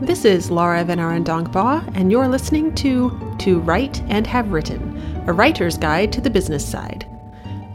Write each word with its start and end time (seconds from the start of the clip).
This 0.00 0.26
is 0.26 0.50
Laura 0.50 0.84
VanArendonk 0.84 1.52
Baugh, 1.52 1.82
and 1.94 2.12
you're 2.12 2.28
listening 2.28 2.74
to 2.74 3.34
To 3.38 3.60
Write 3.60 4.02
and 4.08 4.26
Have 4.26 4.52
Written, 4.52 5.24
a 5.26 5.32
writer's 5.32 5.78
guide 5.78 6.12
to 6.12 6.20
the 6.20 6.28
business 6.28 6.68
side. 6.68 7.08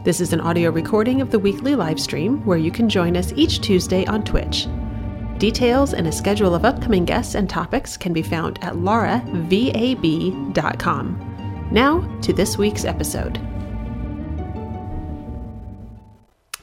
This 0.04 0.20
is 0.20 0.32
an 0.32 0.40
audio 0.40 0.70
recording 0.70 1.20
of 1.20 1.32
the 1.32 1.40
weekly 1.40 1.74
live 1.74 1.98
stream 1.98 2.40
where 2.46 2.58
you 2.58 2.70
can 2.70 2.88
join 2.88 3.16
us 3.16 3.32
each 3.34 3.60
Tuesday 3.60 4.06
on 4.06 4.22
Twitch. 4.22 4.68
Details 5.38 5.94
and 5.94 6.06
a 6.06 6.12
schedule 6.12 6.54
of 6.54 6.64
upcoming 6.64 7.04
guests 7.04 7.34
and 7.34 7.50
topics 7.50 7.96
can 7.96 8.12
be 8.12 8.22
found 8.22 8.62
at 8.62 8.74
lauravab.com. 8.74 9.28
Now 11.72 12.18
to 12.20 12.32
this 12.32 12.56
week's 12.56 12.84
episode. 12.84 13.51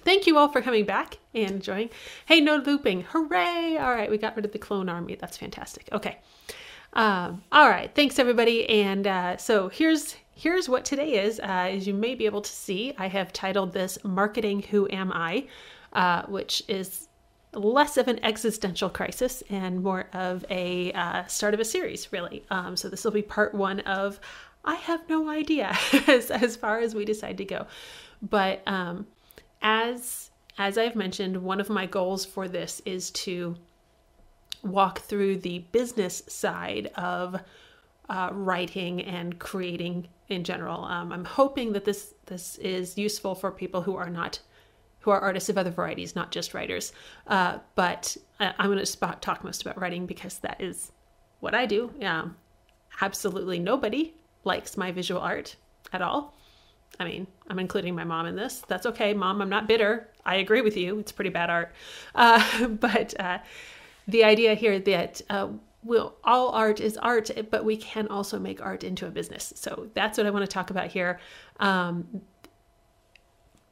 Thank 0.10 0.26
you 0.26 0.40
all 0.40 0.48
for 0.48 0.60
coming 0.64 0.86
back 0.86 1.20
and 1.36 1.52
enjoying. 1.52 1.92
Hey, 2.26 2.42
no 2.42 2.56
looping. 2.56 3.02
Hooray! 3.02 3.78
All 3.78 3.94
right, 3.94 4.10
we 4.10 4.18
got 4.18 4.36
rid 4.36 4.44
of 4.44 4.52
the 4.52 4.58
clone 4.58 4.90
army. 4.90 5.14
That's 5.14 5.38
fantastic. 5.38 5.88
Okay. 5.92 6.18
Um, 6.94 7.44
all 7.52 7.70
right. 7.70 7.94
Thanks, 7.94 8.18
everybody. 8.18 8.68
And 8.68 9.06
uh, 9.06 9.38
so 9.38 9.70
here's 9.70 10.16
here's 10.34 10.68
what 10.68 10.84
today 10.84 11.24
is. 11.24 11.40
Uh, 11.40 11.70
as 11.74 11.86
you 11.86 11.94
may 11.94 12.16
be 12.16 12.26
able 12.26 12.42
to 12.42 12.50
see, 12.50 12.92
I 12.98 13.08
have 13.08 13.32
titled 13.32 13.72
this 13.72 14.00
"Marketing 14.04 14.64
Who 14.64 14.88
Am 14.92 15.12
I," 15.14 15.46
uh, 15.94 16.24
which 16.24 16.64
is 16.68 17.08
less 17.54 17.96
of 17.96 18.08
an 18.08 18.20
existential 18.26 18.90
crisis 18.90 19.44
and 19.48 19.84
more 19.84 20.10
of 20.14 20.44
a 20.50 20.92
uh, 20.94 21.28
start 21.28 21.54
of 21.54 21.60
a 21.60 21.66
series, 21.66 22.12
really. 22.12 22.44
Um, 22.50 22.76
so 22.76 22.90
this 22.90 23.04
will 23.04 23.12
be 23.12 23.22
part 23.22 23.54
one 23.54 23.82
of 23.82 24.20
I 24.66 24.74
have 24.74 25.08
no 25.08 25.30
idea 25.30 25.78
as, 26.08 26.32
as 26.32 26.56
far 26.56 26.80
as 26.80 26.96
we 26.96 27.06
decide 27.06 27.38
to 27.38 27.46
go. 27.46 27.68
But 28.24 28.64
um, 28.66 29.06
as 29.62 30.32
as 30.58 30.78
I've 30.78 30.96
mentioned, 30.96 31.38
one 31.38 31.62
of 31.62 31.70
my 31.70 31.86
goals 31.86 32.26
for 32.26 32.50
this 32.50 32.82
is 32.86 33.12
to 33.12 33.56
walk 34.62 35.00
through 35.00 35.38
the 35.38 35.60
business 35.72 36.22
side 36.28 36.92
of 36.96 37.40
uh, 38.10 38.30
writing 38.34 39.02
and 39.04 39.40
creating 39.40 40.10
in 40.28 40.44
general. 40.44 40.84
Um, 40.84 41.14
I'm 41.14 41.26
hoping 41.26 41.74
that 41.74 41.86
this 41.86 42.14
this 42.26 42.58
is 42.58 42.98
useful 42.98 43.36
for 43.36 43.52
people 43.52 43.82
who 43.82 43.96
are 43.96 44.10
not 44.10 44.40
who 45.00 45.12
are 45.12 45.20
artists 45.22 45.48
of 45.50 45.58
other 45.58 45.72
varieties, 45.72 46.16
not 46.16 46.30
just 46.30 46.54
writers. 46.54 46.92
Uh, 47.28 47.60
but 47.76 48.18
I, 48.40 48.54
I'm 48.60 48.70
going 48.72 48.84
to 48.84 49.16
talk 49.22 49.44
most 49.44 49.62
about 49.62 49.80
writing 49.80 50.06
because 50.06 50.40
that 50.40 50.60
is 50.60 50.92
what 51.40 51.56
I 51.56 51.66
do. 51.66 51.94
Um, 52.04 52.36
absolutely 53.02 53.60
nobody 53.60 54.14
likes 54.44 54.76
my 54.76 54.92
visual 54.92 55.22
art 55.22 55.56
at 55.94 56.02
all. 56.02 56.36
I 57.00 57.06
mean, 57.06 57.28
I'm 57.50 57.60
including 57.60 57.96
my 57.96 58.04
mom 58.04 58.26
in 58.26 58.36
this. 58.36 58.64
That's 58.68 58.86
okay, 58.88 59.14
mom. 59.14 59.42
I'm 59.42 59.50
not 59.50 59.68
bitter. 59.68 60.10
I 60.26 60.36
agree 60.36 60.62
with 60.62 60.76
you. 60.76 61.00
It's 61.00 61.12
pretty 61.12 61.30
bad 61.30 61.50
art. 61.50 61.72
Uh, 62.14 62.68
but 62.68 63.20
uh, 63.20 63.40
the 64.08 64.24
idea 64.26 64.54
here 64.54 64.80
that 64.80 65.22
uh, 65.30 65.48
we'll, 65.84 66.16
all 66.24 66.50
art 66.50 66.82
is 66.82 66.98
art, 66.98 67.32
but 67.50 67.64
we 67.64 67.78
can 67.78 68.08
also 68.08 68.38
make 68.38 68.62
art 68.62 68.84
into 68.84 69.08
a 69.08 69.12
business. 69.12 69.54
So 69.56 69.88
that's 69.94 70.18
what 70.18 70.28
I 70.28 70.30
want 70.30 70.44
to 70.44 70.52
talk 70.52 70.72
about 70.72 70.88
here. 70.88 71.20
Um, 71.60 72.22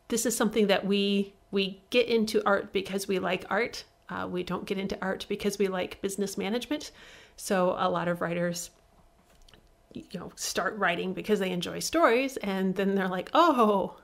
this 0.08 0.26
is 0.26 0.36
something 0.36 0.68
that 0.68 0.86
we 0.86 1.34
we 1.50 1.82
get 1.90 2.08
into 2.08 2.42
art 2.46 2.74
because 2.74 3.08
we 3.08 3.20
like 3.20 3.46
art. 3.50 3.86
Uh, 4.10 4.28
we 4.30 4.44
don't 4.44 4.66
get 4.66 4.78
into 4.78 4.98
art 5.02 5.26
because 5.30 5.58
we 5.58 5.68
like 5.68 6.02
business 6.02 6.38
management. 6.38 6.92
So 7.38 7.76
a 7.78 7.90
lot 7.90 8.08
of 8.08 8.22
writers 8.22 8.70
you 10.12 10.20
know 10.20 10.32
start 10.36 10.78
writing 10.78 11.14
because 11.14 11.40
they 11.40 11.52
enjoy 11.52 11.80
stories 11.80 12.38
and 12.38 12.76
then 12.76 12.96
they're 12.96 13.08
like 13.08 13.30
oh 13.34 13.98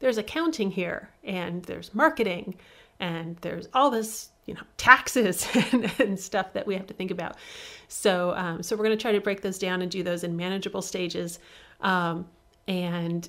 there's 0.00 0.18
accounting 0.18 0.70
here 0.70 1.10
and 1.24 1.64
there's 1.64 1.94
marketing 1.94 2.56
and 3.00 3.36
there's 3.38 3.68
all 3.74 3.90
this 3.90 4.30
you 4.46 4.54
know 4.54 4.62
taxes 4.76 5.46
and, 5.72 5.92
and 5.98 6.18
stuff 6.18 6.52
that 6.54 6.66
we 6.66 6.74
have 6.74 6.86
to 6.86 6.94
think 6.94 7.10
about. 7.10 7.36
So 7.88 8.34
um, 8.36 8.62
so 8.62 8.76
we're 8.76 8.84
going 8.84 8.96
to 8.96 9.02
try 9.02 9.12
to 9.12 9.20
break 9.20 9.42
those 9.42 9.58
down 9.58 9.82
and 9.82 9.90
do 9.90 10.02
those 10.02 10.24
in 10.24 10.36
manageable 10.36 10.82
stages. 10.82 11.38
Um, 11.80 12.26
and 12.66 13.28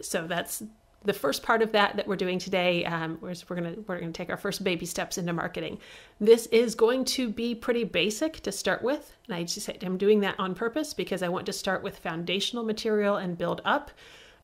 so 0.00 0.26
that's 0.26 0.62
the 1.04 1.12
first 1.12 1.42
part 1.42 1.62
of 1.62 1.72
that 1.72 1.96
that 1.96 2.06
we're 2.06 2.16
doing 2.16 2.38
today 2.38 2.84
um, 2.84 3.18
we're 3.20 3.34
going 3.48 3.74
to 3.74 3.84
we're 3.86 4.00
to 4.00 4.12
take 4.12 4.30
our 4.30 4.36
first 4.36 4.62
baby 4.62 4.86
steps 4.86 5.18
into 5.18 5.32
marketing. 5.32 5.78
This 6.20 6.46
is 6.46 6.74
going 6.74 7.04
to 7.06 7.28
be 7.28 7.54
pretty 7.54 7.84
basic 7.84 8.40
to 8.40 8.52
start 8.52 8.82
with 8.82 9.16
and 9.26 9.34
i 9.34 9.42
just 9.44 9.68
i'm 9.82 9.98
doing 9.98 10.20
that 10.20 10.34
on 10.38 10.54
purpose 10.54 10.94
because 10.94 11.22
i 11.22 11.28
want 11.28 11.46
to 11.46 11.52
start 11.52 11.82
with 11.82 11.98
foundational 11.98 12.64
material 12.64 13.16
and 13.16 13.38
build 13.38 13.60
up 13.64 13.90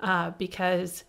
uh, 0.00 0.30
because 0.32 1.04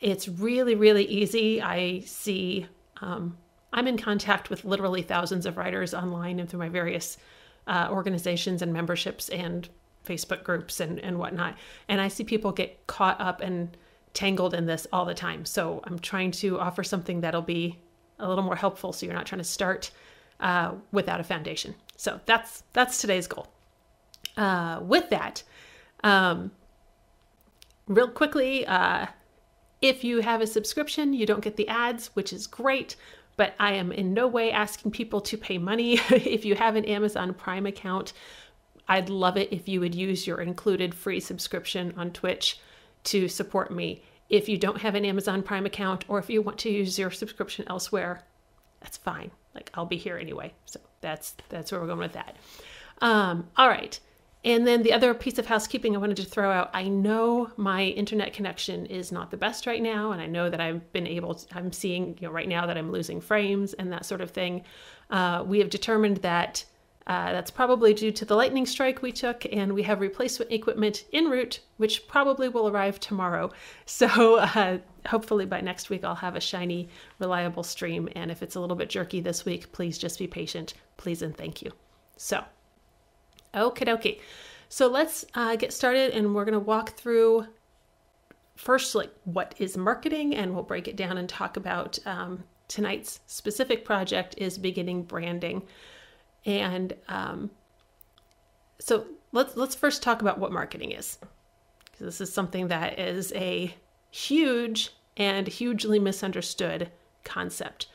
it's 0.00 0.28
really 0.28 0.74
really 0.74 1.04
easy. 1.04 1.62
I 1.62 2.00
see 2.00 2.66
um, 3.00 3.36
i'm 3.72 3.86
in 3.86 3.98
contact 3.98 4.50
with 4.50 4.64
literally 4.64 5.02
thousands 5.02 5.46
of 5.46 5.56
writers 5.56 5.94
online 5.94 6.40
and 6.40 6.48
through 6.48 6.60
my 6.60 6.68
various 6.68 7.18
uh, 7.66 7.88
organizations 7.90 8.62
and 8.62 8.72
memberships 8.72 9.28
and 9.28 9.68
facebook 10.06 10.44
groups 10.44 10.80
and, 10.80 11.00
and 11.00 11.18
whatnot. 11.18 11.56
And 11.88 12.00
i 12.00 12.08
see 12.08 12.24
people 12.24 12.52
get 12.52 12.86
caught 12.86 13.20
up 13.20 13.40
and 13.40 13.76
tangled 14.16 14.54
in 14.54 14.66
this 14.66 14.86
all 14.92 15.04
the 15.04 15.14
time. 15.14 15.44
So 15.44 15.80
I'm 15.84 15.98
trying 15.98 16.30
to 16.32 16.58
offer 16.58 16.82
something 16.82 17.20
that'll 17.20 17.42
be 17.42 17.78
a 18.18 18.26
little 18.26 18.42
more 18.42 18.56
helpful 18.56 18.92
so 18.92 19.04
you're 19.04 19.14
not 19.14 19.26
trying 19.26 19.40
to 19.40 19.44
start 19.44 19.90
uh, 20.40 20.72
without 20.90 21.20
a 21.20 21.24
foundation. 21.24 21.74
So 21.96 22.18
that's 22.24 22.64
that's 22.72 23.00
today's 23.00 23.26
goal. 23.26 23.46
Uh, 24.36 24.80
with 24.82 25.10
that, 25.10 25.42
um, 26.02 26.50
real 27.86 28.08
quickly, 28.08 28.66
uh, 28.66 29.06
if 29.80 30.02
you 30.02 30.20
have 30.20 30.40
a 30.40 30.46
subscription, 30.46 31.12
you 31.12 31.26
don't 31.26 31.42
get 31.42 31.56
the 31.56 31.68
ads, 31.68 32.08
which 32.14 32.32
is 32.32 32.46
great. 32.46 32.96
But 33.36 33.54
I 33.60 33.74
am 33.74 33.92
in 33.92 34.14
no 34.14 34.26
way 34.26 34.50
asking 34.50 34.92
people 34.92 35.20
to 35.20 35.36
pay 35.36 35.58
money. 35.58 35.94
if 36.10 36.46
you 36.46 36.54
have 36.54 36.74
an 36.74 36.86
Amazon 36.86 37.34
Prime 37.34 37.66
account, 37.66 38.14
I'd 38.88 39.10
love 39.10 39.36
it 39.36 39.52
if 39.52 39.68
you 39.68 39.80
would 39.80 39.94
use 39.94 40.26
your 40.26 40.40
included 40.40 40.94
free 40.94 41.20
subscription 41.20 41.92
on 41.98 42.12
Twitch 42.12 42.58
to 43.06 43.28
support 43.28 43.70
me. 43.70 44.02
If 44.28 44.48
you 44.48 44.58
don't 44.58 44.80
have 44.80 44.94
an 44.94 45.04
Amazon 45.04 45.42
Prime 45.42 45.66
account 45.66 46.04
or 46.08 46.18
if 46.18 46.28
you 46.28 46.42
want 46.42 46.58
to 46.58 46.70
use 46.70 46.98
your 46.98 47.10
subscription 47.10 47.64
elsewhere, 47.68 48.22
that's 48.80 48.96
fine. 48.96 49.30
Like 49.54 49.70
I'll 49.74 49.86
be 49.86 49.96
here 49.96 50.18
anyway. 50.18 50.52
So 50.66 50.80
that's 51.00 51.36
that's 51.48 51.72
where 51.72 51.80
we're 51.80 51.86
going 51.86 52.00
with 52.00 52.12
that. 52.12 52.36
Um, 53.00 53.48
all 53.56 53.68
right. 53.68 53.98
And 54.44 54.64
then 54.64 54.84
the 54.84 54.92
other 54.92 55.12
piece 55.12 55.38
of 55.38 55.46
housekeeping 55.46 55.96
I 55.96 55.98
wanted 55.98 56.18
to 56.18 56.24
throw 56.24 56.52
out 56.52 56.70
I 56.72 56.86
know 56.88 57.50
my 57.56 57.84
internet 57.84 58.32
connection 58.32 58.86
is 58.86 59.10
not 59.10 59.30
the 59.30 59.36
best 59.36 59.66
right 59.66 59.82
now. 59.82 60.12
And 60.12 60.20
I 60.20 60.26
know 60.26 60.50
that 60.50 60.60
I've 60.60 60.92
been 60.92 61.06
able 61.06 61.34
to, 61.34 61.56
I'm 61.56 61.72
seeing, 61.72 62.16
you 62.20 62.28
know, 62.28 62.32
right 62.32 62.48
now 62.48 62.66
that 62.66 62.76
I'm 62.76 62.92
losing 62.92 63.20
frames 63.20 63.72
and 63.74 63.92
that 63.92 64.06
sort 64.06 64.20
of 64.20 64.30
thing. 64.30 64.62
Uh, 65.10 65.42
we 65.46 65.58
have 65.58 65.70
determined 65.70 66.18
that 66.18 66.64
uh, 67.06 67.30
that's 67.32 67.52
probably 67.52 67.94
due 67.94 68.10
to 68.10 68.24
the 68.24 68.34
lightning 68.34 68.66
strike 68.66 69.00
we 69.00 69.12
took, 69.12 69.46
and 69.52 69.72
we 69.72 69.84
have 69.84 70.00
replacement 70.00 70.50
equipment 70.50 71.04
en 71.12 71.30
route, 71.30 71.60
which 71.76 72.08
probably 72.08 72.48
will 72.48 72.68
arrive 72.68 72.98
tomorrow. 72.98 73.50
So 73.88 74.38
uh, 74.38 74.78
hopefully 75.06 75.46
by 75.46 75.60
next 75.60 75.90
week, 75.90 76.04
I'll 76.04 76.16
have 76.16 76.34
a 76.34 76.40
shiny, 76.40 76.88
reliable 77.20 77.62
stream. 77.62 78.08
And 78.16 78.30
if 78.30 78.42
it's 78.42 78.56
a 78.56 78.60
little 78.60 78.74
bit 78.74 78.90
jerky 78.90 79.20
this 79.20 79.44
week, 79.44 79.70
please 79.70 79.96
just 79.96 80.18
be 80.18 80.26
patient. 80.26 80.74
Please 80.96 81.22
and 81.22 81.36
thank 81.36 81.62
you. 81.62 81.70
So, 82.16 82.44
okie 83.54 83.86
dokie. 83.86 84.20
So 84.68 84.88
let's 84.88 85.24
uh, 85.34 85.54
get 85.54 85.72
started, 85.72 86.12
and 86.12 86.34
we're 86.34 86.44
going 86.44 86.54
to 86.54 86.58
walk 86.58 86.90
through 86.90 87.46
first, 88.56 88.94
like 88.96 89.12
what 89.24 89.54
is 89.58 89.76
marketing, 89.76 90.34
and 90.34 90.52
we'll 90.52 90.64
break 90.64 90.88
it 90.88 90.96
down 90.96 91.18
and 91.18 91.28
talk 91.28 91.56
about 91.56 91.98
um, 92.04 92.42
tonight's 92.66 93.20
specific 93.26 93.84
project 93.84 94.34
is 94.38 94.58
beginning 94.58 95.04
branding. 95.04 95.62
And 96.46 96.94
um, 97.08 97.50
so 98.78 99.06
let's 99.32 99.56
let's 99.56 99.74
first 99.74 100.02
talk 100.02 100.22
about 100.22 100.38
what 100.38 100.52
marketing 100.52 100.92
is. 100.92 101.18
because 101.84 102.06
This 102.06 102.20
is 102.20 102.32
something 102.32 102.68
that 102.68 102.98
is 102.98 103.32
a 103.34 103.74
huge 104.10 104.92
and 105.16 105.46
hugely 105.46 105.98
misunderstood 105.98 106.90
concept. 107.24 107.88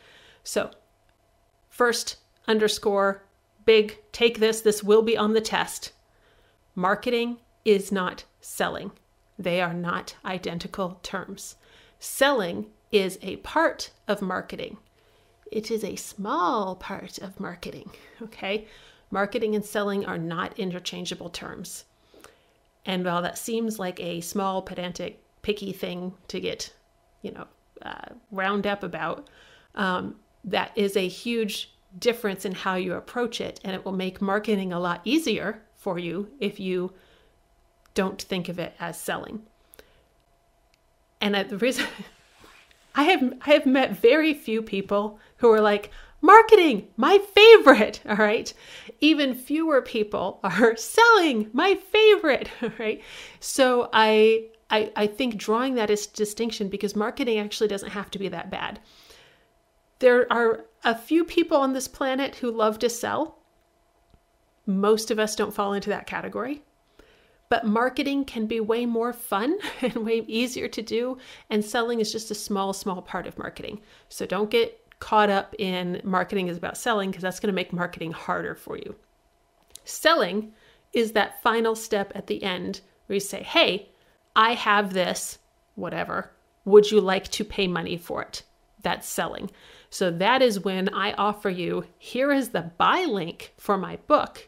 So, 0.44 0.72
first, 1.70 2.18
underscore, 2.48 3.24
big, 3.66 4.00
take 4.12 4.40
this, 4.40 4.62
this 4.62 4.84
will 4.84 5.02
be 5.02 5.18
on 5.18 5.34
the 5.34 5.42
test. 5.42 5.94
Marketing 6.76 7.38
is 7.64 7.92
not 7.92 8.26
selling, 8.42 8.92
they 9.38 9.62
are 9.62 9.74
not 9.74 10.16
identical 10.26 11.00
terms. 11.04 11.56
Selling 12.00 12.68
is 12.92 13.20
a 13.22 13.38
part 13.38 13.92
of 14.08 14.22
marketing. 14.22 14.78
It 15.52 15.70
is 15.70 15.84
a 15.84 15.98
small 15.98 16.76
part 16.76 17.18
of 17.18 17.40
marketing, 17.40 17.92
okay? 18.22 18.66
Marketing 19.12 19.54
and 19.54 19.66
selling 19.66 20.06
are 20.06 20.18
not 20.18 20.58
interchangeable 20.58 21.30
terms. 21.30 21.84
And 22.86 23.04
while 23.04 23.22
that 23.22 23.38
seems 23.38 23.78
like 23.78 24.00
a 24.00 24.22
small, 24.22 24.62
pedantic, 24.62 25.22
picky 25.42 25.74
thing 25.74 26.14
to 26.30 26.40
get, 26.40 26.74
you 27.22 27.32
know, 27.32 27.48
uh, 27.82 28.14
round 28.32 28.66
up 28.66 28.82
about, 28.82 29.28
um, 29.76 30.16
that 30.46 30.72
is 30.76 30.96
a 30.96 31.08
huge 31.08 31.74
difference 32.00 32.46
in 32.46 32.54
how 32.54 32.76
you 32.76 32.94
approach 32.94 33.42
it. 33.42 33.60
And 33.64 33.76
it 33.76 33.84
will 33.84 33.92
make 33.92 34.22
marketing 34.22 34.72
a 34.72 34.80
lot 34.80 35.02
easier 35.04 35.62
for 35.76 36.00
you 36.00 36.30
if 36.40 36.60
you 36.60 36.94
don't 37.94 38.22
think 38.22 38.48
of 38.48 38.58
it 38.58 38.74
as 38.80 39.00
selling. 39.00 39.42
And 41.20 41.36
the 41.36 41.58
reason 41.58 41.86
I 42.96 43.04
have 43.04 43.34
I 43.42 43.52
have 43.52 43.66
met 43.66 43.92
very 43.92 44.34
few 44.34 44.62
people 44.62 45.20
who 45.42 45.52
are 45.52 45.60
like, 45.60 45.92
marketing, 46.22 46.88
my 46.98 47.18
favorite. 47.18 48.00
All 48.10 48.16
right. 48.16 48.54
Even 49.02 49.34
fewer 49.36 49.82
people 49.82 50.40
are 50.44 50.76
selling, 50.78 51.50
my 51.52 51.76
favorite. 51.76 52.50
All 52.62 52.72
right. 52.80 53.02
So 53.40 53.90
I, 53.92 54.50
I, 54.70 54.92
I 54.96 55.08
think 55.08 55.36
drawing 55.36 55.76
that 55.76 55.90
is 55.90 56.08
distinction 56.08 56.70
because 56.70 56.96
marketing 56.96 57.40
actually 57.40 57.68
doesn't 57.68 57.90
have 57.90 58.10
to 58.12 58.20
be 58.20 58.30
that 58.30 58.50
bad. 58.50 58.80
There 60.00 60.32
are 60.32 60.66
a 60.84 60.96
few 60.96 61.26
people 61.26 61.58
on 61.58 61.74
this 61.74 61.88
planet 61.88 62.36
who 62.36 62.52
love 62.52 62.80
to 62.80 62.90
sell. 62.90 63.40
Most 64.66 65.12
of 65.12 65.20
us 65.20 65.36
don't 65.36 65.54
fall 65.54 65.74
into 65.74 65.90
that 65.90 66.08
category. 66.08 66.64
But 67.50 67.66
marketing 67.66 68.24
can 68.26 68.46
be 68.46 68.62
way 68.62 68.86
more 68.86 69.12
fun 69.12 69.58
and 69.82 69.94
way 69.98 70.24
easier 70.28 70.68
to 70.70 70.82
do. 70.82 71.18
And 71.50 71.66
selling 71.66 72.00
is 72.00 72.12
just 72.12 72.32
a 72.32 72.36
small, 72.36 72.72
small 72.72 73.02
part 73.02 73.28
of 73.28 73.38
marketing. 73.38 73.82
So 74.08 74.26
don't 74.26 74.50
get 74.50 74.81
caught 75.02 75.30
up 75.30 75.54
in 75.58 76.00
marketing 76.06 76.48
is 76.48 76.56
about 76.56 76.78
selling 76.78 77.10
because 77.10 77.24
that's 77.24 77.42
going 77.42 77.52
to 77.52 77.56
make 77.56 77.74
marketing 77.74 78.14
harder 78.14 78.56
for 78.56 78.78
you. 78.78 78.96
Selling 79.84 80.54
is 80.94 81.12
that 81.12 81.42
final 81.42 81.76
step 81.76 82.12
at 82.16 82.28
the 82.28 82.42
end 82.44 82.80
where 83.08 83.16
you 83.16 83.20
say, 83.20 83.44
Hey, 83.44 83.90
I 84.36 84.54
have 84.54 84.94
this, 84.94 85.40
whatever. 85.76 86.32
Would 86.64 86.92
you 86.92 87.02
like 87.02 87.28
to 87.30 87.44
pay 87.44 87.68
money 87.68 87.98
for 87.98 88.22
it? 88.22 88.44
That's 88.84 89.10
selling. 89.10 89.50
So 89.90 90.12
that 90.12 90.42
is 90.42 90.60
when 90.60 90.94
I 90.94 91.14
offer 91.14 91.50
you 91.50 91.86
here 91.98 92.32
is 92.32 92.50
the 92.50 92.72
buy 92.78 93.04
link 93.06 93.54
for 93.58 93.78
my 93.78 93.98
book. 94.08 94.48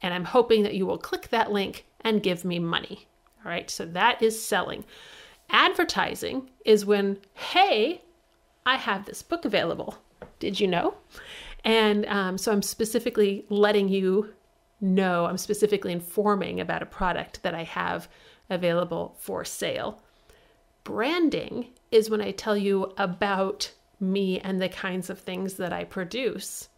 And 0.00 0.14
I'm 0.14 0.24
hoping 0.24 0.62
that 0.62 0.74
you 0.74 0.86
will 0.86 0.96
click 0.96 1.28
that 1.28 1.50
link 1.50 1.84
and 2.00 2.22
give 2.22 2.44
me 2.44 2.60
money. 2.60 3.08
All 3.44 3.50
right, 3.50 3.68
so 3.68 3.84
that 3.84 4.22
is 4.22 4.42
selling. 4.42 4.84
Advertising 5.50 6.50
is 6.64 6.86
when, 6.86 7.18
hey, 7.34 8.02
I 8.68 8.76
have 8.76 9.06
this 9.06 9.22
book 9.22 9.46
available. 9.46 9.96
Did 10.40 10.60
you 10.60 10.68
know? 10.68 10.94
And 11.64 12.04
um, 12.06 12.36
so 12.36 12.52
I'm 12.52 12.62
specifically 12.62 13.46
letting 13.48 13.88
you 13.88 14.34
know, 14.80 15.24
I'm 15.24 15.38
specifically 15.38 15.90
informing 15.90 16.60
about 16.60 16.82
a 16.82 16.86
product 16.86 17.42
that 17.42 17.54
I 17.54 17.64
have 17.64 18.08
available 18.50 19.16
for 19.18 19.42
sale. 19.44 20.02
Branding 20.84 21.68
is 21.90 22.10
when 22.10 22.20
I 22.20 22.30
tell 22.30 22.56
you 22.56 22.92
about 22.98 23.72
me 24.00 24.38
and 24.40 24.60
the 24.60 24.68
kinds 24.68 25.08
of 25.08 25.18
things 25.18 25.54
that 25.54 25.72
I 25.72 25.84
produce. 25.84 26.68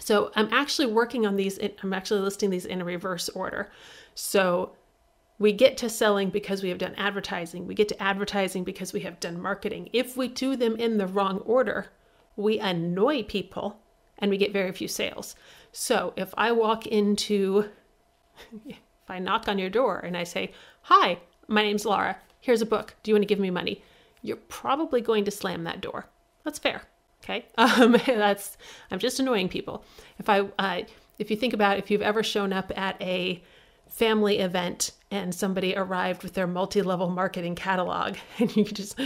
So 0.00 0.32
I'm 0.34 0.52
actually 0.52 0.86
working 0.86 1.24
on 1.24 1.36
these, 1.36 1.56
I'm 1.82 1.92
actually 1.92 2.20
listing 2.20 2.50
these 2.50 2.66
in 2.66 2.82
reverse 2.82 3.28
order. 3.28 3.70
So 4.16 4.72
we 5.38 5.52
get 5.52 5.76
to 5.78 5.88
selling 5.88 6.30
because 6.30 6.62
we 6.62 6.68
have 6.68 6.78
done 6.78 6.94
advertising. 6.96 7.66
We 7.66 7.74
get 7.74 7.88
to 7.88 8.02
advertising 8.02 8.64
because 8.64 8.92
we 8.92 9.00
have 9.00 9.20
done 9.20 9.40
marketing. 9.40 9.88
If 9.92 10.16
we 10.16 10.28
do 10.28 10.56
them 10.56 10.76
in 10.76 10.98
the 10.98 11.06
wrong 11.06 11.38
order, 11.38 11.86
we 12.36 12.58
annoy 12.58 13.24
people 13.24 13.80
and 14.18 14.30
we 14.30 14.36
get 14.36 14.52
very 14.52 14.72
few 14.72 14.88
sales. 14.88 15.34
So 15.72 16.12
if 16.16 16.32
I 16.36 16.52
walk 16.52 16.86
into, 16.86 17.68
if 18.66 18.78
I 19.08 19.18
knock 19.18 19.48
on 19.48 19.58
your 19.58 19.70
door 19.70 19.98
and 19.98 20.16
I 20.16 20.24
say, 20.24 20.52
Hi, 20.82 21.18
my 21.48 21.62
name's 21.62 21.84
Laura. 21.84 22.16
Here's 22.40 22.62
a 22.62 22.66
book. 22.66 22.94
Do 23.02 23.10
you 23.10 23.14
want 23.14 23.22
to 23.22 23.26
give 23.26 23.40
me 23.40 23.50
money? 23.50 23.82
You're 24.22 24.36
probably 24.36 25.00
going 25.00 25.24
to 25.24 25.30
slam 25.30 25.64
that 25.64 25.80
door. 25.80 26.06
That's 26.44 26.58
fair. 26.58 26.82
Okay. 27.24 27.46
Um, 27.56 27.96
that's, 28.06 28.58
I'm 28.90 28.98
just 28.98 29.18
annoying 29.18 29.48
people. 29.48 29.82
If 30.18 30.28
I, 30.28 30.40
uh, 30.58 30.82
if 31.18 31.30
you 31.30 31.36
think 31.36 31.54
about 31.54 31.78
if 31.78 31.90
you've 31.90 32.02
ever 32.02 32.22
shown 32.22 32.52
up 32.52 32.70
at 32.76 33.00
a 33.00 33.42
family 33.88 34.38
event 34.40 34.90
and 35.14 35.34
somebody 35.34 35.76
arrived 35.76 36.22
with 36.22 36.34
their 36.34 36.46
multi-level 36.46 37.08
marketing 37.10 37.54
catalog. 37.54 38.16
And 38.38 38.54
you 38.56 38.64
just 38.64 38.98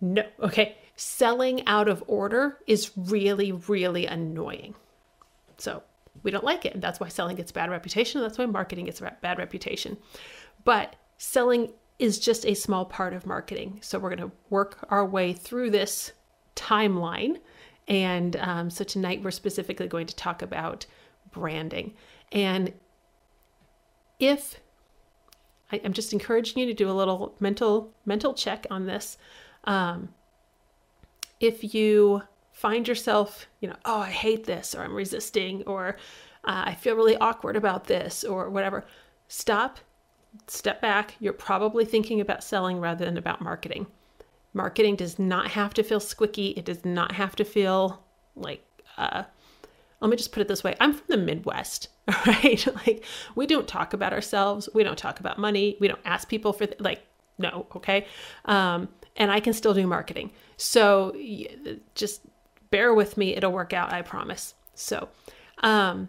no 0.00 0.24
okay. 0.40 0.76
Selling 0.96 1.66
out 1.66 1.88
of 1.88 2.04
order 2.06 2.58
is 2.66 2.92
really 2.96 3.52
really 3.52 4.06
annoying. 4.06 4.74
So 5.58 5.82
we 6.22 6.30
don't 6.30 6.44
like 6.44 6.64
it. 6.64 6.74
And 6.74 6.82
that's 6.82 7.00
why 7.00 7.08
selling 7.08 7.36
gets 7.36 7.52
bad 7.52 7.70
reputation. 7.70 8.20
That's 8.20 8.38
why 8.38 8.46
marketing 8.46 8.86
gets 8.86 9.00
a 9.00 9.16
bad 9.20 9.38
reputation. 9.38 9.96
But 10.64 10.96
selling 11.18 11.72
is 11.98 12.18
just 12.18 12.46
a 12.46 12.54
small 12.54 12.84
part 12.84 13.12
of 13.12 13.26
marketing. 13.26 13.78
So 13.82 13.98
we're 13.98 14.14
going 14.14 14.30
to 14.30 14.36
work 14.48 14.86
our 14.88 15.04
way 15.04 15.32
through 15.32 15.70
this 15.70 16.12
timeline. 16.56 17.38
And 17.88 18.36
um, 18.36 18.70
so 18.70 18.84
tonight 18.84 19.22
we're 19.22 19.30
specifically 19.30 19.86
going 19.86 20.06
to 20.06 20.16
talk 20.16 20.42
about 20.42 20.86
branding. 21.30 21.94
And 22.32 22.72
if 24.18 24.60
I, 25.72 25.76
am 25.76 25.92
just 25.92 26.12
encouraging 26.12 26.58
you 26.58 26.66
to 26.66 26.74
do 26.74 26.90
a 26.90 26.92
little 26.92 27.34
mental 27.40 27.92
mental 28.04 28.34
check 28.34 28.66
on 28.70 28.86
this. 28.86 29.18
Um, 29.64 30.10
if 31.40 31.74
you 31.74 32.22
find 32.52 32.86
yourself, 32.86 33.46
you 33.60 33.68
know, 33.68 33.76
oh, 33.84 34.00
I 34.00 34.10
hate 34.10 34.44
this, 34.44 34.74
or 34.74 34.82
I'm 34.82 34.94
resisting, 34.94 35.62
or 35.62 35.96
uh, 36.44 36.64
I 36.66 36.74
feel 36.74 36.96
really 36.96 37.16
awkward 37.16 37.56
about 37.56 37.84
this, 37.84 38.24
or 38.24 38.50
whatever, 38.50 38.84
stop, 39.28 39.78
step 40.46 40.80
back. 40.80 41.14
You're 41.20 41.32
probably 41.32 41.84
thinking 41.84 42.20
about 42.20 42.44
selling 42.44 42.78
rather 42.78 43.04
than 43.04 43.16
about 43.16 43.40
marketing. 43.40 43.86
Marketing 44.52 44.96
does 44.96 45.18
not 45.18 45.48
have 45.48 45.72
to 45.74 45.82
feel 45.82 46.00
squicky. 46.00 46.56
It 46.56 46.64
does 46.64 46.84
not 46.84 47.12
have 47.12 47.36
to 47.36 47.44
feel 47.44 48.02
like 48.34 48.64
uh, 48.98 49.24
let 50.00 50.10
me 50.10 50.16
just 50.16 50.32
put 50.32 50.40
it 50.40 50.48
this 50.48 50.64
way 50.64 50.74
I'm 50.80 50.92
from 50.92 51.06
the 51.08 51.16
Midwest, 51.16 51.88
right? 52.26 52.66
like, 52.86 53.04
we 53.34 53.46
don't 53.46 53.68
talk 53.68 53.92
about 53.92 54.12
ourselves. 54.12 54.68
We 54.74 54.82
don't 54.82 54.98
talk 54.98 55.20
about 55.20 55.38
money. 55.38 55.76
We 55.80 55.88
don't 55.88 56.00
ask 56.04 56.28
people 56.28 56.52
for, 56.52 56.66
th- 56.66 56.80
like, 56.80 57.02
no, 57.38 57.66
okay? 57.76 58.06
Um, 58.44 58.88
and 59.16 59.30
I 59.30 59.40
can 59.40 59.52
still 59.52 59.74
do 59.74 59.86
marketing. 59.86 60.32
So 60.56 61.14
just 61.94 62.22
bear 62.70 62.94
with 62.94 63.16
me. 63.16 63.34
It'll 63.34 63.52
work 63.52 63.72
out, 63.72 63.92
I 63.92 64.02
promise. 64.02 64.54
So, 64.74 65.08
um, 65.58 66.08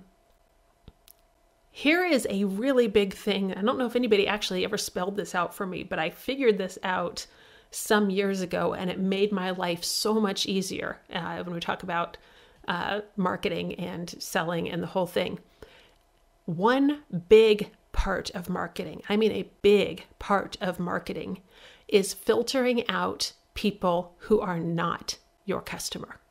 here 1.72 2.06
is 2.06 2.28
a 2.30 2.44
really 2.44 2.88
big 2.88 3.14
thing. 3.14 3.54
I 3.54 3.62
don't 3.62 3.78
know 3.78 3.86
if 3.86 3.96
anybody 3.96 4.28
actually 4.28 4.66
ever 4.66 4.78
spelled 4.78 5.16
this 5.16 5.34
out 5.34 5.54
for 5.54 5.66
me, 5.66 5.84
but 5.84 6.00
I 6.00 6.10
figured 6.10 6.58
this 6.58 6.78
out 6.84 7.26
some 7.72 8.10
years 8.10 8.42
ago 8.42 8.74
and 8.74 8.90
it 8.90 9.00
made 9.00 9.32
my 9.32 9.52
life 9.52 9.84
so 9.84 10.16
much 10.16 10.46
easier 10.46 11.00
uh, 11.14 11.42
when 11.44 11.54
we 11.54 11.62
talk 11.62 11.84
about 11.84 12.18
uh, 12.72 13.02
marketing 13.18 13.76
and 13.76 14.16
selling 14.18 14.70
and 14.70 14.82
the 14.82 14.88
whole 14.88 15.06
thing. 15.06 15.38
One 16.46 17.04
big 17.28 17.70
part 17.92 18.30
of 18.30 18.48
marketing, 18.48 19.02
I 19.10 19.18
mean, 19.18 19.34
a 19.34 19.50
big 19.62 20.06
part 20.20 20.56
of 20.62 20.80
marketing, 20.80 21.42
is 21.90 22.14
filtering 22.14 22.88
out 22.88 23.34
people 23.56 24.16
who 24.20 24.40
are 24.40 24.58
not 24.58 25.18
your 25.44 25.62
customer. 25.62 26.22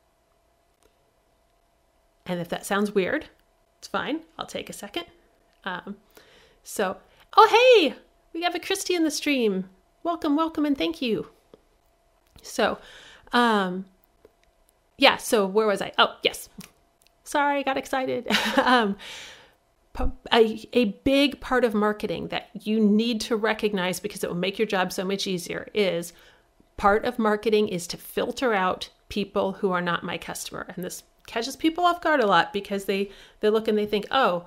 And 2.25 2.41
if 2.41 2.49
that 2.49 2.65
sounds 2.65 2.95
weird, 2.95 3.27
it's 3.77 3.89
fine. 3.89 4.21
I'll 4.39 4.47
take 4.47 4.71
a 4.71 4.73
second. 4.73 5.05
Um, 5.65 5.99
so, 6.63 6.97
oh, 7.37 7.49
hey, 7.83 7.97
we 8.33 8.41
have 8.45 8.55
a 8.55 8.61
Christy 8.61 8.95
in 8.95 9.05
the 9.05 9.11
stream. 9.11 9.69
Welcome, 10.03 10.37
welcome, 10.37 10.65
and 10.65 10.79
thank 10.79 11.03
you. 11.03 11.27
So, 12.41 12.79
um, 13.31 13.85
yeah, 15.01 15.17
so 15.17 15.47
where 15.47 15.67
was 15.67 15.81
I? 15.81 15.93
Oh, 15.97 16.17
yes. 16.23 16.30
Sorry, 17.31 17.61
I 17.61 17.63
got 17.63 17.77
excited. 17.77 18.27
um, 18.57 18.97
a, 20.33 20.69
a 20.73 20.87
big 21.05 21.41
part 21.41 21.65
of 21.65 21.75
marketing 21.75 22.27
that 22.29 22.49
you 22.55 22.81
need 22.81 23.21
to 23.21 23.37
recognize 23.37 24.01
because 24.01 24.25
it 24.25 24.29
will 24.29 24.37
make 24.37 24.59
your 24.59 24.67
job 24.67 24.93
so 24.93 25.05
much 25.05 25.29
easier 25.29 25.69
is 25.73 26.13
part 26.77 27.05
of 27.05 27.21
marketing 27.21 27.69
is 27.69 27.87
to 27.87 27.97
filter 27.97 28.53
out 28.53 28.91
people 29.09 29.53
who 29.53 29.71
are 29.71 29.81
not 29.81 30.03
my 30.03 30.19
customer. 30.19 30.67
And 30.75 30.85
this 30.85 31.05
catches 31.29 31.55
people 31.55 31.85
off 31.85 32.01
guard 32.01 32.19
a 32.19 32.27
lot 32.27 32.53
because 32.53 32.87
they, 32.87 33.13
they 33.39 33.49
look 33.49 33.69
and 33.69 33.79
they 33.79 33.87
think, 33.87 34.09
oh, 34.11 34.47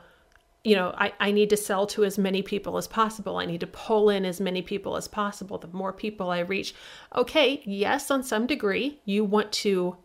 you 0.65 0.75
know, 0.75 0.93
I, 0.97 1.13
I 1.21 1.31
need 1.31 1.51
to 1.51 1.57
sell 1.57 1.87
to 1.87 2.03
as 2.03 2.17
many 2.17 2.41
people 2.41 2.75
as 2.75 2.89
possible. 2.89 3.37
I 3.37 3.45
need 3.45 3.61
to 3.61 3.67
pull 3.67 4.09
in 4.09 4.25
as 4.25 4.41
many 4.41 4.61
people 4.61 4.97
as 4.97 5.07
possible. 5.07 5.57
The 5.57 5.67
more 5.67 5.93
people 5.93 6.31
I 6.31 6.39
reach. 6.39 6.75
Okay, 7.15 7.61
yes, 7.63 8.11
on 8.11 8.23
some 8.23 8.45
degree, 8.45 8.99
you 9.05 9.23
want 9.23 9.53
to 9.53 9.95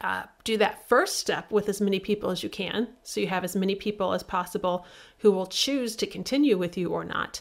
uh, 0.00 0.24
do 0.44 0.56
that 0.58 0.88
first 0.88 1.16
step 1.16 1.50
with 1.50 1.68
as 1.68 1.80
many 1.80 1.98
people 1.98 2.30
as 2.30 2.42
you 2.42 2.48
can. 2.48 2.88
So 3.02 3.20
you 3.20 3.28
have 3.28 3.44
as 3.44 3.56
many 3.56 3.74
people 3.74 4.12
as 4.12 4.22
possible 4.22 4.84
who 5.18 5.32
will 5.32 5.46
choose 5.46 5.96
to 5.96 6.06
continue 6.06 6.58
with 6.58 6.76
you 6.76 6.90
or 6.90 7.04
not. 7.04 7.40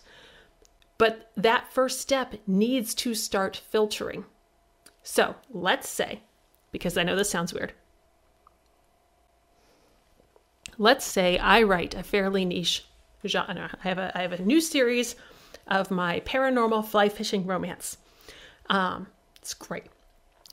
But 0.98 1.32
that 1.36 1.72
first 1.74 2.00
step 2.00 2.36
needs 2.48 2.96
to 2.96 3.14
start 3.14 3.62
filtering. 3.70 4.26
So 5.04 5.36
let's 5.50 5.90
say, 5.90 6.22
because 6.72 6.98
I 6.98 7.04
know 7.04 7.16
this 7.16 7.30
sounds 7.30 7.54
weird, 7.54 7.74
let's 10.78 11.06
say 11.06 11.38
I 11.38 11.64
write 11.64 11.94
a 11.94 12.04
fairly 12.04 12.46
niche 12.46 12.86
genre. 13.28 13.78
I 13.84 13.88
have 13.88 13.98
a, 13.98 14.18
I 14.18 14.22
have 14.22 14.32
a 14.32 14.42
new 14.42 14.62
series 14.62 15.16
of 15.68 15.92
my 15.92 16.22
paranormal 16.22 16.86
fly 16.86 17.10
fishing 17.10 17.46
romance. 17.46 17.98
Um, 18.68 19.08
it's 19.42 19.54
great. 19.54 19.86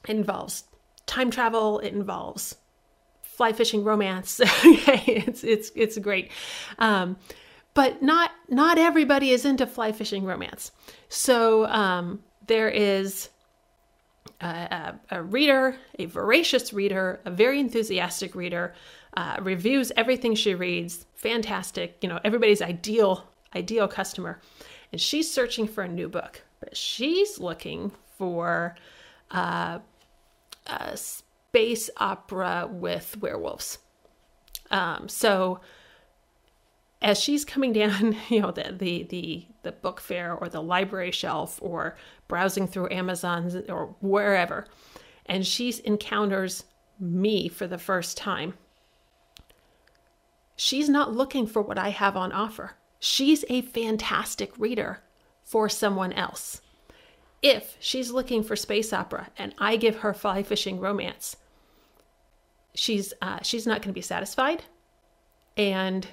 It 0.09 0.17
involves 0.17 0.65
time 1.13 1.31
travel. 1.31 1.79
It 1.81 1.93
involves 1.93 2.57
fly 3.23 3.53
fishing 3.53 3.85
romance. 3.85 4.41
it's 4.45 5.45
it's 5.45 5.71
it's 5.75 5.99
great. 5.99 6.31
Um, 6.79 7.17
but 7.75 8.03
not 8.03 8.31
not 8.49 8.79
everybody 8.79 9.31
is 9.31 9.45
into 9.45 9.67
fly 9.67 9.93
fishing 9.93 10.25
romance. 10.25 10.73
So 11.09 11.67
um, 11.67 12.23
there 12.47 12.69
is 12.69 13.29
a, 14.41 14.95
a, 15.11 15.23
reader, 15.23 15.77
a 15.99 16.07
voracious 16.07 16.73
reader, 16.73 17.21
a 17.25 17.31
very 17.31 17.61
enthusiastic 17.61 18.35
reader, 18.35 18.75
uh, 19.17 19.37
reviews 19.41 19.93
everything 19.97 20.35
she 20.35 20.55
reads, 20.55 21.07
fantastic, 21.15 21.99
you 22.03 22.09
know, 22.09 22.19
everybody's 22.25 22.61
ideal 22.61 23.25
ideal 23.55 23.87
customer. 23.87 24.41
And 24.91 25.01
she's 25.01 25.31
searching 25.31 25.67
for 25.67 25.85
a 25.85 25.89
new 25.89 26.09
book, 26.09 26.43
but 26.61 26.77
she's 26.77 27.39
looking 27.39 27.93
for 28.17 28.77
uh, 29.31 29.79
a 30.67 30.97
space 30.97 31.91
opera 31.99 32.69
with 32.71 33.17
werewolves. 33.21 33.79
Um, 34.71 35.09
so 35.09 35.61
as 37.03 37.21
she's 37.21 37.45
coming 37.45 37.73
down, 37.73 38.17
you 38.29 38.41
know, 38.41 38.51
the, 38.51 38.75
the 38.77 39.03
the 39.05 39.47
the 39.63 39.73
book 39.73 40.01
fair 40.01 40.33
or 40.35 40.49
the 40.49 40.63
library 40.63 41.11
shelf 41.11 41.59
or 41.61 41.97
browsing 42.29 42.67
through 42.67 42.91
Amazon 42.91 43.65
or 43.69 43.95
wherever, 44.01 44.67
and 45.27 45.47
she 45.47 45.75
encounters 45.85 46.65
me 46.99 47.49
for 47.49 47.67
the 47.67 47.79
first 47.79 48.17
time. 48.17 48.55
She's 50.57 50.89
not 50.89 51.13
looking 51.13 51.47
for 51.47 51.61
what 51.61 51.79
I 51.79 51.91
have 51.91 52.17
on 52.17 52.33
offer. 52.33 52.73
She's 53.01 53.45
a 53.49 53.63
fantastic 53.63 54.57
reader 54.57 55.03
for 55.43 55.69
someone 55.69 56.13
else. 56.13 56.61
If 57.43 57.77
she's 57.81 58.13
looking 58.13 58.43
for 58.43 58.55
space 58.55 58.93
opera 58.93 59.31
and 59.37 59.55
I 59.59 59.77
give 59.77 59.97
her 59.97 60.15
fly 60.15 60.43
fishing 60.43 60.79
romance, 60.79 61.37
she's 62.75 63.13
uh, 63.21 63.41
she's 63.43 63.67
not 63.67 63.83
going 63.83 63.89
to 63.89 63.93
be 63.93 64.01
satisfied, 64.01 64.65
and 65.57 66.07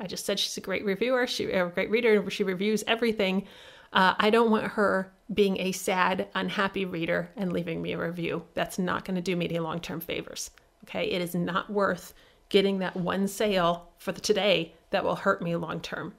I 0.00 0.06
just 0.06 0.24
said 0.24 0.38
she's 0.38 0.56
a 0.56 0.62
great 0.62 0.84
reviewer. 0.84 1.26
She 1.26 1.50
a 1.50 1.68
great 1.68 1.90
reader. 1.90 2.20
And 2.20 2.32
she 2.32 2.42
reviews 2.42 2.82
everything. 2.86 3.46
Uh, 3.92 4.14
I 4.18 4.30
don't 4.30 4.50
want 4.50 4.64
her 4.64 5.12
being 5.32 5.60
a 5.60 5.72
sad, 5.72 6.28
unhappy 6.34 6.84
reader 6.84 7.30
and 7.36 7.52
leaving 7.52 7.82
me 7.82 7.92
a 7.92 7.98
review. 7.98 8.44
That's 8.54 8.78
not 8.78 9.04
going 9.04 9.16
to 9.16 9.20
do 9.20 9.36
me 9.36 9.46
any 9.46 9.58
long 9.58 9.80
term 9.80 10.00
favors. 10.00 10.50
Okay, 10.84 11.10
it 11.10 11.20
is 11.20 11.34
not 11.34 11.70
worth 11.70 12.14
getting 12.48 12.78
that 12.78 12.96
one 12.96 13.28
sale 13.28 13.90
for 13.98 14.12
the 14.12 14.20
today 14.20 14.74
that 14.90 15.04
will 15.04 15.16
hurt 15.16 15.42
me 15.42 15.54
long 15.54 15.80
term. 15.80 16.14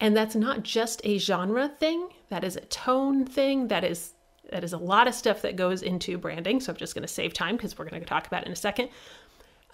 And 0.00 0.16
that's 0.16 0.34
not 0.34 0.62
just 0.62 1.00
a 1.04 1.18
genre 1.18 1.68
thing. 1.68 2.08
That 2.28 2.44
is 2.44 2.56
a 2.56 2.60
tone 2.60 3.24
thing. 3.24 3.68
That 3.68 3.84
is 3.84 4.12
that 4.50 4.62
is 4.62 4.72
a 4.72 4.78
lot 4.78 5.08
of 5.08 5.14
stuff 5.14 5.42
that 5.42 5.56
goes 5.56 5.82
into 5.82 6.18
branding. 6.18 6.60
So 6.60 6.72
I'm 6.72 6.76
just 6.76 6.94
going 6.94 7.02
to 7.02 7.12
save 7.12 7.32
time 7.32 7.56
because 7.56 7.76
we're 7.76 7.88
going 7.88 8.02
to 8.02 8.08
talk 8.08 8.28
about 8.28 8.42
it 8.42 8.46
in 8.46 8.52
a 8.52 8.56
second. 8.56 8.90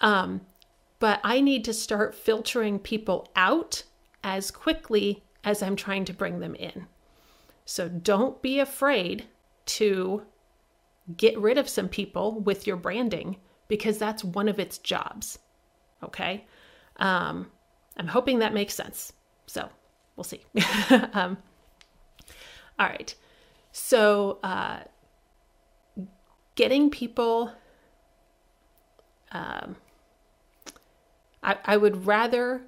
Um, 0.01 0.41
but 0.99 1.19
I 1.23 1.41
need 1.41 1.65
to 1.65 1.73
start 1.73 2.15
filtering 2.15 2.79
people 2.79 3.29
out 3.35 3.83
as 4.23 4.49
quickly 4.49 5.23
as 5.43 5.61
I'm 5.61 5.75
trying 5.75 6.05
to 6.05 6.13
bring 6.13 6.39
them 6.39 6.55
in. 6.55 6.87
So 7.65 7.87
don't 7.87 8.41
be 8.41 8.59
afraid 8.59 9.25
to 9.65 10.23
get 11.17 11.37
rid 11.37 11.57
of 11.57 11.69
some 11.69 11.89
people 11.89 12.39
with 12.39 12.65
your 12.65 12.77
branding 12.77 13.37
because 13.67 13.97
that's 13.97 14.23
one 14.23 14.47
of 14.47 14.59
its 14.59 14.77
jobs. 14.77 15.39
Okay. 16.01 16.45
Um, 16.97 17.51
I'm 17.97 18.07
hoping 18.07 18.39
that 18.39 18.53
makes 18.53 18.73
sense. 18.73 19.13
So 19.45 19.69
we'll 20.15 20.23
see. 20.23 20.43
um, 21.13 21.37
all 22.79 22.87
right. 22.87 23.13
So, 23.71 24.39
uh, 24.43 24.79
getting 26.55 26.89
people 26.89 27.51
um, 29.31 29.75
I, 31.43 31.57
I 31.65 31.77
would 31.77 32.05
rather 32.05 32.61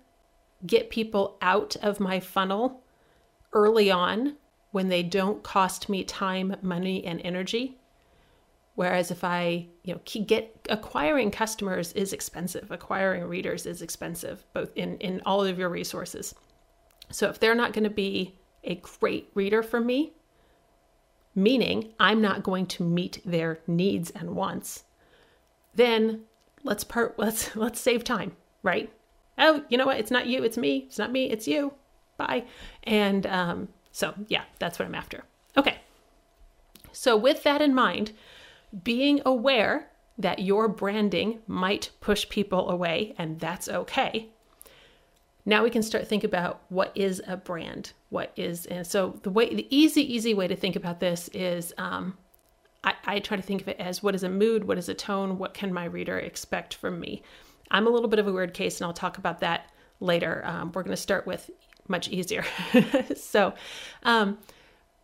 get 0.65 0.89
people 0.89 1.37
out 1.41 1.75
of 1.81 1.99
my 1.99 2.19
funnel 2.19 2.83
early 3.53 3.89
on 3.89 4.35
when 4.71 4.89
they 4.89 5.03
don't 5.03 5.41
cost 5.43 5.87
me 5.87 6.03
time, 6.03 6.55
money, 6.61 7.05
and 7.05 7.21
energy. 7.23 7.77
Whereas 8.73 9.09
if 9.09 9.23
I, 9.23 9.67
you 9.83 9.93
know, 9.93 10.01
get 10.25 10.67
acquiring 10.69 11.31
customers 11.31 11.93
is 11.93 12.11
expensive, 12.11 12.71
acquiring 12.71 13.23
readers 13.23 13.65
is 13.65 13.81
expensive, 13.81 14.43
both 14.53 14.69
in 14.75 14.97
in 14.97 15.21
all 15.25 15.45
of 15.45 15.57
your 15.57 15.69
resources. 15.69 16.35
So 17.11 17.29
if 17.29 17.39
they're 17.39 17.55
not 17.55 17.73
going 17.73 17.83
to 17.83 17.89
be 17.89 18.37
a 18.63 18.75
great 18.75 19.29
reader 19.33 19.61
for 19.61 19.79
me, 19.79 20.13
meaning 21.33 21.93
I'm 21.99 22.21
not 22.21 22.43
going 22.43 22.65
to 22.67 22.83
meet 22.83 23.21
their 23.25 23.59
needs 23.67 24.09
and 24.11 24.35
wants, 24.35 24.83
then 25.73 26.21
let's 26.63 26.83
part 26.83 27.15
let's 27.19 27.55
let's 27.55 27.79
save 27.79 28.03
time 28.03 28.35
right? 28.65 28.91
Oh, 29.37 29.63
you 29.69 29.77
know 29.77 29.85
what? 29.85 29.99
It's 29.99 30.11
not 30.11 30.25
you, 30.25 30.43
it's 30.43 30.57
me. 30.57 30.85
It's 30.87 30.97
not 30.97 31.11
me, 31.11 31.29
it's 31.29 31.47
you. 31.47 31.73
Bye. 32.17 32.45
And 32.83 33.25
um, 33.27 33.69
so, 33.91 34.13
yeah, 34.27 34.43
that's 34.59 34.79
what 34.79 34.85
I'm 34.85 34.95
after. 34.95 35.23
Okay. 35.55 35.77
So, 36.91 37.15
with 37.15 37.43
that 37.43 37.61
in 37.61 37.73
mind, 37.73 38.11
being 38.83 39.21
aware 39.25 39.89
that 40.17 40.39
your 40.39 40.67
branding 40.67 41.39
might 41.47 41.91
push 42.01 42.27
people 42.27 42.69
away, 42.69 43.13
and 43.17 43.39
that's 43.39 43.69
okay. 43.69 44.29
Now 45.45 45.63
we 45.63 45.69
can 45.69 45.83
start 45.83 46.07
think 46.07 46.23
about 46.23 46.61
what 46.69 46.91
is 46.95 47.21
a 47.27 47.37
brand. 47.37 47.93
What 48.09 48.31
is 48.35 48.65
and 48.65 48.85
so 48.85 49.19
the 49.23 49.29
way 49.29 49.53
the 49.53 49.67
easy 49.69 50.01
easy 50.13 50.33
way 50.33 50.47
to 50.47 50.55
think 50.55 50.75
about 50.75 50.99
this 50.99 51.29
is 51.33 51.73
um, 51.77 52.17
I, 52.83 52.93
I 53.05 53.19
try 53.19 53.35
to 53.35 53.43
think 53.43 53.61
of 53.61 53.67
it 53.67 53.79
as 53.79 54.01
what 54.01 54.15
is 54.15 54.23
a 54.23 54.29
mood, 54.29 54.65
what 54.65 54.77
is 54.77 54.89
a 54.89 54.93
tone, 54.93 55.37
what 55.37 55.53
can 55.53 55.73
my 55.73 55.85
reader 55.85 56.17
expect 56.17 56.75
from 56.75 56.99
me. 56.99 57.23
I'm 57.71 57.87
a 57.87 57.89
little 57.89 58.07
bit 58.07 58.19
of 58.19 58.27
a 58.27 58.31
weird 58.31 58.53
case, 58.53 58.79
and 58.79 58.85
I'll 58.85 58.93
talk 58.93 59.17
about 59.17 59.39
that 59.39 59.71
later. 59.99 60.43
Um, 60.45 60.71
we're 60.71 60.83
going 60.83 60.95
to 60.95 61.01
start 61.01 61.25
with 61.25 61.49
much 61.87 62.09
easier. 62.09 62.45
so, 63.15 63.53
um, 64.03 64.37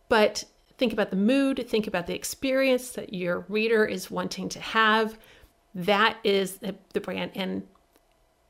but 0.08 0.44
think 0.78 0.92
about 0.92 1.10
the 1.10 1.16
mood, 1.16 1.66
think 1.68 1.86
about 1.86 2.06
the 2.06 2.14
experience 2.14 2.90
that 2.90 3.12
your 3.12 3.44
reader 3.48 3.84
is 3.84 4.10
wanting 4.10 4.48
to 4.50 4.60
have. 4.60 5.18
That 5.74 6.18
is 6.22 6.58
the, 6.58 6.76
the 6.92 7.00
brand. 7.00 7.32
And 7.34 7.66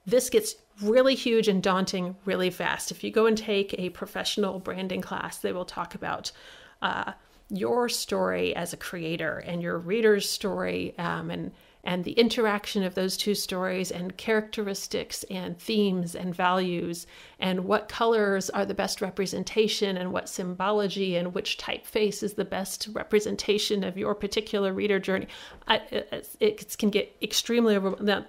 this 0.05 0.29
gets 0.29 0.57
really 0.81 1.15
huge 1.15 1.49
and 1.49 1.63
daunting 1.63 2.17
really 2.25 2.51
fast. 2.51 2.91
If 2.91 3.05
you 3.05 3.11
go 3.11 3.27
and 3.27 3.37
take 3.37 3.75
a 3.79 3.91
professional 3.91 4.59
branding 4.59 5.01
class, 5.01 5.39
they 5.39 5.53
will 5.53 5.65
talk 5.65 5.95
about 5.95 6.33
uh, 6.81 7.13
your 7.49 7.89
story 7.89 8.55
as 8.57 8.73
a 8.73 8.77
creator 8.77 9.39
and 9.39 9.63
your 9.63 9.79
reader's 9.79 10.29
story 10.29 10.95
um, 10.99 11.31
and 11.31 11.53
and 11.85 12.05
the 12.05 12.13
interaction 12.13 12.85
of 12.85 12.95
those 12.95 13.17
two 13.17 13.35
stories 13.35 13.91
and 13.91 14.17
characteristics 14.17 15.25
and 15.31 15.59
themes 15.59 16.15
and 16.15 16.35
values 16.35 17.07
and 17.41 17.65
what 17.65 17.89
colors 17.89 18.49
are 18.51 18.65
the 18.65 18.75
best 18.75 19.01
representation 19.01 19.97
and 19.97 20.13
what 20.13 20.29
symbology 20.29 21.17
and 21.17 21.35
which 21.35 21.59
typeface 21.59 22.23
is 22.23 22.35
the 22.35 22.45
best 22.45 22.89
representation 22.93 23.83
of 23.83 23.99
your 23.99 24.15
particular 24.15 24.73
reader 24.73 25.01
journey. 25.01 25.27
I, 25.67 25.77
it, 25.91 26.29
it, 26.39 26.79
can 26.79 26.91
get 26.91 27.17
extremely 27.21 27.75
overwhelming. 27.75 28.25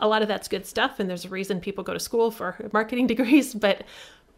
A 0.00 0.08
lot 0.08 0.22
of 0.22 0.28
that's 0.28 0.48
good 0.48 0.66
stuff, 0.66 1.00
and 1.00 1.08
there's 1.08 1.24
a 1.24 1.28
reason 1.28 1.60
people 1.60 1.84
go 1.84 1.92
to 1.92 2.00
school 2.00 2.30
for 2.30 2.56
marketing 2.72 3.06
degrees, 3.06 3.54
but 3.54 3.84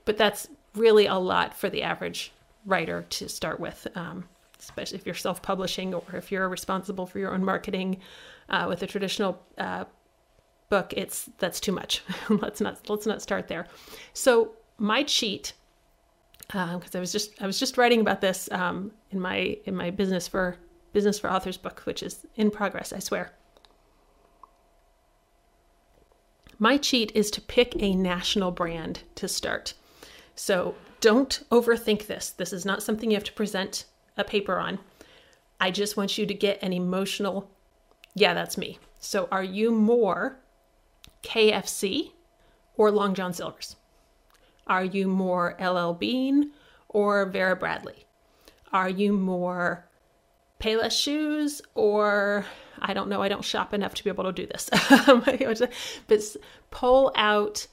but 0.04 0.16
that's 0.16 0.48
really 0.74 1.06
a 1.06 1.16
lot 1.16 1.54
for 1.54 1.68
the 1.68 1.82
average 1.82 2.32
writer 2.64 3.04
to 3.10 3.28
start 3.28 3.60
with. 3.60 3.86
Um, 3.94 4.24
especially 4.60 4.98
if 4.98 5.06
you're 5.06 5.14
self-publishing 5.14 5.94
or 5.94 6.04
if 6.14 6.30
you're 6.30 6.48
responsible 6.48 7.06
for 7.06 7.18
your 7.18 7.32
own 7.32 7.42
marketing 7.42 7.98
uh, 8.50 8.66
with 8.68 8.82
a 8.82 8.86
traditional 8.86 9.42
uh, 9.58 9.84
book, 10.68 10.92
it's 10.96 11.28
that's 11.38 11.60
too 11.60 11.72
much. 11.72 12.02
let's 12.28 12.60
not 12.60 12.88
let's 12.88 13.06
not 13.06 13.22
start 13.22 13.48
there. 13.48 13.66
So 14.12 14.52
my 14.78 15.02
cheat, 15.02 15.52
because 16.46 16.94
uh, 16.94 16.98
I 16.98 17.00
was 17.00 17.12
just 17.12 17.42
I 17.42 17.46
was 17.46 17.58
just 17.58 17.76
writing 17.76 18.00
about 18.00 18.20
this 18.20 18.48
um, 18.52 18.92
in 19.10 19.20
my 19.20 19.56
in 19.64 19.74
my 19.74 19.90
business 19.90 20.28
for 20.28 20.56
business 20.92 21.18
for 21.18 21.30
authors 21.30 21.56
book, 21.56 21.80
which 21.84 22.02
is 22.02 22.26
in 22.36 22.50
progress. 22.50 22.92
I 22.92 22.98
swear. 22.98 23.32
My 26.62 26.76
cheat 26.76 27.10
is 27.14 27.30
to 27.32 27.40
pick 27.40 27.74
a 27.82 27.94
national 27.94 28.50
brand 28.52 29.00
to 29.16 29.26
start. 29.26 29.72
So 30.34 30.74
don't 31.00 31.42
overthink 31.50 32.06
this. 32.06 32.30
This 32.30 32.52
is 32.52 32.66
not 32.66 32.82
something 32.82 33.10
you 33.10 33.16
have 33.16 33.24
to 33.24 33.32
present 33.32 33.86
a 34.16 34.24
paper 34.24 34.58
on. 34.58 34.78
I 35.58 35.70
just 35.70 35.96
want 35.96 36.18
you 36.18 36.26
to 36.26 36.34
get 36.34 36.62
an 36.62 36.72
emotional 36.72 37.50
yeah, 38.14 38.34
that's 38.34 38.58
me. 38.58 38.78
So 38.98 39.28
are 39.30 39.42
you 39.42 39.70
more 39.70 40.40
KFC 41.22 42.12
or 42.76 42.90
Long 42.90 43.14
John 43.14 43.32
Silver's? 43.32 43.76
Are 44.66 44.84
you 44.84 45.08
more 45.08 45.56
LL 45.60 45.92
Bean 45.92 46.50
or 46.88 47.24
Vera 47.26 47.56
Bradley? 47.56 48.04
Are 48.72 48.88
you 48.88 49.12
more 49.12 49.86
Payless 50.60 50.92
shoes 50.92 51.62
or 51.74 52.44
I 52.82 52.94
don't 52.94 53.08
know, 53.08 53.22
I 53.22 53.28
don't 53.28 53.44
shop 53.44 53.74
enough 53.74 53.94
to 53.94 54.04
be 54.04 54.10
able 54.10 54.24
to 54.24 54.32
do 54.32 54.46
this. 54.46 54.70
but 56.06 56.36
pull 56.70 57.12
out 57.14 57.66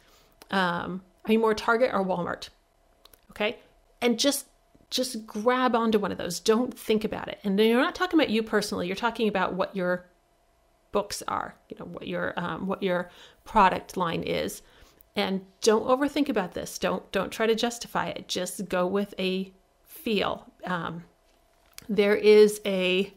um, 0.52 1.02
are 1.28 1.34
you 1.34 1.40
more 1.40 1.54
Target 1.54 1.92
or 1.94 2.04
Walmart? 2.04 2.50
Okay? 3.32 3.58
And 4.02 4.18
just 4.18 4.48
just 4.90 5.28
grab 5.28 5.76
onto 5.76 6.00
one 6.00 6.14
of 6.14 6.18
those. 6.18 6.40
Don't 6.40 6.78
think 6.78 7.04
about 7.04 7.28
it. 7.28 7.40
And 7.44 7.60
you're 7.60 7.82
not 7.82 7.94
talking 7.94 8.18
about 8.18 8.30
you 8.30 8.42
personally. 8.42 8.88
You're 8.88 8.96
talking 8.96 9.28
about 9.28 9.54
what 9.54 9.76
your 9.76 10.06
books 10.94 11.22
are, 11.28 11.56
you 11.68 11.76
know, 11.78 11.86
what 11.86 12.08
your 12.08 12.34
um, 12.38 12.68
what 12.68 12.82
your 12.82 13.10
product 13.44 13.98
line 13.98 14.24
is. 14.24 14.62
And 15.16 15.42
don't 15.62 15.86
overthink 15.86 16.30
about 16.30 16.54
this. 16.54 16.80
Don't 16.80 17.10
don't 17.12 17.32
try 17.32 17.48
to 17.48 17.56
justify 17.56 18.08
it. 18.08 18.28
Just 18.28 18.70
go 18.70 18.88
with 18.88 19.14
a 19.20 19.52
feel. 19.84 20.46
Um, 20.64 21.04
there 21.90 22.16
is 22.16 22.62
a 22.66 23.14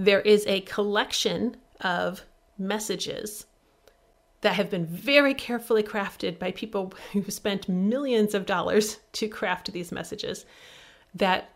there 0.00 0.22
is 0.22 0.46
a 0.46 0.62
collection 0.62 1.54
of 1.82 2.22
messages 2.56 3.44
that 4.40 4.54
have 4.54 4.70
been 4.70 4.86
very 4.86 5.34
carefully 5.34 5.82
crafted 5.82 6.38
by 6.38 6.50
people 6.52 6.94
who 7.12 7.30
spent 7.30 7.68
millions 7.68 8.34
of 8.34 8.46
dollars 8.46 8.98
to 9.12 9.28
craft 9.28 9.70
these 9.72 9.92
messages. 9.92 10.46
That 11.14 11.50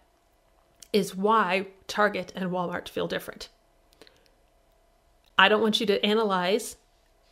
is 0.92 1.16
why 1.16 1.68
Target 1.86 2.34
and 2.36 2.50
Walmart 2.50 2.86
feel 2.90 3.08
different. 3.08 3.48
I 5.38 5.48
don't 5.48 5.62
want 5.62 5.80
you 5.80 5.86
to 5.86 6.04
analyze 6.04 6.76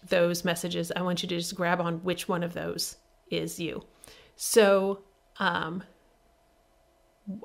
those 0.08 0.46
messages. 0.46 0.90
I 0.96 1.02
want 1.02 1.22
you 1.22 1.28
to 1.28 1.36
just 1.36 1.54
grab 1.54 1.78
on 1.78 1.98
which 1.98 2.26
one 2.26 2.42
of 2.42 2.54
those 2.54 2.96
is 3.30 3.60
you. 3.60 3.84
So, 4.34 5.02
um, 5.38 5.84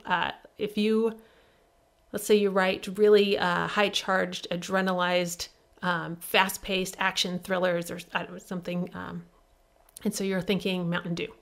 uh, 0.06 0.32
if 0.58 0.78
you, 0.78 1.20
let's 2.12 2.26
say 2.26 2.36
you 2.36 2.50
write 2.50 2.88
really 2.98 3.38
uh, 3.38 3.68
high 3.68 3.90
charged, 3.90 4.48
adrenalized, 4.52 5.50
um, 5.82 6.16
fast 6.18 6.62
paced 6.62 6.96
action 7.00 7.40
thrillers 7.40 7.92
or 7.92 8.00
something, 8.40 8.90
um, 8.94 9.24
and 10.04 10.14
so 10.14 10.24
you're 10.24 10.42
thinking 10.42 10.90
Mountain 10.90 11.16
Dew. 11.16 11.34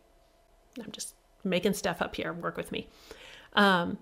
I'm 0.84 0.92
just 0.92 1.16
making 1.44 1.74
stuff 1.74 2.02
up 2.02 2.16
here, 2.16 2.34
work 2.34 2.58
with 2.58 2.72
me. 2.72 2.90
Um, 3.54 3.98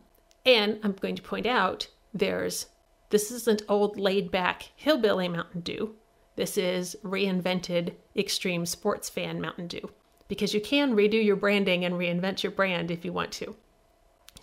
and 0.45 0.79
I'm 0.83 0.93
going 0.93 1.15
to 1.15 1.21
point 1.21 1.45
out 1.45 1.87
there's 2.13 2.67
this 3.09 3.31
isn't 3.31 3.61
old 3.69 3.99
laid 3.99 4.31
back 4.31 4.71
hillbilly 4.75 5.27
Mountain 5.27 5.61
Dew. 5.61 5.95
This 6.35 6.57
is 6.57 6.95
reinvented 7.03 7.93
extreme 8.15 8.65
sports 8.65 9.09
fan 9.09 9.39
Mountain 9.39 9.67
Dew 9.67 9.91
because 10.27 10.53
you 10.53 10.61
can 10.61 10.95
redo 10.95 11.23
your 11.23 11.35
branding 11.35 11.85
and 11.85 11.95
reinvent 11.95 12.41
your 12.41 12.51
brand 12.51 12.89
if 12.89 13.05
you 13.05 13.13
want 13.13 13.31
to. 13.33 13.55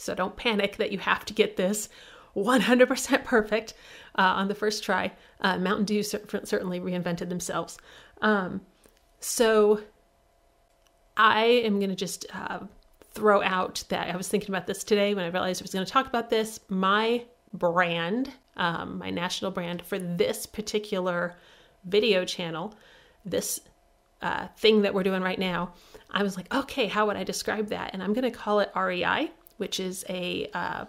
So 0.01 0.15
don't 0.15 0.37
panic 0.37 0.77
that 0.77 0.93
you 0.93 0.99
have 0.99 1.25
to 1.27 1.35
get 1.35 1.57
this 1.57 1.89
100% 2.37 3.25
perfect 3.25 3.75
uh, 4.17 4.23
on 4.23 4.49
the 4.49 4.55
first 4.55 4.85
try. 4.85 5.13
Uh, 5.41 5.59
Mountain 5.59 5.85
Dew 5.85 6.03
certainly 6.03 6.81
reinvented 6.81 7.29
themselves. 7.29 7.79
Um, 8.23 8.61
so 9.21 9.81
I 11.17 11.45
am 11.45 11.79
going 11.79 11.91
to 11.91 11.97
just 11.97 12.27
uh, 12.33 12.61
throw 13.13 13.43
out 13.43 13.85
that 13.89 14.13
I 14.13 14.17
was 14.17 14.29
thinking 14.29 14.51
about 14.51 14.67
this 14.67 14.85
today 14.85 15.15
when 15.15 15.25
I 15.25 15.29
realized 15.29 15.63
I 15.63 15.65
was 15.65 15.73
going 15.73 15.85
to 15.85 15.93
talk 15.93 16.07
about 16.07 16.31
this. 16.31 16.61
My 16.69 17.25
brand, 17.53 18.33
um, 18.57 18.99
my 18.99 19.11
national 19.11 19.51
brand 19.51 19.83
for 19.83 19.99
this 19.99 20.47
particular 20.47 21.37
video 21.85 22.25
channel, 22.25 22.75
this 23.25 23.61
uh, 24.23 24.47
thing 24.59 24.83
that 24.83 24.95
we're 24.95 25.03
doing 25.03 25.23
right 25.23 25.39
now, 25.39 25.73
I 26.11 26.23
was 26.23 26.37
like, 26.37 26.53
okay, 26.55 26.87
how 26.87 27.07
would 27.07 27.17
I 27.17 27.25
describe 27.25 27.69
that? 27.69 27.91
And 27.93 28.03
I'm 28.03 28.13
going 28.13 28.31
to 28.31 28.31
call 28.31 28.61
it 28.61 28.71
REI, 28.77 29.31
which 29.61 29.79
is 29.79 30.05
a 30.09 30.49
uh, 30.55 30.85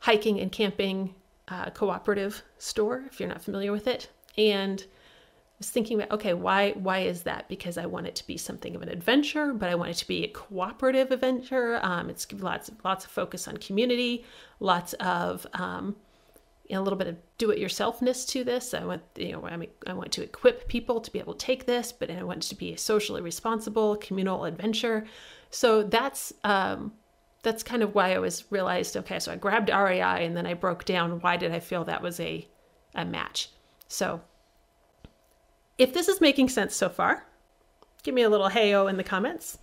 hiking 0.00 0.40
and 0.40 0.50
camping 0.52 1.14
uh, 1.48 1.70
cooperative 1.70 2.42
store, 2.58 3.04
if 3.06 3.18
you're 3.18 3.28
not 3.28 3.42
familiar 3.42 3.72
with 3.72 3.86
it. 3.86 4.10
And 4.36 4.82
I 4.82 5.56
was 5.58 5.70
thinking 5.70 5.96
about, 5.98 6.10
okay, 6.16 6.34
why 6.34 6.72
why 6.72 6.98
is 7.00 7.22
that? 7.22 7.48
Because 7.48 7.78
I 7.78 7.86
want 7.86 8.06
it 8.06 8.16
to 8.16 8.26
be 8.26 8.36
something 8.36 8.74
of 8.74 8.82
an 8.82 8.88
adventure, 8.88 9.52
but 9.52 9.68
I 9.70 9.76
want 9.76 9.90
it 9.90 9.98
to 9.98 10.08
be 10.08 10.24
a 10.24 10.28
cooperative 10.28 11.12
adventure. 11.12 11.78
Um, 11.82 12.10
it's 12.10 12.26
lots 12.32 12.70
lots 12.84 13.04
of 13.04 13.10
focus 13.10 13.46
on 13.48 13.56
community, 13.58 14.24
lots 14.58 14.94
of 14.94 15.46
um, 15.52 15.94
a 16.70 16.80
little 16.80 16.98
bit 16.98 17.08
of 17.08 17.16
do-it-yourselfness 17.38 18.26
to 18.28 18.42
this. 18.42 18.74
I 18.74 18.84
want, 18.84 19.02
you 19.16 19.32
know, 19.32 19.46
I 19.46 19.56
mean, 19.56 19.70
I 19.86 19.92
want 19.92 20.12
to 20.12 20.22
equip 20.22 20.66
people 20.66 21.00
to 21.00 21.10
be 21.12 21.18
able 21.18 21.34
to 21.34 21.46
take 21.46 21.66
this, 21.66 21.92
but 21.92 22.10
I 22.10 22.22
want 22.22 22.44
it 22.44 22.48
to 22.48 22.56
be 22.56 22.72
a 22.72 22.78
socially 22.78 23.22
responsible 23.22 23.96
communal 23.96 24.44
adventure. 24.46 25.04
So 25.50 25.82
that's 25.82 26.32
um, 26.42 26.92
that's 27.44 27.62
kind 27.62 27.82
of 27.82 27.94
why 27.94 28.14
I 28.14 28.18
was 28.18 28.44
realized. 28.50 28.96
Okay, 28.96 29.20
so 29.20 29.30
I 29.30 29.36
grabbed 29.36 29.70
REI 29.70 30.26
and 30.26 30.36
then 30.36 30.46
I 30.46 30.54
broke 30.54 30.84
down 30.84 31.20
why 31.20 31.36
did 31.36 31.52
I 31.52 31.60
feel 31.60 31.84
that 31.84 32.02
was 32.02 32.18
a 32.18 32.48
a 32.94 33.04
match. 33.04 33.50
So 33.86 34.20
if 35.78 35.94
this 35.94 36.08
is 36.08 36.20
making 36.20 36.48
sense 36.48 36.74
so 36.74 36.88
far, 36.88 37.26
give 38.02 38.14
me 38.14 38.22
a 38.22 38.28
little 38.28 38.50
heyo 38.50 38.90
in 38.90 38.96
the 38.96 39.04
comments. 39.04 39.58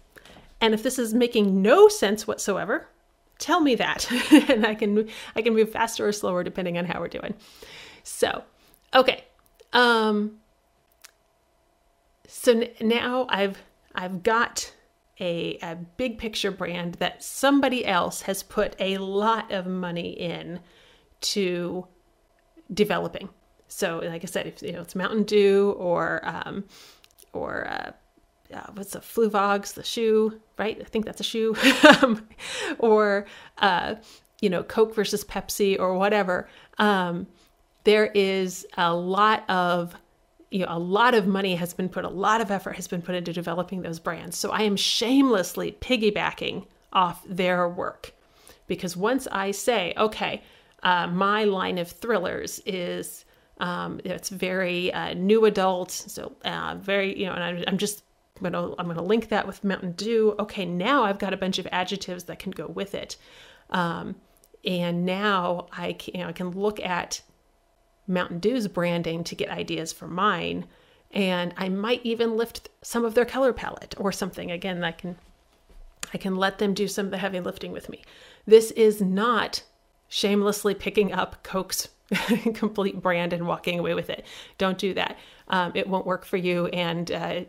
And 0.61 0.74
if 0.74 0.83
this 0.83 1.00
is 1.00 1.13
making 1.13 1.61
no 1.61 1.87
sense 1.87 2.27
whatsoever, 2.27 2.87
tell 3.41 3.59
me 3.59 3.75
that 3.75 4.09
and 4.50 4.65
i 4.65 4.74
can 4.74 5.09
i 5.35 5.41
can 5.41 5.53
move 5.53 5.70
faster 5.70 6.07
or 6.07 6.11
slower 6.13 6.44
depending 6.44 6.77
on 6.77 6.85
how 6.85 7.00
we're 7.01 7.09
doing 7.09 7.33
so 8.03 8.44
okay 8.94 9.25
um 9.74 10.37
so 12.27 12.63
now 12.79 13.25
i've 13.29 13.57
i've 13.96 14.24
got 14.24 14.72
a, 15.22 15.57
a 15.62 15.75
big 15.75 16.18
picture 16.18 16.51
brand 16.51 16.96
that 16.96 17.24
somebody 17.24 17.86
else 17.86 18.24
has 18.24 18.44
put 18.44 18.75
a 18.79 18.98
lot 18.98 19.51
of 19.51 19.66
money 19.66 20.10
in 20.10 20.60
to 21.22 21.88
developing 22.74 23.29
so 23.68 24.00
like 24.03 24.24
i 24.24 24.25
said 24.25 24.48
if 24.48 24.62
you 24.62 24.72
know 24.72 24.81
it's 24.81 24.96
mountain 24.96 25.24
dew 25.24 25.75
or 25.77 26.22
um 26.24 26.64
or 27.34 27.68
uh, 27.68 27.92
uh, 28.53 28.68
what's 28.74 28.92
the 28.92 29.00
Fluevogs, 29.00 29.74
the 29.74 29.84
shoe, 29.84 30.40
right? 30.57 30.77
I 30.79 30.84
think 30.84 31.05
that's 31.05 31.22
a 31.22 31.24
shoe, 31.24 31.55
um, 32.01 32.27
or 32.79 33.25
uh, 33.60 33.96
you 34.42 34.50
know, 34.50 34.64
Coke 34.64 34.94
versus 34.96 35.24
Pepsi 35.24 35.79
or 35.79 35.98
whatever. 35.98 36.50
Um, 36.77 37.27
there 37.84 38.07
is 38.07 38.66
a 38.77 38.94
lot 38.94 39.50
of 39.50 39.96
you 40.51 40.59
know, 40.59 40.68
a 40.70 40.77
lot 40.77 41.16
of 41.16 41.25
money 41.25 41.55
has 41.55 41.74
been 41.74 41.90
put, 41.90 42.03
a 42.03 42.09
lot 42.09 42.42
of 42.42 42.51
effort 42.51 42.75
has 42.75 42.87
been 42.87 43.01
put 43.01 43.16
into 43.16 43.33
developing 43.33 43.81
those 43.81 44.00
brands. 44.00 44.37
So 44.37 44.51
I 44.51 44.64
am 44.64 44.75
shamelessly 44.75 45.77
piggybacking 45.79 46.68
off 46.92 47.24
their 47.25 47.68
work 47.70 48.14
because 48.68 48.96
once 48.98 49.27
I 49.31 49.51
say, 49.51 49.94
okay, 49.98 50.44
uh, 50.83 51.07
my 51.07 51.46
line 51.46 51.77
of 51.77 51.90
thrillers 51.90 52.61
is 52.66 53.25
um, 53.59 54.01
it's 54.03 54.29
very 54.29 54.92
uh, 54.92 55.14
new 55.14 55.46
adult, 55.46 55.92
so 55.92 56.35
uh, 56.44 56.75
very 56.79 57.18
you 57.18 57.27
know, 57.27 57.33
and 57.33 57.44
I'm, 57.44 57.64
I'm 57.68 57.77
just 57.77 58.03
I'm 58.37 58.51
gonna 58.51 58.74
I'm 58.77 58.87
gonna 58.87 59.03
link 59.03 59.29
that 59.29 59.46
with 59.46 59.64
Mountain 59.64 59.92
Dew. 59.94 60.35
Okay, 60.40 60.66
now 60.66 61.03
I've 61.03 61.20
got 61.20 61.33
a 61.33 61.37
bunch 61.37 61.59
of 61.59 61.68
adjectives 61.72 62.24
that 62.25 62.40
can 62.40 62.51
go 62.51 62.66
with 62.68 62.96
it, 62.96 63.18
um, 63.70 64.16
and 64.66 65.05
now 65.05 65.68
I 65.72 65.94
can 65.94 66.16
you 66.16 66.22
know, 66.22 66.29
I 66.29 66.33
can 66.33 66.50
look 66.51 66.79
at 66.79 67.22
Mountain 68.11 68.39
Dew's 68.39 68.67
branding 68.67 69.24
to 69.24 69.35
get 69.35 69.50
ideas 69.50 69.91
for 69.91 70.07
mine, 70.07 70.65
and 71.11 71.53
I 71.57 71.69
might 71.69 72.01
even 72.03 72.37
lift 72.37 72.69
some 72.81 73.05
of 73.05 73.15
their 73.15 73.25
color 73.25 73.53
palette 73.53 73.95
or 73.97 74.11
something. 74.11 74.51
Again, 74.51 74.83
I 74.83 74.91
can 74.91 75.15
I 76.13 76.17
can 76.17 76.35
let 76.35 76.57
them 76.57 76.74
do 76.74 76.87
some 76.87 77.05
of 77.05 77.11
the 77.11 77.17
heavy 77.17 77.39
lifting 77.39 77.71
with 77.71 77.89
me. 77.89 78.03
This 78.45 78.71
is 78.71 79.01
not 79.01 79.63
shamelessly 80.09 80.75
picking 80.75 81.13
up 81.13 81.41
Coke's 81.43 81.87
complete 82.53 83.01
brand 83.01 83.31
and 83.31 83.47
walking 83.47 83.79
away 83.79 83.93
with 83.93 84.09
it. 84.09 84.25
Don't 84.57 84.77
do 84.77 84.93
that. 84.93 85.17
Um, 85.47 85.71
it 85.75 85.87
won't 85.87 86.05
work 86.05 86.25
for 86.25 86.37
you, 86.37 86.67
and 86.67 87.09
uh, 87.11 87.41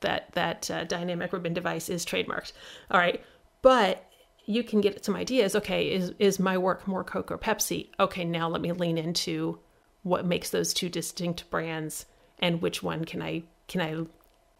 that 0.00 0.32
that 0.32 0.70
uh, 0.70 0.84
dynamic 0.84 1.32
ribbon 1.32 1.52
device 1.52 1.88
is 1.88 2.04
trademarked. 2.04 2.52
All 2.90 2.98
right, 2.98 3.22
but 3.60 4.06
you 4.46 4.64
can 4.64 4.80
get 4.80 5.04
some 5.04 5.16
ideas. 5.16 5.54
Okay, 5.54 5.90
is 5.90 6.12
is 6.18 6.38
my 6.40 6.56
work 6.56 6.88
more 6.88 7.04
Coke 7.04 7.30
or 7.30 7.38
Pepsi? 7.38 7.90
Okay, 8.00 8.24
now 8.24 8.48
let 8.48 8.60
me 8.60 8.72
lean 8.72 8.98
into 8.98 9.58
what 10.02 10.26
makes 10.26 10.50
those 10.50 10.74
two 10.74 10.88
distinct 10.88 11.48
brands 11.50 12.06
and 12.38 12.60
which 12.60 12.82
one 12.82 13.04
can 13.04 13.22
I 13.22 13.44
can 13.68 13.80
I 13.80 14.04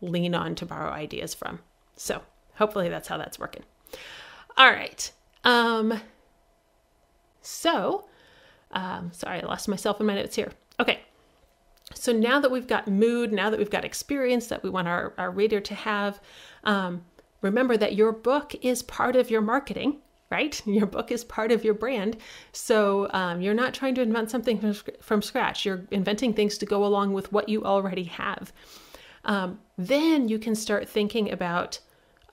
lean 0.01 0.35
on 0.35 0.55
to 0.57 0.67
borrow 0.67 0.91
ideas 0.91 1.35
from. 1.35 1.61
So 1.97 2.23
hopefully 2.55 2.89
that's 2.89 3.09
how 3.09 3.19
that's 3.19 3.39
working. 3.39 3.65
All 4.57 4.71
right. 4.71 5.11
Um. 5.45 6.01
So, 7.43 8.09
um, 8.71 9.11
sorry, 9.13 9.43
I 9.43 9.47
lost 9.47 9.69
myself 9.69 10.01
in 10.01 10.07
my 10.07 10.15
notes 10.15 10.37
here. 10.37 10.53
Okay. 10.79 11.01
So 11.95 12.13
now 12.13 12.41
that 12.41 12.51
we've 12.51 12.67
got 12.67 12.89
mood, 12.89 13.33
now 13.33 13.51
that 13.51 13.59
we've 13.59 13.71
got 13.71 13.85
experience 13.85 14.47
that 14.47 14.63
we 14.63 14.71
want 14.71 14.89
our, 14.89 15.13
our 15.19 15.31
reader 15.31 15.61
to 15.61 15.75
have, 15.75 16.21
um, 16.65 17.05
remember 17.43 17.77
that 17.77 17.95
your 17.95 18.13
book 18.13 18.55
is 18.63 18.83
part 18.83 19.17
of 19.17 19.31
your 19.31 19.41
marketing, 19.41 19.99
right? 20.33 20.61
Your 20.67 20.87
book 20.87 21.13
is 21.13 21.23
part 21.23 21.53
of 21.53 21.63
your 21.63 21.75
brand. 21.75 22.17
So 22.53 23.09
um, 23.13 23.41
you're 23.43 23.55
not 23.63 23.75
trying 23.75 23.95
to 23.97 24.03
invent 24.03 24.31
something 24.31 24.59
from, 24.59 24.75
from, 25.01 25.23
scratch. 25.23 25.67
You're 25.67 25.85
inventing 25.91 26.33
things 26.33 26.57
to 26.59 26.67
go 26.67 26.85
along 26.85 27.13
with 27.13 27.31
what 27.33 27.49
you 27.49 27.65
already 27.65 28.05
have. 28.05 28.53
Um, 29.25 29.61
then 29.77 30.29
you 30.29 30.39
can 30.39 30.55
start 30.55 30.89
thinking 30.89 31.31
about 31.31 31.79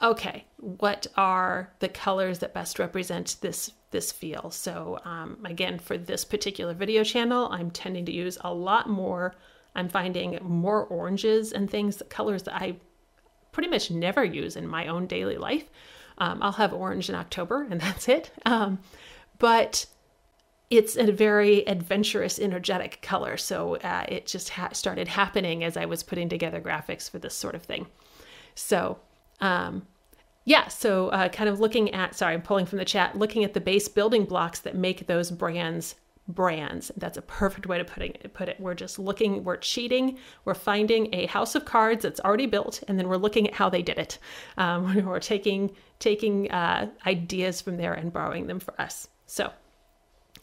okay, 0.02 0.46
what 0.56 1.08
are 1.18 1.74
the 1.80 1.90
colors 1.90 2.40
that 2.40 2.54
best 2.54 2.80
represent 2.80 3.36
this 3.42 3.74
this 3.92 4.14
feel? 4.14 4.50
So 4.50 5.00
um, 5.04 5.38
again, 5.44 5.78
for 5.78 5.98
this 5.98 6.24
particular 6.24 6.74
video 6.74 7.04
channel, 7.04 7.50
I'm 7.52 7.70
tending 7.70 8.06
to 8.06 8.14
use 8.14 8.38
a 8.42 8.54
lot 8.54 8.90
more 8.90 9.36
I'm 9.76 9.90
finding 9.90 10.38
more 10.42 10.86
oranges 10.86 11.54
and 11.54 11.70
things, 11.70 12.02
colors 12.10 12.44
that 12.44 12.56
I 12.56 12.78
pretty 13.52 13.70
much 13.70 13.92
never 13.92 14.24
use 14.24 14.56
in 14.56 14.68
my 14.68 14.88
own 14.88 15.08
daily 15.08 15.38
life. 15.38 15.70
Um, 16.20 16.42
I'll 16.42 16.52
have 16.54 16.74
orange 16.74 17.10
in 17.10 17.16
October 17.16 17.68
and 17.70 17.80
that's 17.82 18.08
it. 18.08 18.32
Um, 18.46 18.80
but 19.38 19.86
it's 20.70 20.96
a 20.96 21.12
very 21.12 21.68
adventurous, 21.68 22.40
energetic 22.40 23.02
color. 23.02 23.38
So 23.38 23.78
uh, 23.78 24.06
it 24.08 24.28
just 24.28 24.50
ha- 24.50 24.70
started 24.74 25.08
happening 25.08 25.64
as 25.64 25.76
I 25.76 25.86
was 25.86 26.04
putting 26.04 26.30
together 26.30 26.62
graphics 26.62 27.10
for 27.10 27.18
this 27.18 27.34
sort 27.34 27.56
of 27.56 27.64
thing. 27.64 27.88
So, 28.54 29.00
um, 29.42 29.88
yeah, 30.46 30.68
so 30.68 31.10
uh, 31.10 31.30
kind 31.30 31.50
of 31.50 31.60
looking 31.60 31.94
at, 31.94 32.16
sorry, 32.16 32.34
I'm 32.34 32.42
pulling 32.42 32.66
from 32.66 32.78
the 32.78 32.86
chat, 32.86 33.18
looking 33.18 33.44
at 33.44 33.54
the 33.54 33.62
base 33.62 33.88
building 33.88 34.26
blocks 34.26 34.60
that 34.60 34.76
make 34.76 35.08
those 35.08 35.32
brands 35.32 35.96
brands. 36.30 36.92
That's 36.96 37.18
a 37.18 37.22
perfect 37.22 37.68
way 37.68 37.80
to 37.80 37.84
put 37.84 38.04
it, 38.04 38.34
put 38.34 38.48
it. 38.48 38.60
We're 38.60 38.76
just 38.76 39.00
looking, 39.00 39.44
we're 39.44 39.58
cheating, 39.58 40.18
we're 40.46 40.54
finding 40.54 41.14
a 41.14 41.26
house 41.26 41.56
of 41.56 41.66
cards 41.66 42.04
that's 42.04 42.20
already 42.22 42.46
built, 42.46 42.84
and 42.88 42.98
then 42.98 43.10
we're 43.10 43.18
looking 43.18 43.48
at 43.48 43.56
how 43.56 43.70
they 43.70 43.82
did 43.82 43.98
it. 43.98 44.20
Um, 44.58 45.06
we're 45.06 45.20
taking 45.20 45.72
taking 45.98 46.50
uh, 46.52 46.90
ideas 47.06 47.60
from 47.62 47.76
there 47.76 47.94
and 47.94 48.14
borrowing 48.14 48.48
them 48.48 48.60
for 48.60 48.80
us. 48.80 49.10
So, 49.26 49.52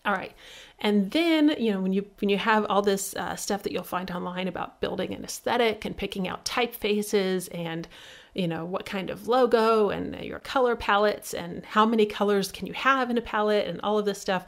all 0.04 0.12
right, 0.12 0.34
and 0.80 1.10
then 1.12 1.54
you 1.58 1.72
know 1.72 1.80
when 1.80 1.92
you 1.92 2.04
when 2.20 2.28
you 2.28 2.38
have 2.38 2.66
all 2.68 2.82
this 2.82 3.14
uh, 3.14 3.36
stuff 3.36 3.62
that 3.62 3.72
you'll 3.72 3.84
find 3.84 4.10
online 4.10 4.48
about 4.48 4.80
building 4.80 5.14
an 5.14 5.24
aesthetic 5.24 5.84
and 5.84 5.96
picking 5.96 6.28
out 6.28 6.44
typefaces 6.44 7.48
and 7.54 7.86
you 8.34 8.48
know 8.48 8.64
what 8.64 8.84
kind 8.84 9.08
of 9.08 9.28
logo 9.28 9.88
and 9.90 10.14
your 10.22 10.40
color 10.40 10.76
palettes 10.76 11.32
and 11.32 11.64
how 11.64 11.86
many 11.86 12.04
colors 12.04 12.52
can 12.52 12.66
you 12.66 12.74
have 12.74 13.08
in 13.08 13.16
a 13.16 13.22
palette 13.22 13.66
and 13.66 13.80
all 13.80 13.98
of 13.98 14.04
this 14.04 14.20
stuff 14.20 14.46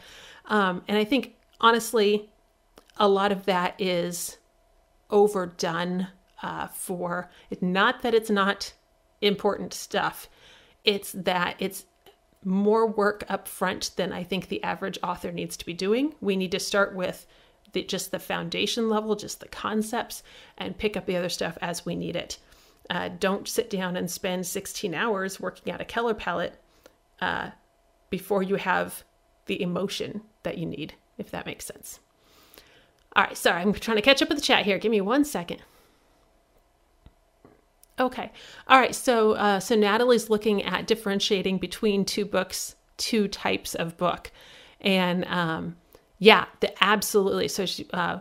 um, 0.48 0.82
and 0.88 0.98
I 0.98 1.04
think 1.04 1.36
honestly, 1.60 2.30
a 2.96 3.08
lot 3.08 3.32
of 3.32 3.44
that 3.44 3.74
is 3.78 4.38
overdone 5.10 6.08
uh, 6.42 6.66
for 6.68 7.30
not 7.60 8.02
that 8.02 8.14
it's 8.14 8.30
not 8.30 8.72
important 9.20 9.72
stuff, 9.72 10.28
it's 10.84 11.12
that 11.12 11.56
it's 11.58 11.84
more 12.44 12.86
work 12.86 13.24
up 13.28 13.48
front 13.48 13.90
than 13.96 14.12
I 14.12 14.22
think 14.22 14.48
the 14.48 14.62
average 14.62 14.98
author 15.02 15.32
needs 15.32 15.56
to 15.56 15.66
be 15.66 15.74
doing. 15.74 16.14
We 16.20 16.36
need 16.36 16.52
to 16.52 16.60
start 16.60 16.94
with 16.94 17.26
the, 17.72 17.82
just 17.82 18.10
the 18.10 18.18
foundation 18.18 18.88
level, 18.88 19.16
just 19.16 19.40
the 19.40 19.48
concepts, 19.48 20.22
and 20.56 20.78
pick 20.78 20.96
up 20.96 21.06
the 21.06 21.16
other 21.16 21.28
stuff 21.28 21.58
as 21.60 21.84
we 21.84 21.96
need 21.96 22.16
it. 22.16 22.38
Uh, 22.88 23.10
don't 23.18 23.48
sit 23.48 23.68
down 23.68 23.96
and 23.96 24.10
spend 24.10 24.46
16 24.46 24.94
hours 24.94 25.40
working 25.40 25.72
out 25.72 25.80
a 25.80 25.84
color 25.84 26.14
palette 26.14 26.58
uh, 27.20 27.50
before 28.08 28.42
you 28.42 28.54
have 28.54 29.04
the 29.46 29.60
emotion 29.60 30.22
that 30.48 30.58
you 30.58 30.66
need, 30.66 30.94
if 31.18 31.30
that 31.30 31.46
makes 31.46 31.66
sense. 31.66 32.00
All 33.14 33.24
right, 33.24 33.36
sorry, 33.36 33.60
I'm 33.60 33.74
trying 33.74 33.98
to 33.98 34.02
catch 34.02 34.22
up 34.22 34.30
with 34.30 34.38
the 34.38 34.44
chat 34.44 34.64
here. 34.64 34.78
Give 34.78 34.90
me 34.90 35.00
one 35.02 35.24
second. 35.24 35.62
Okay. 38.00 38.30
All 38.68 38.78
right. 38.78 38.94
So, 38.94 39.32
uh, 39.32 39.60
so 39.60 39.74
Natalie's 39.74 40.30
looking 40.30 40.62
at 40.62 40.86
differentiating 40.86 41.58
between 41.58 42.04
two 42.04 42.24
books, 42.24 42.76
two 42.96 43.28
types 43.28 43.74
of 43.74 43.96
book, 43.96 44.30
and 44.80 45.24
um, 45.26 45.76
yeah, 46.18 46.46
the 46.60 46.72
absolutely. 46.82 47.48
So 47.48 47.66
she, 47.66 47.86
uh, 47.92 48.20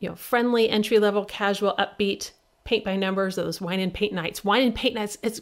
you 0.00 0.08
know, 0.08 0.16
friendly, 0.16 0.68
entry 0.68 0.98
level, 0.98 1.24
casual, 1.24 1.74
upbeat, 1.78 2.32
paint 2.64 2.84
by 2.84 2.96
numbers. 2.96 3.36
Those 3.36 3.60
wine 3.60 3.80
and 3.80 3.94
paint 3.94 4.12
nights. 4.12 4.44
Wine 4.44 4.62
and 4.62 4.74
paint 4.74 4.96
nights. 4.96 5.16
It's 5.22 5.40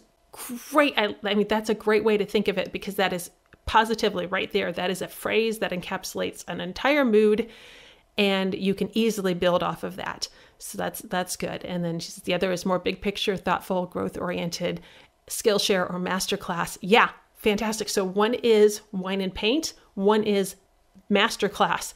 great. 0.71 0.95
I, 0.99 1.17
I 1.25 1.35
mean, 1.35 1.49
that's 1.49 1.71
a 1.71 1.75
great 1.75 2.05
way 2.05 2.19
to 2.19 2.27
think 2.27 2.49
of 2.49 2.59
it 2.59 2.73
because 2.73 2.97
that 2.97 3.15
is 3.15 3.31
positively 3.67 4.27
right 4.27 4.53
there. 4.53 4.73
That 4.73 4.91
is 4.91 5.03
a 5.03 5.09
phrase 5.09 5.59
that 5.59 5.73
encapsulates 5.73 6.45
an 6.49 6.61
entire 6.61 7.05
mood 7.05 7.49
and 8.19 8.55
you 8.55 8.75
can 8.75 8.91
easily 8.97 9.35
build 9.35 9.63
off 9.63 9.85
of 9.85 9.97
that. 9.97 10.29
So 10.59 10.79
that's 10.79 11.01
that's 11.01 11.37
good. 11.37 11.65
And 11.65 11.85
then 11.85 11.99
she 11.99 12.11
says, 12.11 12.23
the 12.25 12.35
other 12.35 12.53
is 12.53 12.67
more 12.67 12.79
big 12.79 13.01
picture, 13.01 13.37
thoughtful, 13.37 13.87
growth 13.87 14.19
oriented, 14.19 14.81
Skillshare 15.29 15.91
or 15.91 15.99
masterclass. 15.99 16.79
Yeah, 16.81 17.11
fantastic. 17.37 17.89
So 17.89 18.05
one 18.05 18.35
is 18.35 18.83
wine 18.93 19.21
and 19.21 19.35
paint, 19.35 19.75
one 19.95 20.25
is 20.25 20.57
masterclass. 21.11 21.95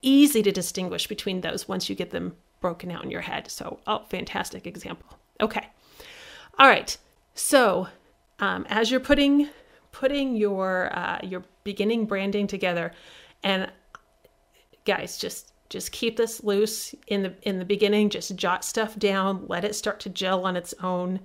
Easy 0.00 0.42
to 0.42 0.52
distinguish 0.52 1.06
between 1.06 1.40
those 1.40 1.68
once 1.68 1.88
you 1.88 1.96
get 1.96 2.10
them 2.10 2.36
broken 2.60 2.90
out 2.90 3.04
in 3.04 3.10
your 3.10 3.20
head. 3.20 3.50
So, 3.50 3.80
oh, 3.86 4.04
fantastic 4.08 4.66
example. 4.66 5.18
Okay. 5.40 5.66
All 6.58 6.68
right. 6.68 6.96
So, 7.34 7.88
um, 8.38 8.64
as 8.68 8.90
you're 8.90 9.00
putting 9.00 9.48
putting 9.92 10.36
your 10.36 10.90
uh, 10.96 11.18
your 11.22 11.44
beginning 11.64 12.06
branding 12.06 12.46
together. 12.46 12.92
And 13.42 13.70
guys 14.84 15.18
just 15.18 15.52
just 15.68 15.92
keep 15.92 16.16
this 16.16 16.42
loose 16.42 16.94
in 17.06 17.22
the 17.22 17.34
in 17.42 17.58
the 17.58 17.64
beginning. 17.64 18.10
Just 18.10 18.34
jot 18.36 18.64
stuff 18.64 18.98
down. 18.98 19.44
Let 19.48 19.64
it 19.64 19.74
start 19.74 20.00
to 20.00 20.08
gel 20.08 20.46
on 20.46 20.56
its 20.56 20.74
own. 20.82 21.20